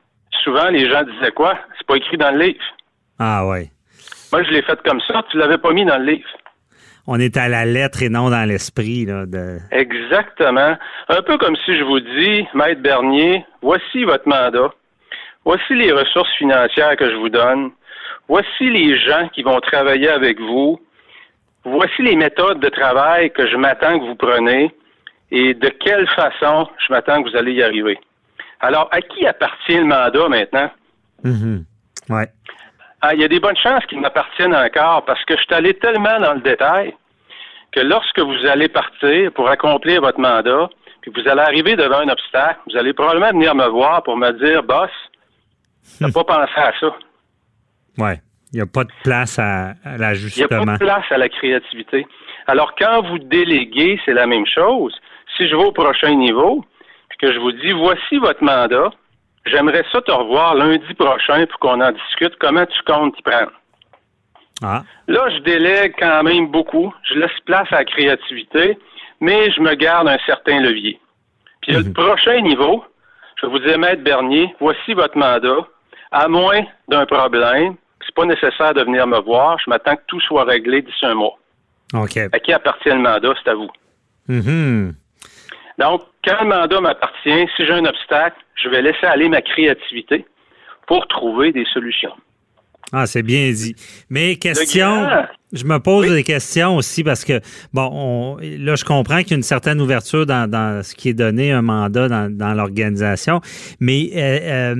souvent 0.43 0.69
les 0.69 0.89
gens 0.89 1.03
disaient 1.03 1.31
quoi? 1.31 1.57
C'est 1.77 1.87
pas 1.87 1.97
écrit 1.97 2.17
dans 2.17 2.31
le 2.31 2.45
livre. 2.45 2.63
Ah 3.19 3.45
ouais. 3.45 3.69
Moi, 4.31 4.43
je 4.43 4.51
l'ai 4.51 4.61
fait 4.61 4.81
comme 4.83 5.01
ça. 5.01 5.23
Tu 5.29 5.37
l'avais 5.37 5.57
pas 5.57 5.73
mis 5.73 5.85
dans 5.85 5.97
le 5.97 6.05
livre. 6.05 6.29
On 7.07 7.19
est 7.19 7.37
à 7.37 7.49
la 7.49 7.65
lettre 7.65 8.03
et 8.03 8.09
non 8.09 8.29
dans 8.29 8.47
l'esprit. 8.47 9.05
De... 9.05 9.57
Exactement. 9.71 10.77
Un 11.09 11.21
peu 11.23 11.37
comme 11.37 11.55
si 11.65 11.77
je 11.77 11.83
vous 11.83 11.99
dis, 11.99 12.47
Maître 12.53 12.81
Bernier, 12.81 13.45
voici 13.61 14.03
votre 14.03 14.27
mandat. 14.27 14.71
Voici 15.43 15.73
les 15.73 15.91
ressources 15.91 16.31
financières 16.37 16.95
que 16.97 17.09
je 17.09 17.15
vous 17.15 17.29
donne. 17.29 17.71
Voici 18.27 18.69
les 18.69 18.99
gens 18.99 19.27
qui 19.29 19.41
vont 19.41 19.59
travailler 19.59 20.09
avec 20.09 20.39
vous. 20.39 20.79
Voici 21.65 22.03
les 22.03 22.15
méthodes 22.15 22.59
de 22.59 22.69
travail 22.69 23.31
que 23.31 23.47
je 23.47 23.57
m'attends 23.57 23.99
que 23.99 24.05
vous 24.05 24.15
prenez 24.15 24.71
et 25.31 25.53
de 25.53 25.69
quelle 25.69 26.07
façon 26.09 26.67
je 26.87 26.93
m'attends 26.93 27.23
que 27.23 27.29
vous 27.29 27.35
allez 27.35 27.53
y 27.53 27.63
arriver. 27.63 27.99
Alors, 28.59 28.87
à 28.91 29.01
qui 29.01 29.25
appartient 29.25 29.77
le 29.77 29.85
mandat 29.85 30.27
maintenant? 30.29 30.69
Mm 31.23 31.59
Ouais. 32.09 32.27
Ah, 33.01 33.13
il 33.13 33.21
y 33.21 33.23
a 33.23 33.27
des 33.27 33.39
bonnes 33.39 33.57
chances 33.57 33.85
qu'ils 33.85 34.01
m'appartiennent 34.01 34.55
encore 34.55 35.05
parce 35.05 35.23
que 35.25 35.35
je 35.37 35.41
suis 35.43 35.53
allé 35.53 35.73
tellement 35.75 36.19
dans 36.19 36.33
le 36.33 36.41
détail 36.41 36.93
que 37.71 37.79
lorsque 37.79 38.19
vous 38.19 38.45
allez 38.45 38.67
partir 38.67 39.31
pour 39.33 39.49
accomplir 39.49 40.01
votre 40.01 40.19
mandat, 40.19 40.69
puis 41.01 41.11
vous 41.15 41.29
allez 41.29 41.41
arriver 41.41 41.75
devant 41.75 41.99
un 41.99 42.09
obstacle, 42.09 42.59
vous 42.69 42.77
allez 42.77 42.93
probablement 42.93 43.29
venir 43.29 43.55
me 43.55 43.67
voir 43.67 44.03
pour 44.03 44.17
me 44.17 44.31
dire, 44.31 44.63
boss, 44.63 44.89
n'as 46.01 46.11
pas 46.11 46.23
pensé 46.23 46.53
à 46.57 46.73
ça. 46.79 46.95
Oui. 47.97 48.11
Il 48.51 48.55
n'y 48.55 48.61
a 48.61 48.65
pas 48.65 48.83
de 48.83 48.91
place 49.03 49.37
à, 49.37 49.73
l'ajustement. 49.97 50.47
Il 50.49 50.55
n'y 50.55 50.61
a 50.63 50.65
pas 50.65 50.73
de 50.73 50.77
place 50.79 51.05
à 51.11 51.17
la 51.17 51.29
créativité. 51.29 52.07
Alors, 52.47 52.73
quand 52.75 53.07
vous 53.07 53.19
déléguez, 53.19 53.99
c'est 54.05 54.13
la 54.13 54.25
même 54.25 54.47
chose. 54.47 54.99
Si 55.37 55.47
je 55.47 55.55
vais 55.55 55.63
au 55.63 55.71
prochain 55.71 56.15
niveau, 56.15 56.65
puis 57.09 57.17
que 57.19 57.33
je 57.33 57.39
vous 57.39 57.51
dis, 57.51 57.71
voici 57.73 58.17
votre 58.17 58.43
mandat, 58.43 58.89
J'aimerais 59.45 59.83
ça 59.91 60.01
te 60.01 60.11
revoir 60.11 60.55
lundi 60.55 60.93
prochain 60.95 61.45
pour 61.47 61.59
qu'on 61.59 61.81
en 61.81 61.91
discute. 61.91 62.35
Comment 62.39 62.65
tu 62.65 62.81
comptes 62.85 63.17
y 63.17 63.21
prendre? 63.21 63.51
Ah. 64.61 64.83
Là, 65.07 65.29
je 65.29 65.39
délègue 65.39 65.93
quand 65.97 66.23
même 66.23 66.47
beaucoup. 66.47 66.93
Je 67.03 67.15
laisse 67.15 67.39
place 67.45 67.67
à 67.71 67.77
la 67.77 67.85
créativité, 67.85 68.77
mais 69.21 69.51
je 69.51 69.61
me 69.61 69.73
garde 69.75 70.07
un 70.07 70.17
certain 70.25 70.59
levier. 70.59 70.99
Puis 71.61 71.73
le 71.73 71.83
mhm. 71.83 71.93
prochain 71.93 72.41
niveau, 72.41 72.83
je 73.37 73.45
vais 73.45 73.51
vous 73.51 73.59
dire, 73.59 73.79
Maître 73.79 74.03
Bernier, 74.03 74.53
voici 74.59 74.93
votre 74.93 75.17
mandat. 75.17 75.67
À 76.11 76.27
moins 76.27 76.61
d'un 76.87 77.05
problème, 77.05 77.75
c'est 78.05 78.15
pas 78.15 78.25
nécessaire 78.25 78.73
de 78.73 78.81
venir 78.81 79.05
me 79.07 79.19
voir. 79.19 79.57
Je 79.63 79.69
m'attends 79.69 79.95
que 79.95 80.01
tout 80.07 80.19
soit 80.21 80.43
réglé 80.43 80.81
d'ici 80.81 81.05
un 81.05 81.13
mois. 81.13 81.37
OK. 81.93 82.17
À 82.17 82.39
qui 82.39 82.51
appartient 82.51 82.89
le 82.89 82.99
mandat, 82.99 83.33
c'est 83.43 83.51
à 83.51 83.55
vous. 83.55 83.69
Mm 84.27 84.91
donc, 85.79 86.01
quand 86.25 86.41
le 86.41 86.49
mandat 86.49 86.81
m'appartient, 86.81 87.47
si 87.55 87.65
j'ai 87.65 87.71
un 87.71 87.85
obstacle, 87.85 88.35
je 88.61 88.69
vais 88.69 88.81
laisser 88.81 89.05
aller 89.05 89.29
ma 89.29 89.41
créativité 89.41 90.25
pour 90.87 91.07
trouver 91.07 91.53
des 91.53 91.65
solutions. 91.73 92.13
Ah, 92.91 93.05
c'est 93.05 93.23
bien 93.23 93.51
dit. 93.51 93.75
Mais 94.09 94.35
question, 94.35 95.07
je 95.53 95.63
me 95.63 95.77
pose 95.77 96.11
des 96.11 96.23
questions 96.23 96.75
aussi 96.75 97.03
parce 97.03 97.23
que, 97.23 97.39
bon, 97.71 98.37
là, 98.41 98.75
je 98.75 98.83
comprends 98.83 99.19
qu'il 99.19 99.31
y 99.31 99.33
a 99.33 99.37
une 99.37 99.43
certaine 99.43 99.79
ouverture 99.79 100.25
dans, 100.25 100.81
ce 100.83 100.95
qui 100.95 101.09
est 101.09 101.13
donné, 101.13 101.51
un 101.51 101.61
mandat 101.61 102.09
dans, 102.09 102.53
l'organisation, 102.53 103.41
mais 103.79 104.09
euh, 104.15 104.75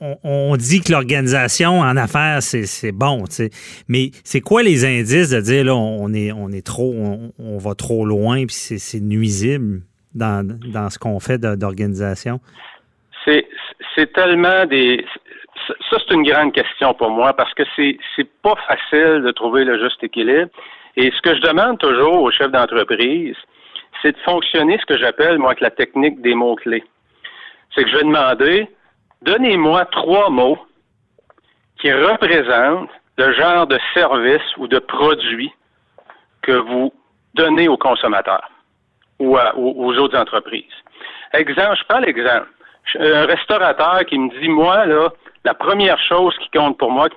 euh, 0.00 0.16
on, 0.22 0.56
dit 0.56 0.80
que 0.80 0.92
l'organisation 0.92 1.80
en 1.80 1.96
affaires, 1.96 2.42
c'est 2.42 2.92
bon, 2.92 3.24
tu 3.24 3.34
sais. 3.34 3.50
Mais 3.88 4.12
c'est 4.22 4.40
quoi 4.40 4.62
les 4.62 4.84
indices 4.84 5.30
de 5.30 5.40
dire, 5.40 5.64
là, 5.64 5.74
on 5.74 6.14
est, 6.14 6.30
on 6.30 6.50
est 6.50 6.64
trop, 6.64 6.94
on 7.38 7.58
va 7.58 7.74
trop 7.74 8.06
loin, 8.06 8.46
puis 8.46 8.54
c'est 8.54 9.00
nuisible? 9.00 9.82
Dans, 10.18 10.90
ce 10.90 10.98
qu'on 10.98 11.20
fait 11.20 11.38
d'organisation? 11.38 12.40
C'est 13.24 14.12
tellement 14.12 14.64
des. 14.66 15.04
Ça, 15.90 15.96
c'est 15.98 16.14
une 16.14 16.22
grande 16.22 16.52
question 16.52 16.94
pour 16.94 17.10
moi 17.10 17.34
parce 17.34 17.52
que 17.54 17.62
c'est 17.76 18.30
pas 18.42 18.54
facile 18.68 19.22
de 19.22 19.30
trouver 19.32 19.64
le 19.64 19.78
juste 19.82 20.02
équilibre. 20.02 20.50
Et 20.96 21.10
ce 21.10 21.20
que 21.20 21.34
je 21.34 21.40
demande 21.42 21.78
toujours 21.78 22.22
aux 22.22 22.30
chefs 22.30 22.50
d'entreprise, 22.50 23.36
c'est 24.02 24.12
de 24.12 24.18
fonctionner 24.24 24.78
ce 24.78 24.86
que 24.86 24.98
j'appelle, 24.98 25.38
moi, 25.38 25.50
avec 25.50 25.60
la 25.60 25.70
technique 25.70 26.20
des 26.22 26.34
mots-clés. 26.34 26.84
C'est 27.74 27.84
que 27.84 27.90
je 27.90 27.96
vais 27.96 28.04
demander, 28.04 28.68
donnez-moi 29.22 29.84
trois 29.86 30.30
mots 30.30 30.58
qui 31.80 31.92
représentent 31.92 32.90
le 33.16 33.32
genre 33.34 33.66
de 33.66 33.78
service 33.94 34.56
ou 34.56 34.68
de 34.68 34.78
produit 34.78 35.52
que 36.42 36.52
vous 36.52 36.92
donnez 37.34 37.68
aux 37.68 37.76
consommateurs 37.76 38.48
ou, 39.18 39.36
aux, 39.36 39.94
autres 39.96 40.18
entreprises. 40.18 40.64
Exemple, 41.32 41.76
je 41.78 41.84
prends 41.88 42.00
l'exemple. 42.00 42.48
Un 42.98 43.26
restaurateur 43.26 44.04
qui 44.06 44.18
me 44.18 44.30
dit, 44.40 44.48
moi, 44.48 44.86
là, 44.86 45.10
la 45.44 45.54
première 45.54 45.98
chose 46.08 46.34
qui 46.42 46.50
compte 46.56 46.78
pour 46.78 46.90
moi, 46.90 47.08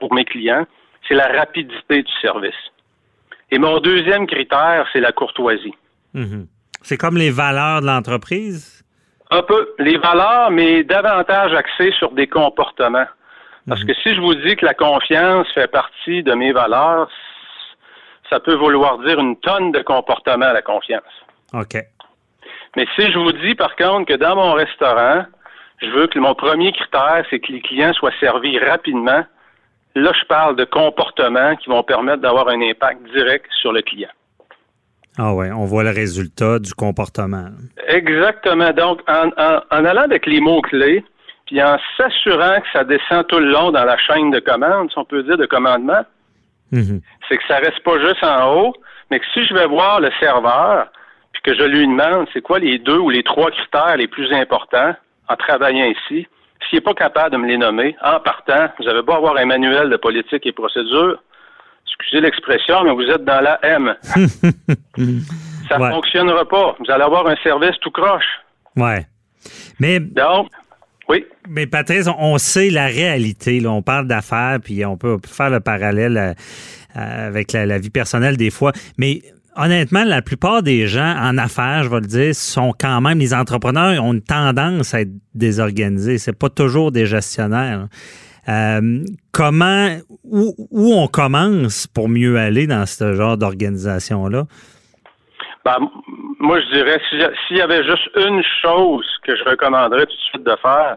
pour 0.00 0.12
mes 0.12 0.24
clients, 0.24 0.66
c'est 1.06 1.14
la 1.14 1.28
rapidité 1.28 2.02
du 2.02 2.12
service. 2.20 2.54
Et 3.50 3.58
mon 3.58 3.78
deuxième 3.80 4.26
critère, 4.26 4.86
c'est 4.92 5.00
la 5.00 5.12
courtoisie. 5.12 5.74
Mhm. 6.14 6.46
C'est 6.82 6.96
comme 6.96 7.16
les 7.16 7.30
valeurs 7.30 7.80
de 7.80 7.86
l'entreprise? 7.86 8.84
Un 9.30 9.42
peu. 9.42 9.74
Les 9.78 9.98
valeurs, 9.98 10.50
mais 10.50 10.82
davantage 10.82 11.52
axées 11.54 11.92
sur 11.98 12.10
des 12.12 12.26
comportements. 12.26 13.06
Parce 13.68 13.82
mhm. 13.82 13.88
que 13.88 13.94
si 14.02 14.14
je 14.14 14.20
vous 14.20 14.34
dis 14.34 14.56
que 14.56 14.64
la 14.64 14.74
confiance 14.74 15.46
fait 15.52 15.70
partie 15.70 16.22
de 16.22 16.32
mes 16.34 16.52
valeurs, 16.52 17.08
ça 18.28 18.40
peut 18.40 18.54
vouloir 18.54 18.98
dire 18.98 19.18
une 19.18 19.36
tonne 19.36 19.72
de 19.72 19.82
comportements 19.82 20.46
à 20.46 20.52
la 20.52 20.62
confiance. 20.62 21.02
OK. 21.52 21.76
Mais 22.76 22.86
si 22.96 23.10
je 23.10 23.18
vous 23.18 23.32
dis, 23.32 23.54
par 23.54 23.74
contre, 23.76 24.06
que 24.06 24.16
dans 24.16 24.36
mon 24.36 24.52
restaurant, 24.52 25.24
je 25.82 25.88
veux 25.88 26.06
que 26.06 26.18
mon 26.18 26.34
premier 26.34 26.72
critère, 26.72 27.24
c'est 27.30 27.40
que 27.40 27.52
les 27.52 27.60
clients 27.60 27.92
soient 27.94 28.12
servis 28.20 28.58
rapidement, 28.58 29.24
là, 29.94 30.12
je 30.18 30.26
parle 30.26 30.56
de 30.56 30.64
comportements 30.64 31.56
qui 31.56 31.68
vont 31.68 31.82
permettre 31.82 32.22
d'avoir 32.22 32.48
un 32.48 32.60
impact 32.60 33.02
direct 33.12 33.46
sur 33.60 33.72
le 33.72 33.82
client. 33.82 34.10
Ah 35.18 35.34
ouais, 35.34 35.50
on 35.50 35.64
voit 35.64 35.82
le 35.82 35.90
résultat 35.90 36.58
du 36.58 36.72
comportement. 36.72 37.46
Exactement. 37.88 38.70
Donc, 38.70 39.00
en, 39.08 39.30
allant 39.70 40.02
avec 40.02 40.26
les 40.26 40.40
mots-clés, 40.40 41.04
puis 41.46 41.60
en 41.62 41.76
s'assurant 41.96 42.60
que 42.60 42.66
ça 42.72 42.84
descend 42.84 43.26
tout 43.26 43.40
le 43.40 43.50
long 43.50 43.72
dans 43.72 43.84
la 43.84 43.98
chaîne 43.98 44.30
de 44.30 44.38
commande, 44.38 44.90
si 44.90 44.98
on 44.98 45.04
peut 45.04 45.24
dire 45.24 45.36
de 45.36 45.46
commandement, 45.46 46.04
mhm. 46.70 47.00
c'est 47.28 47.36
que 47.36 47.42
ça 47.48 47.56
reste 47.56 47.82
pas 47.82 47.98
juste 47.98 48.22
en 48.22 48.54
haut, 48.54 48.74
mais 49.10 49.18
que 49.18 49.26
si 49.34 49.44
je 49.44 49.54
vais 49.54 49.66
voir 49.66 50.00
le 50.00 50.10
serveur, 50.20 50.86
puis 51.42 51.52
que 51.52 51.58
je 51.58 51.64
lui 51.64 51.86
demande 51.86 52.26
c'est 52.32 52.42
quoi 52.42 52.58
les 52.58 52.78
deux 52.78 52.98
ou 52.98 53.10
les 53.10 53.22
trois 53.22 53.50
critères 53.50 53.96
les 53.96 54.08
plus 54.08 54.32
importants 54.32 54.94
en 55.28 55.36
travaillant 55.36 55.86
ici, 55.86 56.26
s'il 56.68 56.76
n'est 56.76 56.80
pas 56.82 56.94
capable 56.94 57.32
de 57.32 57.36
me 57.36 57.46
les 57.46 57.56
nommer, 57.56 57.96
en 58.02 58.20
partant, 58.20 58.68
vous 58.78 58.88
avez 58.88 59.02
beau 59.02 59.12
avoir 59.12 59.36
un 59.36 59.46
manuel 59.46 59.88
de 59.90 59.96
politique 59.96 60.44
et 60.44 60.52
procédure, 60.52 61.22
excusez 61.86 62.20
l'expression, 62.20 62.84
mais 62.84 62.92
vous 62.92 63.08
êtes 63.10 63.24
dans 63.24 63.40
la 63.40 63.58
M. 63.62 63.94
ça 65.68 65.78
ne 65.78 65.90
fonctionnera 65.90 66.44
pas. 66.46 66.76
Vous 66.78 66.90
allez 66.90 67.04
avoir 67.04 67.26
un 67.26 67.36
service 67.42 67.78
tout 67.80 67.90
croche. 67.90 68.24
Ouais. 68.76 69.06
Mais. 69.78 70.00
Donc, 70.00 70.48
oui. 71.08 71.24
Mais 71.48 71.66
Patrice, 71.66 72.08
on 72.18 72.38
sait 72.38 72.70
la 72.70 72.86
réalité. 72.86 73.60
Là. 73.60 73.70
On 73.70 73.82
parle 73.82 74.06
d'affaires, 74.06 74.58
puis 74.62 74.84
on 74.84 74.96
peut 74.96 75.18
faire 75.26 75.50
le 75.50 75.60
parallèle 75.60 76.16
euh, 76.96 77.26
avec 77.26 77.52
la, 77.52 77.78
vie 77.78 77.90
personnelle 77.90 78.36
des 78.36 78.50
fois. 78.50 78.72
Mais 78.98 79.22
honnêtement, 79.60 80.04
la 80.04 80.22
plupart 80.22 80.62
des 80.62 80.86
gens 80.86 81.14
en 81.16 81.36
affaires, 81.38 81.84
je 81.84 81.90
vais 81.90 82.00
le 82.00 82.06
dire, 82.06 82.34
sont 82.34 82.72
quand 82.78 83.00
même 83.00 83.18
les 83.18 83.34
entrepreneurs 83.34 84.02
ont 84.02 84.14
une 84.14 84.22
tendance 84.22 84.94
à 84.94 85.02
être 85.02 85.12
désorganisés. 85.34 86.18
C'est 86.18 86.38
pas 86.38 86.48
toujours 86.48 86.92
des 86.92 87.06
gestionnaires. 87.06 87.86
Euh, 88.48 89.04
comment, 89.32 89.88
où, 90.24 90.94
on 90.94 91.06
commence 91.06 91.86
pour 91.86 92.08
mieux 92.08 92.38
aller 92.38 92.66
dans 92.66 92.86
ce 92.86 93.14
genre 93.14 93.36
d'organisation-là? 93.36 94.44
Ben, 95.64 95.76
moi, 96.38 96.58
je 96.60 96.74
dirais, 96.74 96.98
s'il 97.46 97.56
y 97.58 97.60
avait 97.60 97.84
juste 97.84 98.10
une 98.16 98.42
chose 98.62 99.06
que 99.24 99.36
je 99.36 99.44
recommanderais 99.44 100.06
tout 100.06 100.12
de 100.12 100.30
suite 100.30 100.44
de 100.44 100.56
faire, 100.62 100.96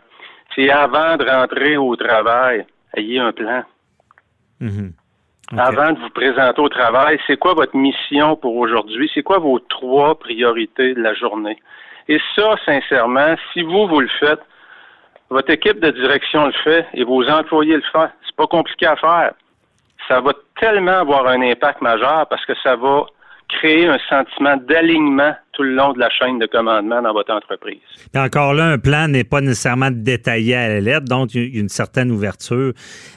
c'est 0.56 0.70
avant 0.70 1.18
de 1.18 1.26
rentrer 1.26 1.76
au 1.76 1.96
travail, 1.98 2.66
ayez 2.96 3.20
un 3.20 3.34
plan. 3.34 3.64
Avant 5.58 5.92
de 5.92 6.00
vous 6.00 6.10
présenter 6.10 6.62
au 6.62 6.70
travail, 6.70 7.20
c'est 7.28 7.38
quoi 7.38 7.54
votre 7.54 7.76
mission 7.76 8.36
pour 8.36 8.56
aujourd'hui? 8.56 9.10
C'est 9.14 9.24
quoi 9.24 9.38
vos 9.38 9.60
trois 9.60 10.18
priorités 10.18 10.94
de 10.94 11.02
la 11.02 11.14
journée? 11.14 11.58
Et 12.08 12.20
ça, 12.36 12.56
sincèrement, 12.66 13.36
si 13.52 13.62
vous, 13.62 13.88
vous 13.88 14.00
le 14.00 14.10
faites, 14.20 14.42
votre 15.30 15.52
équipe 15.52 15.80
de 15.80 15.92
direction 15.92 16.48
le 16.48 16.54
fait 16.64 16.88
et 16.94 17.04
vos 17.04 17.28
employés 17.30 17.76
le 17.76 17.84
font. 17.92 18.10
C'est 18.26 18.36
pas 18.36 18.48
compliqué 18.48 18.86
à 18.86 18.96
faire. 18.96 19.34
Ça 20.08 20.22
va 20.22 20.34
tellement 20.60 21.00
avoir 21.00 21.28
un 21.28 21.42
impact 21.42 21.82
majeur 21.82 22.28
parce 22.30 22.46
que 22.46 22.54
ça 22.62 22.76
va 22.76 23.06
créer 23.48 23.88
un 23.88 24.00
sentiment 24.10 24.58
d'alignement 24.58 25.34
tout 25.54 25.64
le 25.64 25.76
long 25.76 25.94
de 25.94 26.00
la 26.00 26.10
chaîne 26.10 26.40
de 26.40 26.46
commandement 26.46 27.02
dans 27.02 27.14
votre 27.14 27.32
entreprise. 27.32 27.80
Et 28.14 28.20
encore 28.20 28.54
là, 28.54 28.66
un 28.66 28.78
plan 28.78 29.08
n'est 29.08 29.24
pas 29.24 29.42
nécessairement 29.42 29.90
détaillé 29.92 30.56
à 30.56 30.68
la 30.68 30.82
lettre, 30.82 31.06
donc 31.06 31.34
il 31.36 31.56
y 31.56 31.58
a 31.58 31.62
une 31.62 31.70
certaine 31.70 32.12
ouverture. 32.12 32.74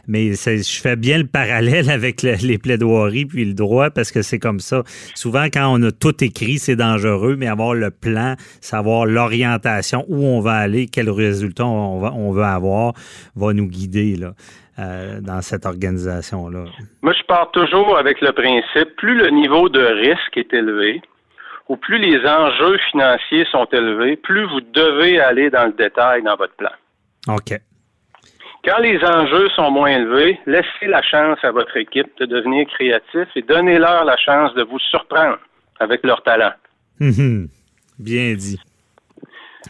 Mais 0.07 0.33
je 0.35 0.81
fais 0.81 0.97
bien 0.97 1.19
le 1.19 1.27
parallèle 1.27 1.91
avec 1.97 2.23
les 2.23 2.59
plaidoiries 2.59 3.27
puis 3.27 3.45
le 3.45 3.55
droit 3.55 3.91
parce 3.91 4.13
que 4.13 4.23
c'est 4.23 4.39
comme 4.39 4.61
ça. 4.61 4.83
Souvent, 5.15 5.47
quand 5.47 5.67
on 5.73 5.83
a 5.83 5.91
tout 5.91 6.23
écrit, 6.23 6.59
c'est 6.59 6.77
dangereux, 6.77 7.37
mais 7.37 7.49
avoir 7.49 7.75
le 7.75 7.91
plan, 7.91 8.35
savoir 8.61 9.07
l'orientation, 9.07 10.05
où 10.09 10.25
on 10.25 10.41
va 10.41 10.53
aller, 10.53 10.87
quel 10.87 11.11
résultat 11.11 11.65
on, 11.65 11.99
va, 11.99 12.13
on 12.13 12.33
veut 12.33 12.45
avoir, 12.45 12.93
va 13.35 13.53
nous 13.53 13.67
guider. 13.67 14.17
Là. 14.17 14.33
Euh, 14.79 15.23
dans 15.23 15.41
cette 15.41 15.65
organisation-là? 15.65 16.67
Moi, 17.01 17.15
je 17.19 17.25
pars 17.25 17.51
toujours 17.53 17.97
avec 17.97 18.21
le 18.21 18.33
principe, 18.33 18.95
plus 18.97 19.15
le 19.15 19.31
niveau 19.31 19.71
de 19.71 19.81
risque 19.81 20.37
est 20.37 20.53
élevé, 20.53 21.01
ou 21.69 21.77
plus 21.77 21.99
les 21.99 22.19
enjeux 22.27 22.79
financiers 22.91 23.47
sont 23.51 23.67
élevés, 23.73 24.17
plus 24.17 24.45
vous 24.47 24.61
devez 24.61 25.21
aller 25.21 25.51
dans 25.51 25.67
le 25.67 25.73
détail 25.73 26.23
dans 26.23 26.37
votre 26.37 26.55
plan. 26.55 26.71
OK. 27.29 27.59
Quand 28.65 28.79
les 28.79 28.99
enjeux 29.05 29.49
sont 29.51 29.71
moins 29.71 29.91
élevés, 29.91 30.41
laissez 30.47 30.87
la 30.87 31.03
chance 31.03 31.39
à 31.43 31.53
votre 31.53 31.77
équipe 31.77 32.11
de 32.19 32.27
devenir 32.27 32.67
créatif 32.69 33.29
et 33.37 33.43
donnez-leur 33.43 34.05
la 34.05 34.17
chance 34.17 34.55
de 34.55 34.65
vous 34.65 34.79
surprendre 34.79 35.39
avec 35.79 36.05
leur 36.05 36.23
talent. 36.23 36.53
Hum, 37.01 37.49
bien 37.99 38.35
dit 38.35 38.59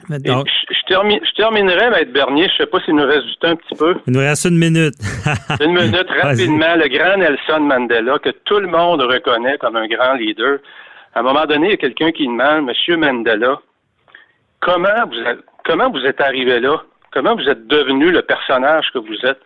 je, 0.09 1.35
terminerai, 1.37 1.91
Maître 1.91 2.13
Bernier. 2.13 2.47
Je 2.49 2.53
ne 2.53 2.59
sais 2.59 2.67
pas 2.67 2.81
s'il 2.81 2.95
nous 2.95 3.07
reste 3.07 3.27
du 3.27 3.37
temps 3.37 3.49
un 3.49 3.57
petit 3.57 3.75
peu. 3.75 3.95
Il 4.07 4.13
nous 4.13 4.21
reste 4.21 4.45
une 4.45 4.59
minute. 4.59 4.95
une 5.61 5.73
minute, 5.73 6.07
rapidement. 6.23 6.77
Le 6.77 6.89
grand 6.89 7.17
Nelson 7.19 7.61
Mandela, 7.61 8.19
que 8.19 8.31
tout 8.45 8.59
le 8.59 8.69
monde 8.69 9.03
reconnaît 9.03 9.59
comme 9.59 9.77
un 9.77 9.87
grand 9.87 10.15
leader. 10.15 10.59
À 11.17 11.21
un 11.21 11.23
moment 11.23 11.47
donné, 11.47 11.69
il 11.69 11.71
y 11.71 11.75
a 11.75 11.79
quelqu'un 11.79 12.13
qui 12.13 12.27
demande, 12.27 12.67
Monsieur 12.67 12.99
Mandela, 12.99 13.59
comment 14.61 15.07
vous 15.07 15.19
êtes, 15.19 15.39
comment 15.65 15.89
vous 15.89 16.05
êtes 16.05 16.21
arrivé 16.21 16.61
là? 16.61 16.83
Comment 17.11 17.35
vous 17.35 17.49
êtes 17.49 17.67
devenu 17.69 18.11
le 18.11 18.21
personnage 18.21 18.91
que 18.93 18.99
vous 18.99 19.17
êtes? 19.25 19.41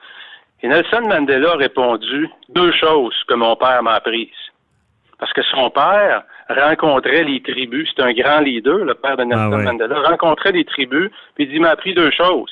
Et 0.64 0.68
Nelson 0.68 1.02
Mandela 1.02 1.52
a 1.52 1.56
répondu 1.56 2.28
deux 2.48 2.72
choses 2.72 3.14
que 3.28 3.34
mon 3.34 3.54
père 3.54 3.84
m'a 3.84 3.92
apprises. 3.92 4.30
Parce 5.20 5.32
que 5.32 5.42
son 5.44 5.70
père, 5.70 6.24
rencontrait 6.48 7.22
les 7.22 7.40
tribus. 7.40 7.88
C'est 7.94 8.02
un 8.02 8.14
grand 8.14 8.40
leader, 8.40 8.78
le 8.78 8.94
père 8.94 9.16
de 9.16 9.22
Nelson 9.22 9.52
ah 9.52 9.62
Mandela. 9.62 10.00
Rencontrait 10.00 10.50
les 10.50 10.64
tribus, 10.64 11.08
puis 11.36 11.48
il 11.52 11.60
m'a 11.60 11.70
appris 11.70 11.94
deux 11.94 12.10
choses. 12.10 12.50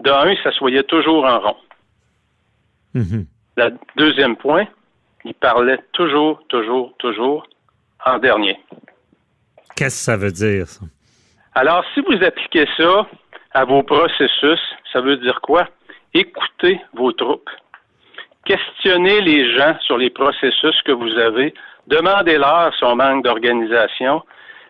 D'un, 0.00 0.30
il 0.30 0.36
s'assoyait 0.42 0.82
toujours 0.82 1.24
en 1.24 1.40
rond. 1.40 1.56
Mm-hmm. 2.96 3.24
Le 3.56 3.70
deuxième 3.96 4.36
point, 4.36 4.66
il 5.24 5.32
parlait 5.32 5.78
toujours, 5.94 6.42
toujours, 6.48 6.92
toujours 6.98 7.46
en 8.04 8.18
dernier. 8.18 8.58
Qu'est-ce 9.76 9.98
que 9.98 10.04
ça 10.04 10.16
veut 10.16 10.32
dire, 10.32 10.66
ça? 10.66 10.84
Alors, 11.54 11.84
si 11.94 12.00
vous 12.00 12.22
appliquez 12.24 12.66
ça 12.76 13.06
à 13.52 13.64
vos 13.64 13.82
processus, 13.82 14.60
ça 14.92 15.00
veut 15.00 15.16
dire 15.16 15.40
quoi? 15.42 15.68
Écoutez 16.14 16.80
vos 16.94 17.12
troupes. 17.12 17.50
Questionnez 18.44 19.20
les 19.20 19.56
gens 19.56 19.76
sur 19.80 19.98
les 19.98 20.10
processus 20.10 20.74
que 20.84 20.92
vous 20.92 21.12
avez 21.18 21.54
Demandez-leur 21.86 22.72
son 22.78 22.96
manque 22.96 23.24
d'organisation. 23.24 24.22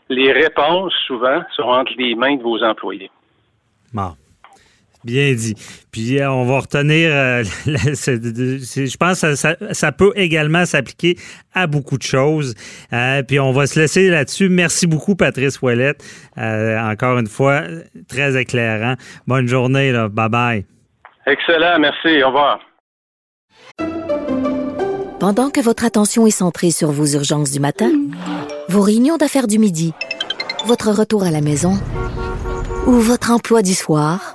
Les 0.08 0.32
réponses, 0.32 0.94
souvent, 1.06 1.42
sont 1.54 1.62
entre 1.62 1.92
les 1.98 2.14
mains 2.14 2.36
de 2.36 2.42
vos 2.42 2.62
employés. 2.62 3.10
Bon. 3.92 4.14
Bien 5.04 5.32
dit. 5.32 5.54
Puis 5.90 6.20
euh, 6.20 6.30
on 6.30 6.44
va 6.44 6.60
retenir, 6.60 7.10
euh, 7.12 7.42
je 7.66 8.96
pense 8.96 9.20
que 9.20 9.34
ça, 9.74 9.92
peut 9.92 10.12
également 10.14 10.64
s'appliquer 10.64 11.16
à 11.54 11.66
beaucoup 11.66 11.98
de 11.98 12.02
choses. 12.02 12.54
Euh, 12.92 13.22
puis 13.22 13.40
on 13.40 13.52
va 13.52 13.66
se 13.66 13.80
laisser 13.80 14.08
là-dessus. 14.08 14.48
Merci 14.48 14.86
beaucoup, 14.86 15.16
Patrice 15.16 15.60
Ouellette. 15.60 16.04
encore 16.36 17.18
une 17.18 17.26
fois, 17.26 17.62
très 18.08 18.40
éclairant. 18.40 18.94
Bonne 19.26 19.48
journée. 19.48 19.90
Là. 19.92 20.08
Bye 20.08 20.28
bye. 20.28 20.66
Excellent. 21.26 21.78
Merci. 21.80 22.22
Au 22.22 22.28
revoir. 22.28 22.60
Pendant 25.18 25.50
que 25.50 25.60
votre 25.60 25.84
attention 25.84 26.26
est 26.26 26.30
centrée 26.30 26.72
sur 26.72 26.90
vos 26.90 27.06
urgences 27.06 27.52
du 27.52 27.60
matin, 27.60 27.90
vos 28.68 28.82
réunions 28.82 29.18
d'affaires 29.18 29.46
du 29.46 29.58
midi, 29.58 29.92
votre 30.66 30.90
retour 30.90 31.22
à 31.24 31.30
la 31.30 31.40
maison 31.40 31.74
ou 32.86 32.92
votre 32.92 33.30
emploi 33.30 33.62
du 33.62 33.74
soir, 33.74 34.34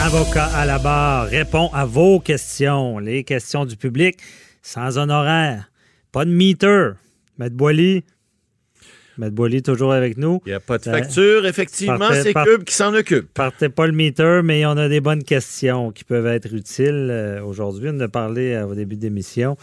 Avocat 0.00 0.46
à 0.54 0.66
la 0.66 0.78
barre 0.78 1.26
répond 1.26 1.68
à 1.72 1.84
vos 1.84 2.20
questions, 2.20 2.98
les 2.98 3.24
questions 3.24 3.64
du 3.64 3.76
public, 3.76 4.18
sans 4.62 4.98
honoraire. 4.98 5.70
Pas 6.12 6.24
de 6.24 6.30
meter. 6.30 6.90
Maître 7.38 7.56
Boily? 7.56 8.04
Maître 9.18 9.34
Boily, 9.34 9.62
toujours 9.62 9.92
avec 9.92 10.16
nous. 10.16 10.40
Il 10.46 10.50
n'y 10.50 10.54
a 10.54 10.60
pas 10.60 10.78
de 10.78 10.88
Euh, 10.88 10.92
facture, 10.92 11.46
effectivement, 11.46 12.08
c'est 12.12 12.34
Cube 12.34 12.64
qui 12.64 12.74
s'en 12.74 12.94
occupe. 12.94 13.32
Partez 13.34 13.68
pas 13.68 13.86
le 13.86 13.92
meter, 13.92 14.42
mais 14.44 14.64
on 14.66 14.76
a 14.76 14.88
des 14.88 15.00
bonnes 15.00 15.24
questions 15.24 15.90
qui 15.90 16.04
peuvent 16.04 16.26
être 16.26 16.54
utiles 16.54 17.08
euh, 17.10 17.42
aujourd'hui. 17.42 17.88
On 17.92 18.00
a 18.00 18.08
parlé 18.08 18.52
euh, 18.52 18.66
au 18.66 18.74
début 18.74 18.96
d'émission. 18.96 19.56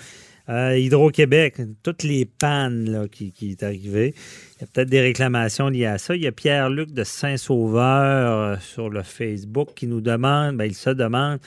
Euh, 0.49 0.77
Hydro-Québec, 0.77 1.61
toutes 1.83 2.03
les 2.03 2.25
pannes 2.25 3.07
qui, 3.09 3.31
qui 3.31 3.51
est 3.51 3.63
arrivées. 3.63 4.13
Il 4.57 4.61
y 4.61 4.63
a 4.65 4.67
peut-être 4.67 4.89
des 4.89 4.99
réclamations 4.99 5.69
liées 5.69 5.85
à 5.85 5.97
ça. 5.97 6.17
Il 6.17 6.21
y 6.21 6.27
a 6.27 6.33
Pierre-Luc 6.33 6.91
de 6.91 7.05
Saint-Sauveur 7.05 8.31
euh, 8.31 8.55
sur 8.59 8.89
le 8.89 9.03
Facebook 9.03 9.69
qui 9.73 9.87
nous 9.87 10.01
demande, 10.01 10.57
ben, 10.57 10.65
il 10.65 10.75
se 10.75 10.89
demande 10.89 11.39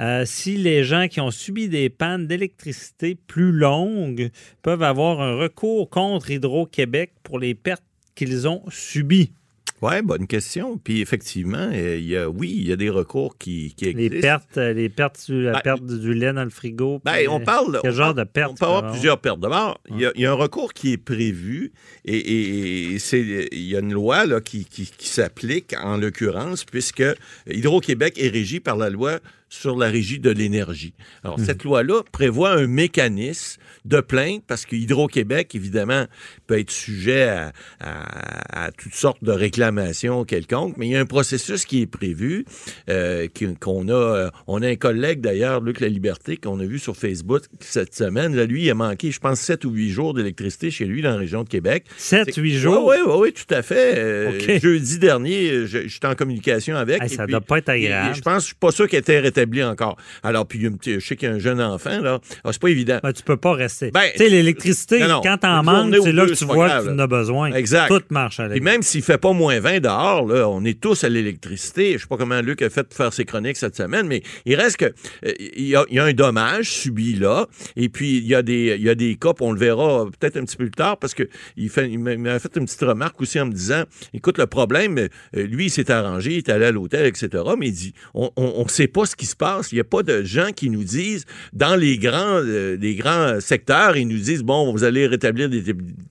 euh, 0.00 0.24
si 0.26 0.56
les 0.56 0.82
gens 0.82 1.06
qui 1.06 1.20
ont 1.20 1.30
subi 1.30 1.68
des 1.68 1.88
pannes 1.88 2.26
d'électricité 2.26 3.14
plus 3.14 3.52
longues 3.52 4.30
peuvent 4.62 4.82
avoir 4.82 5.20
un 5.20 5.36
recours 5.36 5.88
contre 5.88 6.30
Hydro-Québec 6.30 7.12
pour 7.22 7.38
les 7.38 7.54
pertes 7.54 7.84
qu'ils 8.16 8.48
ont 8.48 8.62
subies. 8.70 9.32
Oui, 9.80 10.00
bonne 10.02 10.26
question. 10.28 10.78
Puis 10.78 11.00
effectivement, 11.00 11.68
euh, 11.72 11.96
il 11.98 12.06
y 12.06 12.16
a, 12.16 12.28
oui, 12.30 12.54
il 12.56 12.68
y 12.68 12.72
a 12.72 12.76
des 12.76 12.90
recours 12.90 13.36
qui, 13.36 13.74
qui 13.74 13.86
Les 13.92 14.04
existent. 14.06 14.20
pertes, 14.20 14.58
euh, 14.58 14.72
les 14.72 14.88
pertes, 14.88 15.16
sur 15.16 15.34
la 15.34 15.52
Ben, 15.54 15.60
perte 15.62 15.84
du 15.86 16.14
lait 16.14 16.32
dans 16.32 16.44
le 16.44 16.50
frigo. 16.50 17.00
Ben, 17.04 17.26
on 17.28 17.40
parle. 17.40 17.80
Quel 17.82 17.90
on 17.90 17.94
genre 17.94 18.14
parle- 18.14 18.26
de 18.26 18.30
pertes? 18.30 18.50
On 18.52 18.54
peut 18.54 18.64
avoir 18.66 18.90
plusieurs 18.92 19.18
pertes. 19.20 19.40
D'abord, 19.40 19.80
il 19.90 20.00
y 20.00 20.06
a- 20.06 20.12
il 20.14 20.20
y, 20.20 20.26
a 20.26 20.30
un 20.30 20.34
recours 20.34 20.72
qui 20.72 20.92
est 20.92 20.96
prévu 20.98 21.72
et, 22.04 22.16
et- 22.16 22.92
et 22.92 22.98
c'est, 23.00 23.48
il 23.50 23.62
y 23.62 23.74
a 23.76 23.80
une 23.80 23.92
loi 23.92 24.24
là, 24.26 24.40
qui, 24.40 24.64
qui- 24.66 24.90
qui 24.96 25.08
s'applique 25.08 25.74
en 25.82 25.96
l'occurrence, 25.96 26.64
puisque 26.64 27.02
Hydro-Québec 27.50 28.14
est 28.18 28.28
régi 28.28 28.60
par 28.60 28.76
la 28.76 28.88
loi 28.90 29.18
sur 29.52 29.76
la 29.76 29.88
régie 29.90 30.18
de 30.18 30.30
l'énergie. 30.30 30.94
Alors, 31.24 31.38
Mhm. 31.38 31.44
cette 31.44 31.62
loi-là 31.64 32.02
prévoit 32.10 32.52
un 32.52 32.66
mécanisme 32.66 33.60
de 33.84 34.00
plainte 34.00 34.42
parce 34.46 34.64
que 34.64 34.74
Hydro-Québec, 34.76 35.54
évidemment, 35.54 36.06
peut 36.46 36.58
être 36.58 36.70
sujet 36.70 37.24
à, 37.28 37.52
à- 37.80 38.64
à 38.66 38.70
toutes 38.72 38.94
sortes 38.94 39.22
de 39.22 39.30
réclamations 39.32 40.24
quelconques, 40.24 40.76
mais 40.78 40.86
il 40.86 40.92
y 40.92 40.96
a 40.96 41.00
un 41.00 41.04
processus 41.06 41.66
qui 41.66 41.82
est 41.82 41.86
prévu, 41.86 42.46
euh, 42.88 43.28
qu'on 43.60 43.88
a, 43.88 43.92
euh, 43.92 44.30
on 44.46 44.62
a 44.62 44.68
un 44.68 44.76
collègue 44.76 45.20
d'ailleurs, 45.20 45.60
Luc 45.60 45.80
La 45.80 45.88
Liberté, 45.88 46.38
qu'on 46.38 46.58
a 46.58 46.64
vu 46.64 46.78
sur 46.78 46.96
Facebook 46.96 47.42
cette 47.60 47.94
semaine. 47.94 48.34
Là, 48.34 48.46
lui, 48.46 48.62
il 48.64 48.70
a 48.70 48.74
manqué, 48.74 49.10
je 49.10 49.20
pense, 49.20 49.38
7 49.40 49.66
ou 49.66 49.70
8 49.72 49.90
jours 49.90 50.14
d'électricité 50.14 50.70
chez 50.70 50.86
lui 50.86 51.02
dans 51.02 51.10
la 51.10 51.16
région 51.18 51.44
de 51.44 51.48
Québec. 51.50 51.84
7, 51.98 52.34
8 52.34 52.54
jours? 52.56 52.86
Oui, 52.86 52.96
oui, 53.06 53.12
oui, 53.18 53.32
tout 53.34 53.52
à 53.54 53.60
fait. 53.62 53.98
Euh. 53.98 54.58
Jeudi 54.62 54.98
dernier, 54.98 55.66
j'étais 55.66 56.06
en 56.06 56.14
communication 56.14 56.76
avec. 56.76 57.02
Hey, 57.02 57.10
ça 57.10 57.24
puis, 57.24 57.32
doit 57.32 57.40
pas 57.42 57.58
être 57.58 57.68
et- 57.68 57.82
et 57.82 57.86
agréable. 57.92 58.14
Je 58.16 58.20
pense, 58.22 58.42
je 58.42 58.46
suis 58.46 58.54
pas 58.54 58.70
sûr 58.72 58.88
qu'il 58.88 58.98
était 58.98 59.20
encore. 59.62 59.96
Alors, 60.22 60.46
puis, 60.46 60.60
je 60.84 60.98
sais 61.00 61.16
qu'il 61.16 61.28
y 61.28 61.32
a 61.32 61.34
un 61.34 61.38
jeune 61.38 61.60
enfant, 61.60 62.00
là. 62.00 62.20
Ah, 62.44 62.50
c'est 62.52 62.60
pas 62.60 62.68
évident. 62.68 62.98
Ben, 63.02 63.12
tu 63.12 63.22
peux 63.22 63.36
pas 63.36 63.52
rester. 63.52 63.90
Ben, 63.90 64.02
tu 64.12 64.18
sais, 64.18 64.28
l'électricité, 64.28 65.00
quand 65.22 65.38
t'en 65.38 65.62
manques, 65.62 65.94
c'est 66.02 66.12
là 66.12 66.26
que 66.26 66.32
tu 66.32 66.44
vois 66.44 66.68
grave, 66.68 66.84
que 66.84 66.88
tu 66.90 66.94
en 66.94 66.98
as 66.98 67.06
besoin. 67.06 67.52
Exact. 67.52 67.88
Tout 67.88 68.02
marche 68.10 68.40
à 68.40 68.44
Et 68.44 68.48
l'électricité. 68.48 68.70
même 68.72 68.82
s'il 68.82 69.02
fait 69.02 69.18
pas 69.18 69.32
moins 69.32 69.58
20 69.60 69.80
dehors, 69.80 70.26
là, 70.26 70.48
on 70.48 70.64
est 70.64 70.80
tous 70.80 71.04
à 71.04 71.08
l'électricité. 71.08 71.94
Je 71.94 71.98
sais 71.98 72.06
pas 72.06 72.16
comment 72.16 72.40
Luc 72.40 72.62
a 72.62 72.70
fait 72.70 72.84
pour 72.84 72.96
faire 72.96 73.12
ses 73.12 73.24
chroniques 73.24 73.56
cette 73.56 73.76
semaine, 73.76 74.06
mais 74.06 74.22
il 74.46 74.54
reste 74.54 74.76
que 74.76 74.84
euh, 74.86 75.32
il 75.56 75.66
y, 75.66 75.76
a, 75.76 75.84
il 75.88 75.96
y 75.96 75.98
a 75.98 76.04
un 76.04 76.12
dommage 76.12 76.70
subi 76.70 77.14
là. 77.14 77.46
Et 77.76 77.88
puis 77.88 78.18
il 78.18 78.26
y 78.26 78.34
a 78.34 78.42
des 78.42 78.76
il 78.78 78.82
y 78.82 78.88
a 78.88 78.94
des 78.94 79.16
cas, 79.16 79.32
puis 79.34 79.44
on 79.46 79.52
le 79.52 79.58
verra 79.58 80.06
peut-être 80.18 80.36
un 80.36 80.44
petit 80.44 80.56
peu 80.56 80.64
plus 80.64 80.70
tard, 80.72 80.96
parce 80.98 81.14
que 81.14 81.28
il 81.56 81.68
fait 81.68 81.88
il 81.90 81.98
m'a 81.98 82.38
fait 82.38 82.56
une 82.56 82.64
petite 82.64 82.80
remarque 82.82 83.20
aussi 83.20 83.38
en 83.40 83.46
me 83.46 83.52
disant, 83.52 83.84
écoute 84.14 84.38
le 84.38 84.46
problème, 84.46 84.98
euh, 84.98 85.08
lui 85.34 85.66
il 85.66 85.70
s'est 85.70 85.90
arrangé, 85.90 86.32
il 86.32 86.38
est 86.38 86.48
allé 86.48 86.66
à 86.66 86.70
l'hôtel, 86.70 87.06
etc. 87.06 87.28
Mais 87.58 87.68
il 87.68 87.72
dit, 87.72 87.94
on, 88.14 88.30
on 88.36 88.66
sait 88.68 88.88
pas 88.88 89.04
ce 89.06 89.16
qui 89.16 89.26
se 89.32 89.36
passe. 89.36 89.72
Il 89.72 89.78
y 89.78 89.80
a 89.80 89.84
pas 89.84 90.02
de 90.02 90.22
gens 90.22 90.50
qui 90.54 90.70
nous 90.70 90.84
disent 90.84 91.24
dans 91.52 91.76
les 91.76 91.98
grands 91.98 92.40
euh, 92.42 92.76
les 92.80 92.94
grands 92.94 93.40
secteurs, 93.40 93.96
ils 93.96 94.06
nous 94.06 94.18
disent 94.18 94.42
bon, 94.42 94.72
vous 94.72 94.84
allez 94.84 95.06
rétablir 95.06 95.48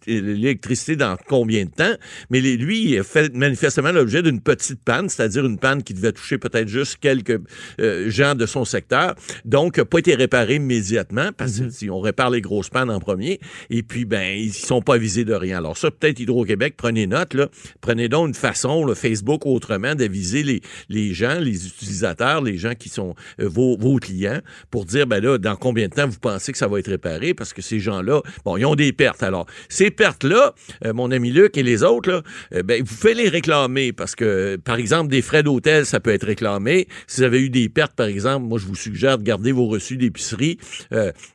l'électricité 0.07 0.95
dans 0.95 1.17
combien 1.28 1.65
de 1.65 1.72
temps? 1.72 1.93
Mais 2.30 2.41
les- 2.41 2.57
lui, 2.57 2.84
il 2.91 2.99
a 2.99 3.03
fait 3.03 3.34
manifestement 3.34 3.91
l'objet 3.91 4.22
d'une 4.22 4.41
petite 4.41 4.82
panne, 4.84 5.09
c'est-à-dire 5.09 5.45
une 5.45 5.57
panne 5.57 5.84
qui 5.84 5.93
devait 5.93 6.11
toucher 6.11 6.38
peut-être 6.38 6.67
juste 6.67 6.97
quelques 6.99 7.39
euh, 7.80 8.09
gens 8.09 8.36
de 8.36 8.45
son 8.45 8.65
secteur. 8.65 9.15
Donc, 9.45 9.78
n'a 9.78 9.86
pas 9.86 9.99
été 9.99 10.15
réparé 10.15 10.55
immédiatement 10.55 11.30
parce 11.36 11.59
que 11.59 11.69
si 11.69 11.89
on 11.89 11.99
répare 11.99 12.30
les 12.30 12.41
grosses 12.41 12.69
pannes 12.69 12.89
en 12.89 12.99
premier, 12.99 13.39
et 13.69 13.84
puis, 13.84 14.05
ben, 14.05 14.38
ils 14.38 14.53
sont 14.53 14.82
pas 14.82 14.95
avisés 14.95 15.26
de 15.26 15.34
rien. 15.34 15.57
Alors, 15.57 15.78
ça, 15.78 15.91
peut-être 15.91 16.19
Hydro-Québec, 16.19 16.76
prenez 16.78 17.07
note, 17.07 17.34
là. 17.34 17.49
Prenez 17.82 18.09
donc 18.09 18.30
une 18.30 18.34
façon, 18.34 18.84
le 18.86 18.93
Facebook 18.95 19.45
autrement, 19.45 19.95
d'aviser 19.95 20.43
les, 20.43 20.61
les 20.89 21.13
gens, 21.13 21.39
les 21.39 21.67
utilisateurs, 21.67 22.41
les 22.41 22.57
gens 22.57 22.74
qui 22.76 22.89
sont 22.89 23.01
euh, 23.39 23.47
vos, 23.47 23.97
clients 23.97 24.39
pour 24.70 24.86
dire, 24.86 25.08
ben 25.08 25.22
là, 25.22 25.38
dans 25.38 25.56
combien 25.56 25.88
de 25.88 25.93
temps 25.93 26.08
vous 26.08 26.20
pensez 26.20 26.52
que 26.52 26.58
ça 26.58 26.68
va 26.68 26.80
être 26.80 26.89
réparé? 26.89 27.34
Parce 27.34 27.54
que 27.54 27.62
ces 27.62 27.80
gens-là, 27.80 28.22
bon, 28.45 28.58
ils 28.58 28.66
ont 28.66 28.76
des 28.76 28.93
pertes. 28.93 29.24
Alors, 29.24 29.45
ces 29.70 29.91
pertes-là, 29.91 30.54
euh, 30.86 30.93
mon 30.93 31.12
ami 31.12 31.32
Luc 31.32 31.58
et 31.58 31.64
les 31.64 31.84
autres, 31.84 32.10
là, 32.10 32.22
euh, 32.54 32.64
ben, 32.64 32.84
vous 32.84 32.95
faites 32.95 33.18
les 33.18 33.30
réclamer 33.30 33.93
parce 33.93 34.16
que, 34.16 34.58
par 34.58 34.78
exemple, 34.78 35.10
des 35.10 35.22
frais 35.22 35.43
d'hôtel, 35.43 35.86
ça 35.86 35.99
peut 35.99 36.12
être 36.12 36.26
réclamé. 36.26 36.88
Si 37.08 37.22
vous 37.22 37.24
avez 37.24 37.41
eu 37.41 37.49
des 37.49 37.70
pertes, 37.70 37.93
par 37.93 38.08
exemple, 38.08 38.45
moi, 38.45 38.60
je 38.60 38.66
vous 38.66 38.76
suggère 38.76 39.18
de 39.18 39.24
garder 39.24 39.52
vos 39.52 39.68
reçus 39.68 39.97
d'épicerie. 39.97 40.58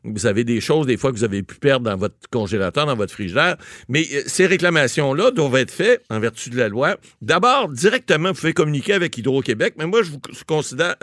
Vous 0.04 0.26
avez 0.26 0.44
des 0.44 0.60
choses, 0.60 0.86
des 0.86 0.96
fois, 0.96 1.12
que 1.12 1.16
vous 1.16 1.24
avez 1.24 1.42
pu 1.42 1.56
perdre 1.56 1.90
dans 1.90 1.96
votre 1.96 2.16
congélateur, 2.30 2.86
dans 2.86 2.96
votre 2.96 3.12
frigidaire. 3.12 3.56
Mais 3.88 4.04
ces 4.26 4.46
réclamations-là 4.46 5.30
doivent 5.30 5.56
être 5.56 5.70
faites 5.70 6.02
en 6.10 6.20
vertu 6.20 6.50
de 6.50 6.56
la 6.56 6.68
loi. 6.68 6.96
D'abord, 7.22 7.68
directement, 7.68 8.30
vous 8.30 8.40
pouvez 8.40 8.52
communiquer 8.52 8.94
avec 8.94 9.16
Hydro-Québec, 9.18 9.74
mais 9.78 9.86
moi, 9.86 10.02
je 10.02 10.10
vous 10.10 10.20
considère, 10.46 10.96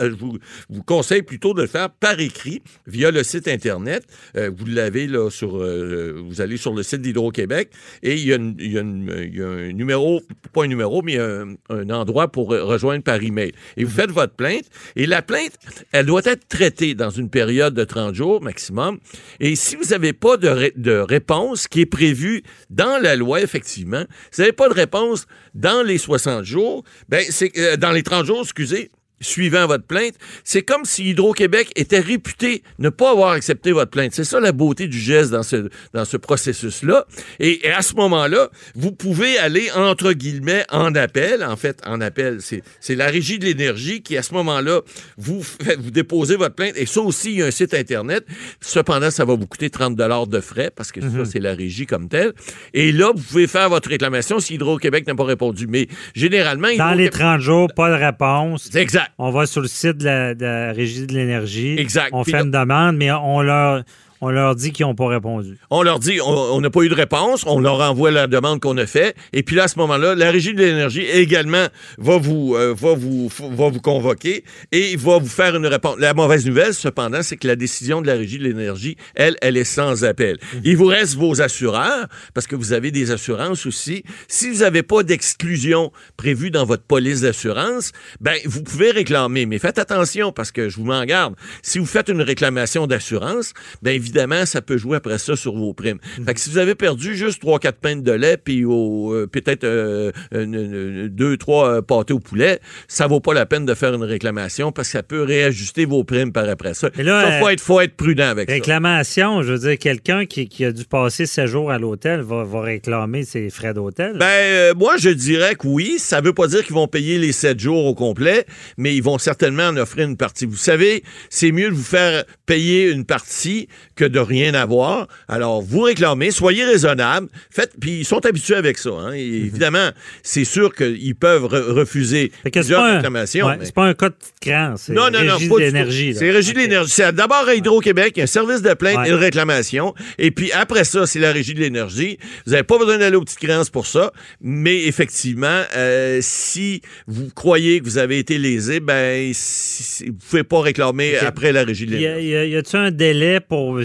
vous 0.68 0.82
conseille 0.82 1.22
plutôt 1.22 1.54
de 1.54 1.62
le 1.62 1.68
faire 1.68 1.90
par 1.90 2.18
écrit 2.20 2.62
via 2.86 3.10
le 3.10 3.22
site 3.22 3.48
Internet. 3.48 4.04
Euh, 4.36 4.50
vous 4.56 4.66
l'avez 4.66 5.06
là 5.06 5.30
sur, 5.30 5.56
euh, 5.62 6.20
vous 6.26 6.40
allez 6.40 6.56
sur 6.56 6.74
le 6.74 6.82
site 6.82 7.02
d'Hydro-Québec 7.02 7.70
et 8.02 8.14
il 8.14 8.24
y, 8.26 8.32
a 8.32 8.36
une- 8.36 8.56
il 8.58 8.72
y 8.72 8.78
a 8.78 8.80
une- 8.82 9.28
il 9.32 9.36
y 9.38 9.42
a 9.42 9.46
un 9.48 9.72
numéro, 9.72 10.22
pas 10.52 10.64
un 10.64 10.68
numéro, 10.68 11.02
mais 11.02 11.18
un, 11.18 11.54
un 11.70 11.90
endroit 11.90 12.28
pour 12.30 12.48
rejoindre 12.50 13.02
par 13.04 13.22
email. 13.22 13.52
Et 13.76 13.84
vous 13.84 13.90
faites 13.90 14.10
votre 14.10 14.34
plainte 14.34 14.64
et 14.96 15.06
la 15.06 15.22
plainte, 15.22 15.52
elle 15.92 16.06
doit 16.06 16.22
être 16.24 16.46
traitée 16.48 16.94
dans 16.94 17.10
une 17.10 17.30
période 17.30 17.74
de 17.74 17.84
30 17.84 18.14
jours 18.14 18.42
maximum. 18.42 18.98
Et 19.40 19.56
si 19.56 19.76
vous 19.76 19.84
n'avez 19.90 20.12
pas 20.12 20.36
de, 20.36 20.48
ré- 20.48 20.72
de 20.76 20.92
réponse 20.96 21.68
qui 21.68 21.80
est 21.80 21.86
prévue 21.86 22.42
dans 22.70 23.00
la 23.02 23.16
loi, 23.16 23.40
effectivement, 23.42 24.04
si 24.30 24.36
vous 24.36 24.42
n'avez 24.42 24.52
pas 24.52 24.68
de 24.68 24.74
réponse 24.74 25.26
dans 25.54 25.82
les 25.82 25.98
60 25.98 26.44
jours, 26.44 26.84
ben 27.08 27.24
c'est 27.28 27.52
euh, 27.58 27.76
dans 27.76 27.92
les 27.92 28.02
30 28.02 28.26
jours, 28.26 28.40
excusez, 28.42 28.90
suivant 29.24 29.66
votre 29.66 29.84
plainte, 29.84 30.14
c'est 30.44 30.62
comme 30.62 30.84
si 30.84 31.10
Hydro-Québec 31.10 31.70
était 31.76 32.00
réputé 32.00 32.62
ne 32.78 32.88
pas 32.88 33.10
avoir 33.10 33.30
accepté 33.32 33.72
votre 33.72 33.90
plainte. 33.90 34.12
C'est 34.14 34.24
ça 34.24 34.38
la 34.40 34.52
beauté 34.52 34.86
du 34.86 34.98
geste 34.98 35.30
dans 35.30 35.42
ce, 35.42 35.68
dans 35.92 36.04
ce 36.04 36.16
processus-là. 36.16 37.06
Et, 37.40 37.66
et 37.66 37.70
à 37.72 37.82
ce 37.82 37.94
moment-là, 37.94 38.50
vous 38.74 38.92
pouvez 38.92 39.38
aller, 39.38 39.70
entre 39.74 40.12
guillemets, 40.12 40.64
en 40.70 40.94
appel. 40.94 41.42
En 41.44 41.56
fait, 41.56 41.80
en 41.86 42.00
appel, 42.00 42.38
c'est 42.40 42.62
c'est 42.80 42.94
la 42.94 43.06
régie 43.06 43.38
de 43.38 43.44
l'énergie 43.44 44.02
qui, 44.02 44.16
à 44.16 44.22
ce 44.22 44.34
moment-là, 44.34 44.80
vous, 45.16 45.42
fait- 45.42 45.76
vous 45.80 45.90
déposez 45.90 46.36
votre 46.36 46.54
plainte. 46.54 46.74
Et 46.76 46.86
ça 46.86 47.00
aussi, 47.00 47.32
il 47.32 47.38
y 47.38 47.42
a 47.42 47.46
un 47.46 47.50
site 47.50 47.74
Internet. 47.74 48.24
Cependant, 48.60 49.10
ça 49.10 49.24
va 49.24 49.34
vous 49.34 49.46
coûter 49.46 49.70
30 49.70 49.96
de 49.96 50.40
frais 50.40 50.70
parce 50.74 50.92
que 50.92 51.00
ça, 51.00 51.24
c'est 51.24 51.38
la 51.40 51.54
régie 51.54 51.86
comme 51.86 52.08
telle. 52.08 52.32
Et 52.74 52.92
là, 52.92 53.12
vous 53.14 53.22
pouvez 53.22 53.46
faire 53.46 53.68
votre 53.68 53.88
réclamation 53.88 54.38
si 54.40 54.54
Hydro-Québec 54.54 55.06
n'a 55.06 55.14
pas 55.14 55.24
répondu. 55.24 55.66
Mais 55.66 55.88
généralement... 56.14 56.68
Dans 56.76 56.92
les 56.94 57.04
Hydro-Québec- 57.06 57.10
30 57.12 57.40
jours, 57.40 57.68
pas 57.74 57.90
de 57.96 58.02
réponse. 58.04 58.68
C'est 58.70 58.80
exact. 58.80 59.10
On 59.18 59.30
va 59.30 59.46
sur 59.46 59.60
le 59.60 59.68
site 59.68 59.98
de 59.98 60.04
la, 60.04 60.34
de 60.34 60.44
la 60.44 60.72
Régie 60.72 61.06
de 61.06 61.14
l'énergie. 61.14 61.76
Exact. 61.78 62.10
On 62.12 62.22
Puis 62.22 62.32
fait 62.32 62.38
là- 62.38 62.44
une 62.44 62.50
demande, 62.50 62.96
mais 62.96 63.12
on 63.12 63.42
leur, 63.42 63.82
On 64.24 64.30
leur 64.30 64.54
dit 64.54 64.72
qu'ils 64.72 64.86
n'ont 64.86 64.94
pas 64.94 65.08
répondu. 65.08 65.58
On 65.68 65.82
leur 65.82 65.98
dit, 65.98 66.18
on 66.22 66.58
n'a 66.58 66.70
pas 66.70 66.80
eu 66.80 66.88
de 66.88 66.94
réponse, 66.94 67.44
on 67.46 67.60
leur 67.60 67.78
envoie 67.82 68.10
la 68.10 68.26
demande 68.26 68.58
qu'on 68.58 68.78
a 68.78 68.86
faite, 68.86 69.14
et 69.34 69.42
puis 69.42 69.54
là, 69.54 69.64
à 69.64 69.68
ce 69.68 69.78
moment-là, 69.80 70.14
la 70.14 70.30
Régie 70.30 70.54
de 70.54 70.60
l'énergie 70.60 71.02
également 71.02 71.66
va 71.98 72.16
vous, 72.16 72.54
euh, 72.54 72.74
va 72.74 72.94
vous, 72.94 73.28
va 73.28 73.68
vous 73.68 73.82
convoquer 73.82 74.44
et 74.72 74.96
va 74.96 75.18
vous 75.18 75.28
faire 75.28 75.54
une 75.56 75.66
réponse. 75.66 75.96
La 75.98 76.14
mauvaise 76.14 76.46
nouvelle, 76.46 76.72
cependant, 76.72 77.22
c'est 77.22 77.36
que 77.36 77.46
la 77.46 77.54
décision 77.54 78.00
de 78.00 78.06
la 78.06 78.14
Régie 78.14 78.38
de 78.38 78.44
l'énergie, 78.44 78.96
elle, 79.14 79.36
elle 79.42 79.58
est 79.58 79.64
sans 79.64 80.04
appel. 80.04 80.38
Mhm. 80.54 80.60
Il 80.64 80.78
vous 80.78 80.86
reste 80.86 81.16
vos 81.16 81.42
assureurs, 81.42 82.06
parce 82.32 82.46
que 82.46 82.56
vous 82.56 82.72
avez 82.72 82.90
des 82.90 83.10
assurances 83.10 83.66
aussi. 83.66 84.04
Si 84.26 84.48
vous 84.48 84.60
n'avez 84.60 84.82
pas 84.82 85.02
d'exclusion 85.02 85.92
prévue 86.16 86.50
dans 86.50 86.64
votre 86.64 86.84
police 86.84 87.20
d'assurance, 87.20 87.92
ben, 88.22 88.38
vous 88.46 88.62
pouvez 88.62 88.90
réclamer. 88.90 89.44
Mais 89.44 89.58
faites 89.58 89.78
attention, 89.78 90.32
parce 90.32 90.50
que 90.50 90.70
je 90.70 90.76
vous 90.78 90.84
m'en 90.84 91.04
garde. 91.04 91.34
Si 91.60 91.78
vous 91.78 91.84
faites 91.84 92.08
une 92.08 92.22
réclamation 92.22 92.86
d'assurance, 92.86 93.52
ben, 93.82 93.90
évidemment, 93.90 94.13
ça 94.46 94.62
peut 94.62 94.76
jouer 94.78 94.96
après 94.96 95.18
ça 95.18 95.36
sur 95.36 95.54
vos 95.56 95.72
primes. 95.72 95.98
Mhm. 96.18 96.24
Fait 96.26 96.34
que 96.34 96.40
si 96.40 96.50
vous 96.50 96.58
avez 96.58 96.74
perdu 96.74 97.16
juste 97.16 97.42
3-4 97.42 97.72
pintes 97.80 98.02
de 98.02 98.12
lait, 98.12 98.36
puis 98.36 98.64
euh, 98.64 99.26
peut-être 99.26 99.64
euh, 99.64 100.12
une- 100.32 100.54
une- 100.54 101.08
deux, 101.08 101.36
trois 101.36 101.68
euh, 101.68 101.82
pâtés 101.82 102.12
au 102.14 102.20
poulet, 102.20 102.60
ça 102.88 103.06
vaut 103.06 103.20
pas 103.20 103.34
la 103.34 103.46
peine 103.46 103.66
de 103.66 103.74
faire 103.74 103.94
une 103.94 104.02
réclamation 104.04 104.72
parce 104.72 104.88
que 104.88 104.92
ça 104.92 105.02
peut 105.02 105.22
réajuster 105.22 105.84
vos 105.84 106.04
primes 106.04 106.32
par 106.32 106.48
après 106.48 106.74
ça. 106.74 106.88
Ça, 106.96 107.38
faut 107.40 107.46
euh, 107.46 107.50
être, 107.50 107.60
faut 107.60 107.80
être 107.80 107.96
prudent 107.96 108.28
avec 108.28 108.48
ça. 108.48 108.54
Réclamation, 108.54 109.42
je 109.42 109.52
veux 109.52 109.58
dire, 109.58 109.78
quelqu'un 109.78 110.26
qui, 110.26 110.48
qui 110.48 110.64
a 110.64 110.72
dû 110.72 110.84
passer 110.84 111.26
sept 111.26 111.46
jours 111.46 111.70
à 111.70 111.78
l'hôtel 111.78 112.20
va, 112.20 112.44
va 112.44 112.60
réclamer 112.60 113.24
ses 113.24 113.50
frais 113.50 113.74
d'hôtel. 113.74 114.16
Ben, 114.18 114.26
euh, 114.26 114.74
moi, 114.74 114.96
je 114.98 115.10
dirais 115.10 115.54
que 115.54 115.66
oui. 115.66 115.96
Ça 115.98 116.20
veut 116.20 116.32
pas 116.32 116.46
dire 116.46 116.64
qu'ils 116.64 116.74
vont 116.74 116.88
payer 116.88 117.18
les 117.18 117.32
sept 117.32 117.58
jours 117.60 117.84
au 117.86 117.94
complet, 117.94 118.44
mais 118.76 118.94
ils 118.94 119.02
vont 119.02 119.18
certainement 119.18 119.64
en 119.68 119.76
offrir 119.76 120.06
une 120.08 120.16
partie. 120.16 120.44
Vous 120.46 120.56
savez, 120.56 121.02
c'est 121.30 121.52
mieux 121.52 121.70
de 121.70 121.74
vous 121.74 121.82
faire 121.82 122.24
payer 122.46 122.90
une 122.90 123.04
partie 123.04 123.68
que 123.96 124.03
de 124.08 124.18
rien 124.18 124.54
avoir. 124.54 125.08
Alors, 125.28 125.62
vous 125.62 125.80
réclamez, 125.80 126.30
soyez 126.30 126.64
raisonnable. 126.64 127.28
Faites, 127.50 127.72
puis 127.80 127.98
ils 128.00 128.04
sont 128.04 128.24
habitués 128.26 128.56
avec 128.56 128.78
ça. 128.78 128.90
hein. 128.90 129.12
Et 129.12 129.24
Évidemment, 129.24 129.90
c'est 130.22 130.44
sûr 130.44 130.74
qu'ils 130.74 131.14
peuvent 131.14 131.44
re- 131.46 131.72
refuser 131.72 132.32
plusieurs 132.52 132.80
pas, 132.80 132.90
un, 132.90 132.94
réclamations. 132.96 133.46
ouais, 133.46 133.56
mais- 133.58 133.64
c'est 133.66 133.74
pas 133.74 133.84
un 133.86 133.94
cas 133.94 134.08
de 134.10 134.14
cran, 134.40 134.74
c'est 134.76 134.92
non, 134.92 135.10
non, 135.10 135.22
non, 135.24 135.34
Régie 135.34 135.48
de 135.48 135.56
l'énergie. 135.58 136.14
C'est 136.14 136.30
Régie 136.30 136.52
de 136.52 136.58
l'énergie. 136.58 136.90
C'est 136.90 137.12
d'abord 137.14 137.46
à 137.48 137.54
Hydro-Québec, 137.54 138.12
il 138.16 138.18
y 138.18 138.20
a 138.22 138.24
un 138.24 138.26
service 138.26 138.62
de 138.62 138.74
plainte 138.74 138.98
Ouais. 138.98 139.08
et 139.08 139.10
de 139.10 139.16
réclamation. 139.16 139.94
Et 140.18 140.30
puis 140.30 140.50
après 140.52 140.84
ça, 140.84 141.06
c'est 141.06 141.18
la 141.20 141.32
Régie 141.32 141.54
de 141.54 141.60
l'énergie. 141.60 142.18
Vous 142.46 142.52
n'avez 142.52 142.64
pas 142.64 142.78
besoin 142.78 142.98
d'aller 142.98 143.16
aux 143.16 143.22
petites 143.24 143.38
créances 143.38 143.70
pour 143.70 143.86
ça. 143.86 144.12
Mais 144.40 144.84
effectivement, 144.84 145.62
euh, 145.76 146.18
si 146.22 146.80
vous 147.06 147.28
croyez 147.34 147.80
que 147.80 147.84
vous 147.84 147.98
avez 147.98 148.18
été 148.18 148.38
lésé, 148.38 148.80
ben, 148.80 149.30
si- 149.34 150.04
vous 150.06 150.12
ne 150.12 150.18
pouvez 150.30 150.44
pas 150.44 150.60
réclamer 150.60 151.16
après 151.18 151.52
la 151.52 151.64
Régie 151.64 151.86
de 151.86 151.92
l'énergie. 151.92 152.26
y 152.28 152.36
a- 152.36 152.44
y 152.46 152.56
a-tu 152.56 152.76
un 152.76 152.90
délai 152.90 153.40
pour, 153.40 153.78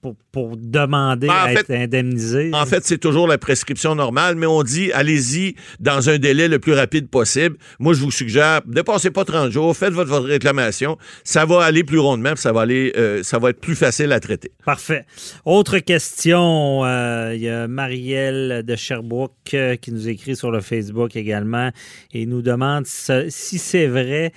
pour, 0.00 0.14
pour 0.32 0.56
demander 0.56 1.26
Ben, 1.26 1.32
en 1.34 1.36
à 1.44 1.48
fait- 1.48 1.60
être 1.60 1.70
indemnisé? 1.70 2.50
En 2.52 2.66
fait, 2.66 2.84
c'est 2.84 2.98
toujours 2.98 3.26
la 3.28 3.38
prescription 3.38 3.94
normale, 3.94 4.36
mais 4.36 4.46
on 4.46 4.62
dit 4.62 4.92
allez-y 4.92 5.54
dans 5.80 6.08
un 6.10 6.18
délai 6.18 6.48
le 6.48 6.58
plus 6.58 6.72
rapide 6.72 7.08
possible. 7.08 7.56
Moi, 7.78 7.94
je 7.94 8.00
vous 8.00 8.10
suggère, 8.10 8.62
dépassez 8.66 9.10
pas 9.10 9.24
30 9.24 9.50
jours, 9.50 9.76
faites 9.76 9.92
votre, 9.92 10.10
votre 10.10 10.26
réclamation. 10.26 10.96
Ça 11.24 11.44
va 11.44 11.62
aller 11.64 11.84
plus 11.84 11.98
rondement, 11.98 12.32
puis 12.32 12.42
ça 12.42 12.52
va 12.52 12.62
aller, 12.62 12.92
euh, 12.96 13.22
ça 13.22 13.38
va 13.38 13.50
être 13.50 13.60
plus 13.60 13.74
facile 13.76 14.12
à 14.12 14.20
traiter. 14.20 14.50
Parfait. 14.64 15.04
Autre 15.44 15.78
question, 15.78 16.84
euh, 16.84 17.32
il 17.34 17.42
y 17.42 17.48
a 17.48 17.66
Marielle 17.68 18.62
de 18.66 18.76
Sherbrooke 18.76 19.32
euh, 19.54 19.76
qui 19.76 19.92
nous 19.92 20.08
écrit 20.08 20.36
sur 20.36 20.50
le 20.50 20.60
Facebook 20.60 21.16
également 21.16 21.70
et 22.12 22.26
nous 22.26 22.42
demande 22.42 22.86
si, 22.86 23.12
si 23.28 23.58
c'est 23.58 23.86
vrai 23.86 24.32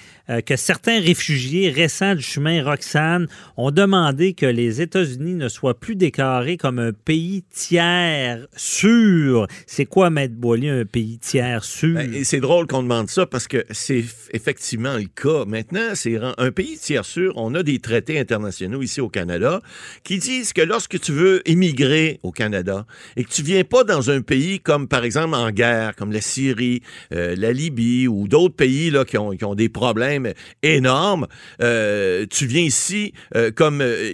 que 0.46 0.56
certains 0.58 1.00
réfugiés 1.00 1.70
récents 1.70 2.14
du 2.16 2.22
chemin 2.22 2.62
Roxane 2.64 3.28
ont 3.56 3.72
demandé 3.72 4.34
que 4.34 4.46
les 4.48 4.82
États-Unis 4.82 5.36
ne 5.36 5.50
soient 5.50 5.80
plus 5.80 5.96
déclarés 5.96 6.58
comme 6.58 6.80
un 6.80 6.92
pays 6.94 7.44
tiers 7.50 8.48
sûr. 8.56 9.48
C'est 9.66 9.86
quoi, 9.86 10.10
Maître 10.10 10.36
Boily, 10.36 10.70
un 10.70 10.86
pays 10.86 11.20
tiers 11.20 11.64
sûr? 11.64 11.96
Ben, 11.96 12.24
c'est 12.24 12.40
drôle 12.40 12.68
qu'on 12.68 12.84
demande 12.84 13.10
ça 13.10 13.26
parce 13.26 13.48
que 13.48 13.66
c'est 13.72 14.04
effectivement 14.34 14.96
le 14.96 15.06
cas. 15.06 15.46
Maintenant, 15.46 15.92
c'est 15.94 16.18
un 16.38 16.52
pays 16.52 16.78
tiers 16.78 17.06
sûr. 17.06 17.34
On 17.36 17.56
a 17.56 17.64
des 17.64 17.80
traités 17.80 18.20
internationaux 18.20 18.82
ici 18.82 19.02
au 19.02 19.10
Canada 19.10 19.62
qui 20.04 20.18
disent 20.18 20.54
que 20.54 20.62
lorsque 20.62 21.00
tu 21.00 21.12
veux 21.12 21.42
immigrer 21.50 22.20
au 22.24 22.32
Canada 22.32 22.86
et 23.16 23.24
que 23.24 23.30
tu 23.30 23.42
viens 23.42 23.64
pas 23.64 23.84
dans 23.84 24.10
un 24.10 24.22
pays 24.22 24.60
comme, 24.60 24.88
par 24.88 25.04
exemple, 25.04 25.36
en 25.36 25.52
guerre, 25.52 25.96
comme 25.96 26.12
la 26.12 26.22
Syrie, 26.22 26.82
euh, 27.14 27.36
la 27.38 27.52
Libye 27.52 28.08
ou 28.08 28.28
d'autres 28.28 28.56
pays 28.56 28.90
là, 28.90 29.06
qui, 29.06 29.18
ont, 29.18 29.56
des 29.56 29.70
problèmes 29.70 30.34
énormes, 30.64 31.28
euh, 31.62 32.26
tu 32.30 32.46
viens 32.46 32.62
ici 32.62 33.14
euh, 33.36 33.52
comme 33.52 33.82
euh, 33.82 34.12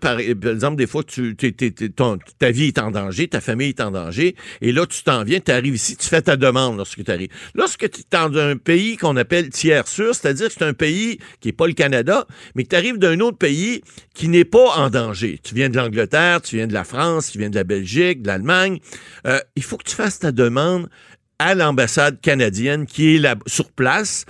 par, 0.00 0.18
exemple, 0.20 0.76
des 0.76 0.86
fois, 0.86 1.02
tu, 1.02 1.36
ta 2.38 2.50
vie 2.50 2.66
est 2.66 2.78
en 2.78 2.90
danger, 2.90 3.28
ta 3.28 3.40
famille 3.40 3.70
est 3.70 3.80
en 3.80 3.90
danger, 3.90 4.36
et 4.60 4.72
là, 4.72 4.86
tu 4.86 5.02
t'en 5.02 5.24
viens, 5.24 5.40
tu 5.40 5.50
arrives 5.50 5.74
ici, 5.74 5.96
tu 5.96 6.08
fais 6.08 6.22
ta 6.22 6.36
demande 6.36 6.76
lorsque 6.76 7.02
tu 7.04 7.10
arrives. 7.10 7.30
Lorsque 7.54 7.90
tu 7.90 8.00
es 8.00 8.04
dans 8.10 8.36
un 8.36 8.56
pays 8.56 8.96
qu'on 8.96 9.16
appelle 9.16 9.48
tiers 9.50 9.88
sûr, 9.88 10.14
c'est-à-dire 10.14 10.48
que 10.48 10.54
c'est 10.54 10.64
un 10.64 10.74
pays 10.74 11.18
qui 11.40 11.48
n'est 11.48 11.52
pas 11.52 11.66
le 11.66 11.72
Canada, 11.72 12.26
mais 12.54 12.64
que 12.64 12.68
tu 12.68 12.76
arrives 12.76 12.98
d'un 12.98 13.18
autre 13.20 13.38
pays 13.38 13.82
qui 14.14 14.28
n'est 14.28 14.44
pas 14.44 14.76
en 14.76 14.90
danger. 14.90 15.40
Tu 15.42 15.54
viens 15.54 15.68
de 15.68 15.76
l'Angleterre, 15.76 16.42
tu 16.42 16.56
viens 16.56 16.66
de 16.66 16.74
la 16.74 16.84
France, 16.84 17.30
tu 17.30 17.38
viens 17.38 17.50
de 17.50 17.56
la 17.56 17.64
Belgique, 17.64 18.22
de 18.22 18.28
l'Allemagne. 18.28 18.80
Euh, 19.26 19.40
il 19.56 19.62
faut 19.62 19.76
que 19.76 19.88
tu 19.88 19.94
fasses 19.94 20.18
ta 20.18 20.32
demande 20.32 20.88
à 21.38 21.54
l'ambassade 21.54 22.20
canadienne 22.20 22.86
qui 22.86 23.16
est 23.16 23.26
sur 23.46 23.70
place 23.70 24.26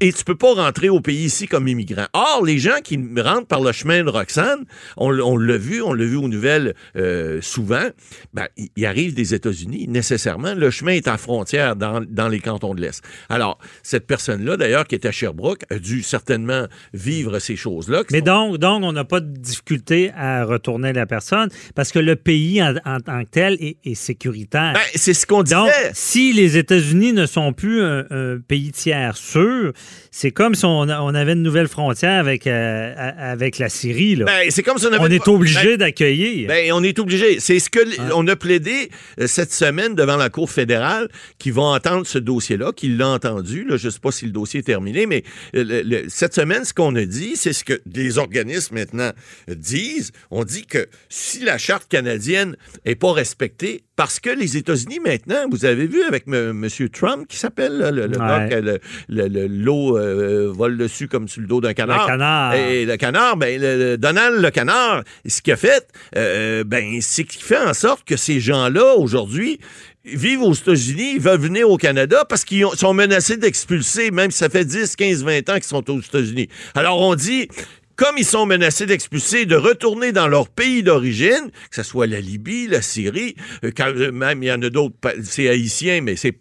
et 0.00 0.12
tu 0.12 0.24
peux 0.24 0.34
pas 0.36 0.54
rentrer 0.54 0.88
au 0.88 1.00
pays 1.00 1.24
ici 1.24 1.46
comme 1.46 1.68
immigrant. 1.68 2.06
Or, 2.12 2.44
les 2.44 2.58
gens 2.58 2.80
qui 2.82 2.98
rentrent 3.18 3.46
par 3.46 3.60
le 3.60 3.72
chemin 3.72 4.02
de 4.04 4.10
Roxane, 4.10 4.64
on, 4.96 5.10
l'a 5.10 5.56
vu, 5.56 5.82
on 5.82 5.92
l'a 5.92 6.04
vu 6.04 6.16
aux 6.16 6.28
nouvelles 6.28 6.74
euh, 6.96 7.40
souvent, 7.40 7.86
ben, 8.34 8.46
ils 8.76 8.86
arrivent 8.86 9.14
des 9.14 9.34
États-Unis 9.34 9.86
nécessairement. 9.88 10.54
Le 10.54 10.70
chemin 10.70 10.92
est 10.92 11.08
à 11.08 11.16
frontière 11.16 11.76
dans, 11.76 12.00
dans 12.08 12.28
les 12.28 12.40
cantons 12.40 12.74
de 12.74 12.80
l'Est. 12.80 13.02
Alors, 13.28 13.58
cette 13.82 14.06
personne-là, 14.06 14.56
d'ailleurs, 14.56 14.86
qui 14.86 14.94
est 14.94 15.06
à 15.06 15.12
Sherbrooke, 15.12 15.62
a 15.70 15.78
dû 15.78 16.02
certainement 16.02 16.66
vivre 16.92 17.38
ces 17.38 17.56
choses-là. 17.56 18.02
Mais 18.10 18.18
sont- 18.18 18.24
donc, 18.24 18.58
donc, 18.58 18.82
on 18.84 18.92
n'a 18.92 19.04
pas 19.04 19.20
de 19.20 19.36
difficulté 19.36 20.10
à 20.16 20.44
retourner 20.44 20.92
la 20.92 21.06
personne 21.06 21.48
parce 21.74 21.92
que 21.92 21.98
le 21.98 22.16
pays 22.16 22.62
en, 22.62 22.74
en 22.84 23.00
tant 23.00 23.22
que 23.24 23.28
tel 23.30 23.54
est, 23.60 23.76
est 23.84 23.94
sécuritaire. 23.94 24.72
Ben, 24.74 24.80
c'est 24.94 25.14
ce 25.14 25.26
qu'on 25.26 25.42
disait. 25.42 25.56
donc, 25.56 25.70
si 25.92 26.32
les 26.32 26.56
États-Unis 26.56 27.12
ne 27.12 27.26
sont 27.26 27.52
plus 27.52 27.82
un, 27.82 28.04
un 28.10 28.38
pays 28.40 28.72
tiers 28.72 29.16
sûr, 29.16 29.72
c'est 30.10 30.30
comme 30.30 30.54
si 30.54 30.64
on, 30.64 30.80
on 30.80 31.14
avait 31.14 31.32
une 31.32 31.42
nouvelle 31.42 31.68
frontière 31.68 32.18
avec, 32.20 32.46
euh, 32.46 32.92
avec 33.18 33.58
la 33.58 33.68
Syrie. 33.68 34.16
Là. 34.16 34.26
Ben, 34.26 34.50
c'est 34.50 34.62
comme 34.62 34.78
si 34.78 34.86
on 34.86 34.92
avait 34.92 34.98
on 35.04 35.06
est 35.10 35.26
obligé 35.28 35.70
Ben, 35.70 35.76
d'accueillir. 35.78 36.48
Ben, 36.48 36.72
on 36.72 36.82
est 36.82 36.98
obligé. 36.98 37.40
C'est 37.40 37.58
ce 37.58 37.70
que 37.70 37.80
l- 37.80 37.94
on 38.14 38.26
a 38.28 38.36
plaidé 38.36 38.90
euh, 39.20 39.26
cette 39.26 39.52
semaine 39.52 39.94
devant 39.94 40.16
la 40.16 40.28
Cour 40.30 40.50
fédérale 40.50 41.08
qui 41.38 41.50
vont 41.50 41.64
entendre 41.72 42.06
ce 42.06 42.18
dossier-là, 42.18 42.72
qui 42.72 42.88
l'a 42.88 43.08
entendu. 43.08 43.64
Là, 43.64 43.76
je 43.76 43.86
ne 43.86 43.90
sais 43.90 44.00
pas 44.00 44.12
si 44.12 44.26
le 44.26 44.32
dossier 44.32 44.60
est 44.60 44.64
terminé, 44.64 45.06
mais 45.06 45.22
euh, 45.54 45.64
le- 45.64 45.82
le- 45.82 46.04
cette 46.08 46.34
semaine, 46.34 46.64
ce 46.64 46.74
qu'on 46.74 46.94
a 46.96 47.04
dit, 47.04 47.32
c'est 47.36 47.52
ce 47.52 47.64
que 47.64 47.80
les 47.94 48.18
organismes 48.18 48.74
maintenant 48.74 49.10
disent. 49.48 50.12
On 50.30 50.44
dit 50.44 50.66
que 50.66 50.86
si 51.08 51.40
la 51.44 51.58
charte 51.58 51.88
canadienne 51.88 52.56
est 52.84 52.94
pas 52.96 53.12
respectée, 53.12 53.82
parce 53.96 54.20
que 54.20 54.30
les 54.30 54.56
États-Unis 54.56 55.00
maintenant, 55.04 55.46
vous 55.50 55.64
avez 55.64 55.86
vu 55.86 56.02
avec 56.02 56.24
M. 56.26 56.66
Trump 56.92 57.26
qui 57.28 57.36
s'appelle 57.36 57.72
Ouais. 57.82 58.60
le- 58.60 58.80
le- 59.08 59.28
le- 59.28 59.46
l'eau 59.72 59.98
euh, 59.98 60.52
vole 60.54 60.76
dessus 60.76 61.08
comme 61.08 61.28
sur 61.28 61.40
le 61.40 61.46
dos 61.46 61.60
d'un 61.60 61.72
canard. 61.74 62.06
canard. 62.06 62.54
Et 62.54 62.84
le 62.84 62.96
canard, 62.96 63.36
ben, 63.36 63.60
le- 63.60 63.78
le 63.92 63.98
Donald 63.98 64.40
le 64.42 64.50
canard, 64.50 65.02
ce 65.26 65.40
qu'il 65.42 65.52
a 65.52 65.56
fait, 65.56 65.86
euh, 66.16 66.64
ben, 66.64 66.98
c'est 67.00 67.24
qu'il 67.24 67.42
fait 67.42 67.58
en 67.58 67.74
sorte 67.74 68.04
que 68.04 68.16
ces 68.16 68.40
gens-là, 68.40 68.94
aujourd'hui, 68.96 69.58
vivent 70.04 70.42
aux 70.42 70.54
États-Unis, 70.54 71.12
ils 71.16 71.20
veulent 71.20 71.40
venir 71.40 71.70
au 71.70 71.76
Canada 71.76 72.24
parce 72.28 72.44
qu'ils 72.44 72.64
ont- 72.66 72.72
sont 72.74 72.92
menacés 72.94 73.36
d'expulser, 73.36 74.10
même 74.10 74.30
si 74.30 74.38
ça 74.38 74.48
fait 74.48 74.64
10, 74.64 74.96
15, 74.96 75.22
20 75.24 75.48
ans 75.48 75.54
qu'ils 75.54 75.62
sont 75.64 75.88
aux 75.90 76.00
États-Unis. 76.00 76.48
Alors, 76.74 77.00
on 77.00 77.14
dit, 77.14 77.46
comme 77.94 78.16
ils 78.18 78.24
sont 78.24 78.44
menacés 78.46 78.86
d'expulser, 78.86 79.46
de 79.46 79.54
retourner 79.54 80.10
dans 80.10 80.26
leur 80.26 80.48
pays 80.48 80.82
d'origine, 80.82 81.50
que 81.70 81.76
ce 81.76 81.84
soit 81.84 82.08
la 82.08 82.20
Libye, 82.20 82.66
la 82.66 82.82
Syrie, 82.82 83.36
euh, 83.64 83.70
quand, 83.76 83.92
euh, 83.94 84.10
même 84.10 84.42
il 84.42 84.46
y 84.46 84.52
en 84.52 84.60
a 84.62 84.70
d'autres, 84.70 84.96
c'est 85.22 85.48
haïtien, 85.48 86.00
mais 86.00 86.16
c'est 86.16 86.32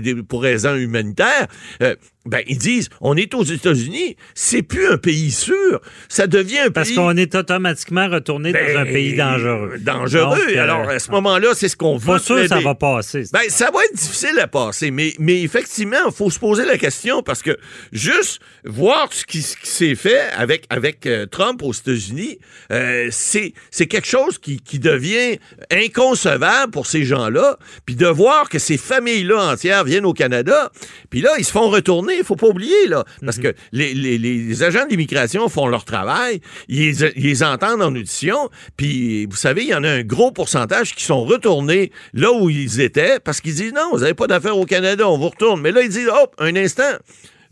des- 0.00 0.14
pour 0.22 0.40
raisons 0.42 0.76
humanitaires. 0.76 1.46
euh, 1.82 1.96
ben, 2.26 2.42
ils 2.46 2.58
disent, 2.58 2.90
on 3.00 3.16
est 3.16 3.32
aux 3.34 3.44
États-Unis, 3.44 4.16
c'est 4.34 4.60
plus 4.62 4.86
un 4.88 4.98
pays 4.98 5.30
sûr, 5.30 5.80
ça 6.08 6.26
devient 6.26 6.58
un 6.58 6.70
parce 6.70 6.88
pays... 6.88 6.96
qu'on 6.96 7.16
est 7.16 7.34
automatiquement 7.34 8.08
retourné 8.10 8.52
Ben, 8.52 8.74
dans 8.74 8.80
un 8.80 8.84
pays 8.84 9.16
dangereux. 9.16 9.78
Dangereux. 9.80 10.36
Donc, 10.46 10.54
euh, 10.56 10.62
Alors, 10.62 10.88
à 10.90 10.98
ce 10.98 11.10
moment-là, 11.12 11.48
c'est 11.54 11.68
ce 11.68 11.76
qu'on 11.76 11.96
veut. 11.96 12.06
pas 12.06 12.18
sûr 12.18 12.36
que 12.36 12.46
ça 12.48 12.60
va 12.60 12.74
passer. 12.74 13.24
Ben, 13.32 13.40
ça 13.48 13.70
va 13.72 13.80
être 13.84 13.94
difficile 13.96 14.38
à 14.38 14.46
passer, 14.48 14.90
mais, 14.90 15.14
mais 15.18 15.40
effectivement, 15.42 15.96
il 16.06 16.12
faut 16.12 16.28
se 16.30 16.38
poser 16.38 16.66
la 16.66 16.76
question 16.76 17.22
parce 17.22 17.40
que 17.42 17.56
juste 17.90 18.40
voir 18.64 19.08
ce 19.12 19.24
qui, 19.24 19.40
ce 19.40 19.56
qui 19.56 19.68
s'est 19.68 19.94
fait 19.94 20.20
avec, 20.36 20.66
avec 20.68 21.06
euh, 21.06 21.24
Trump 21.24 21.62
aux 21.62 21.72
États-Unis, 21.72 22.38
euh, 22.70 23.08
c'est 23.10 23.54
c'est 23.70 23.86
quelque 23.86 24.06
chose 24.06 24.38
qui, 24.38 24.60
qui 24.60 24.78
devient 24.78 25.38
inconcevable 25.72 26.70
pour 26.70 26.86
ces 26.86 27.04
gens-là. 27.04 27.58
Puis 27.86 27.96
de 27.96 28.06
voir 28.06 28.48
que 28.50 28.58
ces 28.58 28.76
familles-là 28.76 29.52
entières 29.52 29.84
viennent 29.84 30.04
au 30.04 30.12
Canada, 30.12 30.70
puis 31.08 31.22
là, 31.22 31.30
ils 31.38 31.44
se 31.44 31.52
font 31.52 31.70
retourner. 31.70 32.09
Retourner. 32.10 32.18
Il 32.18 32.24
faut 32.24 32.36
pas 32.36 32.48
oublier, 32.48 32.86
là. 32.88 33.04
Parce 33.24 33.36
Mhm. 33.38 33.42
que 33.44 33.54
les, 33.72 33.94
les- 33.94 34.18
les 34.18 34.62
agents 34.62 34.86
d'immigration 34.86 35.48
font 35.48 35.66
leur 35.66 35.84
travail, 35.84 36.40
ils, 36.68 37.00
ils 37.16 37.22
les 37.24 37.42
entendent 37.42 37.82
en 37.82 37.94
audition, 37.94 38.50
puis 38.76 39.26
vous 39.26 39.36
savez, 39.36 39.62
il 39.62 39.68
y 39.68 39.74
en 39.74 39.84
a 39.84 39.88
un 39.90 40.02
gros 40.02 40.32
pourcentage 40.32 40.94
qui 40.94 41.04
sont 41.04 41.24
retournés 41.24 41.92
là 42.12 42.32
où 42.32 42.50
ils 42.50 42.80
étaient 42.80 43.18
parce 43.20 43.40
qu'ils 43.40 43.54
disent 43.54 43.72
non, 43.72 43.90
vous 43.92 44.00
n'avez 44.00 44.14
pas 44.14 44.26
d'affaires 44.26 44.56
au 44.58 44.66
Canada, 44.66 45.08
on 45.08 45.18
vous 45.18 45.28
retourne. 45.28 45.60
Mais 45.60 45.72
là, 45.72 45.82
ils 45.82 45.88
disent, 45.88 46.08
hop, 46.08 46.34
un 46.38 46.54
instant. 46.56 46.82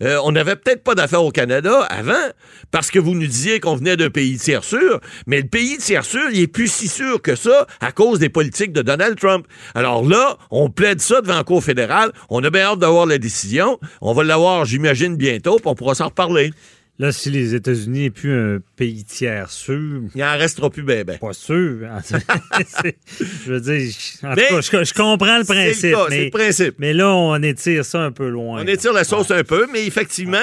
Euh, 0.02 0.18
on 0.24 0.32
n'avait 0.32 0.56
peut-être 0.56 0.84
pas 0.84 0.94
d'affaires 0.94 1.24
au 1.24 1.30
Canada 1.30 1.80
avant 1.90 2.12
parce 2.70 2.90
que 2.90 2.98
vous 2.98 3.14
nous 3.14 3.26
disiez 3.26 3.60
qu'on 3.60 3.74
venait 3.74 3.96
d'un 3.96 4.10
pays 4.10 4.38
tiers 4.38 4.64
sûr, 4.64 5.00
mais 5.26 5.40
le 5.40 5.48
pays 5.48 5.78
tiers 5.78 6.04
sûr, 6.04 6.22
il 6.32 6.40
est 6.40 6.46
plus 6.46 6.70
si 6.70 6.88
sûr 6.88 7.20
que 7.20 7.34
ça 7.34 7.66
à 7.80 7.92
cause 7.92 8.18
des 8.18 8.28
politiques 8.28 8.72
de 8.72 8.82
Donald 8.82 9.18
Trump. 9.18 9.46
Alors 9.74 10.04
là, 10.04 10.38
on 10.50 10.70
plaide 10.70 11.00
ça 11.00 11.20
devant 11.20 11.36
la 11.36 11.44
Cour 11.44 11.64
fédérale. 11.64 12.12
On 12.30 12.42
a 12.44 12.50
bien 12.50 12.62
hâte 12.62 12.78
d'avoir 12.78 13.06
la 13.06 13.18
décision. 13.18 13.78
On 14.00 14.12
va 14.12 14.24
l'avoir, 14.24 14.64
j'imagine, 14.64 15.16
bientôt, 15.16 15.56
puis 15.56 15.66
on 15.66 15.74
pourra 15.74 15.94
s'en 15.94 16.06
reparler. 16.06 16.52
Là, 17.00 17.12
si 17.12 17.30
les 17.30 17.54
États-Unis 17.54 18.00
n'est 18.02 18.10
plus 18.10 18.32
un 18.32 18.58
pays 18.74 19.04
tiers 19.04 19.50
sûr, 19.52 20.00
Il 20.16 20.24
en 20.24 20.36
restera 20.36 20.68
plus 20.68 20.82
ben 20.82 21.04
ben. 21.04 21.16
pas 21.18 21.32
sûr. 21.32 21.86
C'est- 22.66 22.96
je 23.46 23.52
veux 23.52 23.60
dire, 23.60 23.78
je- 23.92 24.26
en 24.26 24.30
tout 24.30 24.36
Mais 24.36 24.48
cas, 24.48 24.60
je, 24.60 24.84
je 24.84 24.94
comprends 24.94 25.34
le 25.34 25.38
le 25.40 25.44
principe. 25.44 25.92
cas, 25.92 26.06
mais, 26.10 26.24
le 26.24 26.30
principe. 26.30 26.74
mais 26.78 26.92
là, 26.92 27.14
on 27.14 27.40
étire 27.40 27.84
ça 27.84 28.00
un 28.00 28.10
peu 28.10 28.28
loin. 28.28 28.62
On 28.64 28.66
étire 28.66 28.92
la 28.92 29.04
sauce 29.04 29.30
un 29.30 29.44
peu, 29.44 29.68
mais 29.72 29.86
effectivement, 29.86 30.38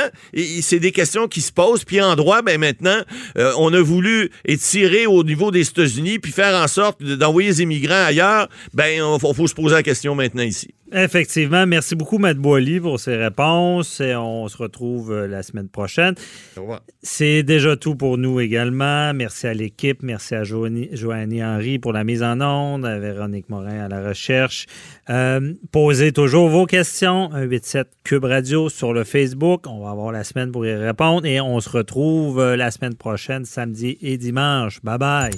c'est 0.61 0.79
des 0.79 0.93
questions 0.93 1.27
qui 1.27 1.41
se 1.41 1.51
posent. 1.51 1.83
Puis 1.83 1.99
en 1.99 2.15
droit, 2.15 2.41
ben 2.41 2.57
maintenant, 2.57 3.01
euh, 3.37 3.51
on 3.57 3.73
a 3.73 3.81
voulu 3.81 4.29
étirer 4.45 5.07
au 5.07 5.25
niveau 5.25 5.51
des 5.51 5.67
États-Unis, 5.67 6.19
puis 6.19 6.31
faire 6.31 6.55
en 6.55 6.67
sorte 6.69 7.03
de- 7.03 7.15
d'envoyer 7.15 7.49
les 7.49 7.61
immigrants 7.63 8.05
ailleurs. 8.05 8.47
Ben, 8.73 8.87
il 8.95 9.19
faut, 9.19 9.33
faut 9.33 9.47
se 9.47 9.53
poser 9.55 9.75
la 9.75 9.83
question 9.83 10.15
maintenant 10.15 10.43
ici. 10.43 10.73
Effectivement. 10.93 11.65
Merci 11.67 11.95
beaucoup, 11.95 12.19
Matt 12.19 12.37
Boily, 12.37 12.79
pour 12.79 12.99
ces 12.99 13.15
réponses. 13.17 13.99
Et 13.99 14.15
on 14.15 14.47
se 14.47 14.55
retrouve 14.55 15.11
euh, 15.11 15.27
la 15.27 15.43
semaine 15.43 15.67
prochaine. 15.67 16.13
C'est 17.01 17.43
déjà 17.43 17.75
tout 17.75 17.95
pour 17.95 18.17
nous 18.17 18.39
également. 18.39 19.13
Merci 19.13 19.47
à 19.47 19.53
l'équipe. 19.53 20.01
Merci 20.03 20.35
à 20.35 20.43
Joanie, 20.43 20.89
Joanie 20.93 21.43
Henry 21.43 21.79
pour 21.79 21.93
la 21.93 22.03
mise 22.03 22.23
en 22.23 22.41
onde, 22.41 22.85
à 22.85 22.97
Véronique 22.99 23.49
Morin 23.49 23.85
à 23.85 23.87
la 23.87 24.07
recherche. 24.07 24.65
Euh, 25.09 25.53
posez 25.71 26.11
toujours 26.11 26.49
vos 26.49 26.65
questions. 26.65 27.29
187 27.31 27.87
Cube 28.03 28.25
Radio 28.25 28.69
sur 28.69 28.93
le 28.93 29.03
Facebook. 29.03 29.65
On 29.67 29.83
va 29.83 29.91
avoir 29.91 30.11
la 30.11 30.23
semaine 30.23 30.51
pour 30.51 30.65
y 30.65 30.73
répondre. 30.73 31.25
Et 31.25 31.41
on 31.41 31.59
se 31.59 31.69
retrouve 31.69 32.39
euh, 32.39 32.55
la 32.55 32.71
semaine 32.71 32.95
prochaine, 32.95 33.45
samedi 33.45 33.97
et 34.01 34.17
dimanche. 34.17 34.79
Bye 34.83 34.97
bye. 34.97 35.31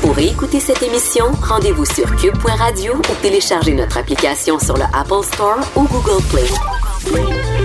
Pour 0.00 0.18
écouter 0.18 0.60
cette 0.60 0.82
émission, 0.82 1.24
rendez-vous 1.42 1.84
sur 1.84 2.14
cube.radio 2.16 2.94
ou 2.94 3.22
téléchargez 3.22 3.74
notre 3.74 3.98
application 3.98 4.58
sur 4.58 4.76
le 4.76 4.84
Apple 4.92 5.24
Store 5.24 5.58
ou 5.74 5.86
Google 5.88 6.22
Play. 6.30 7.55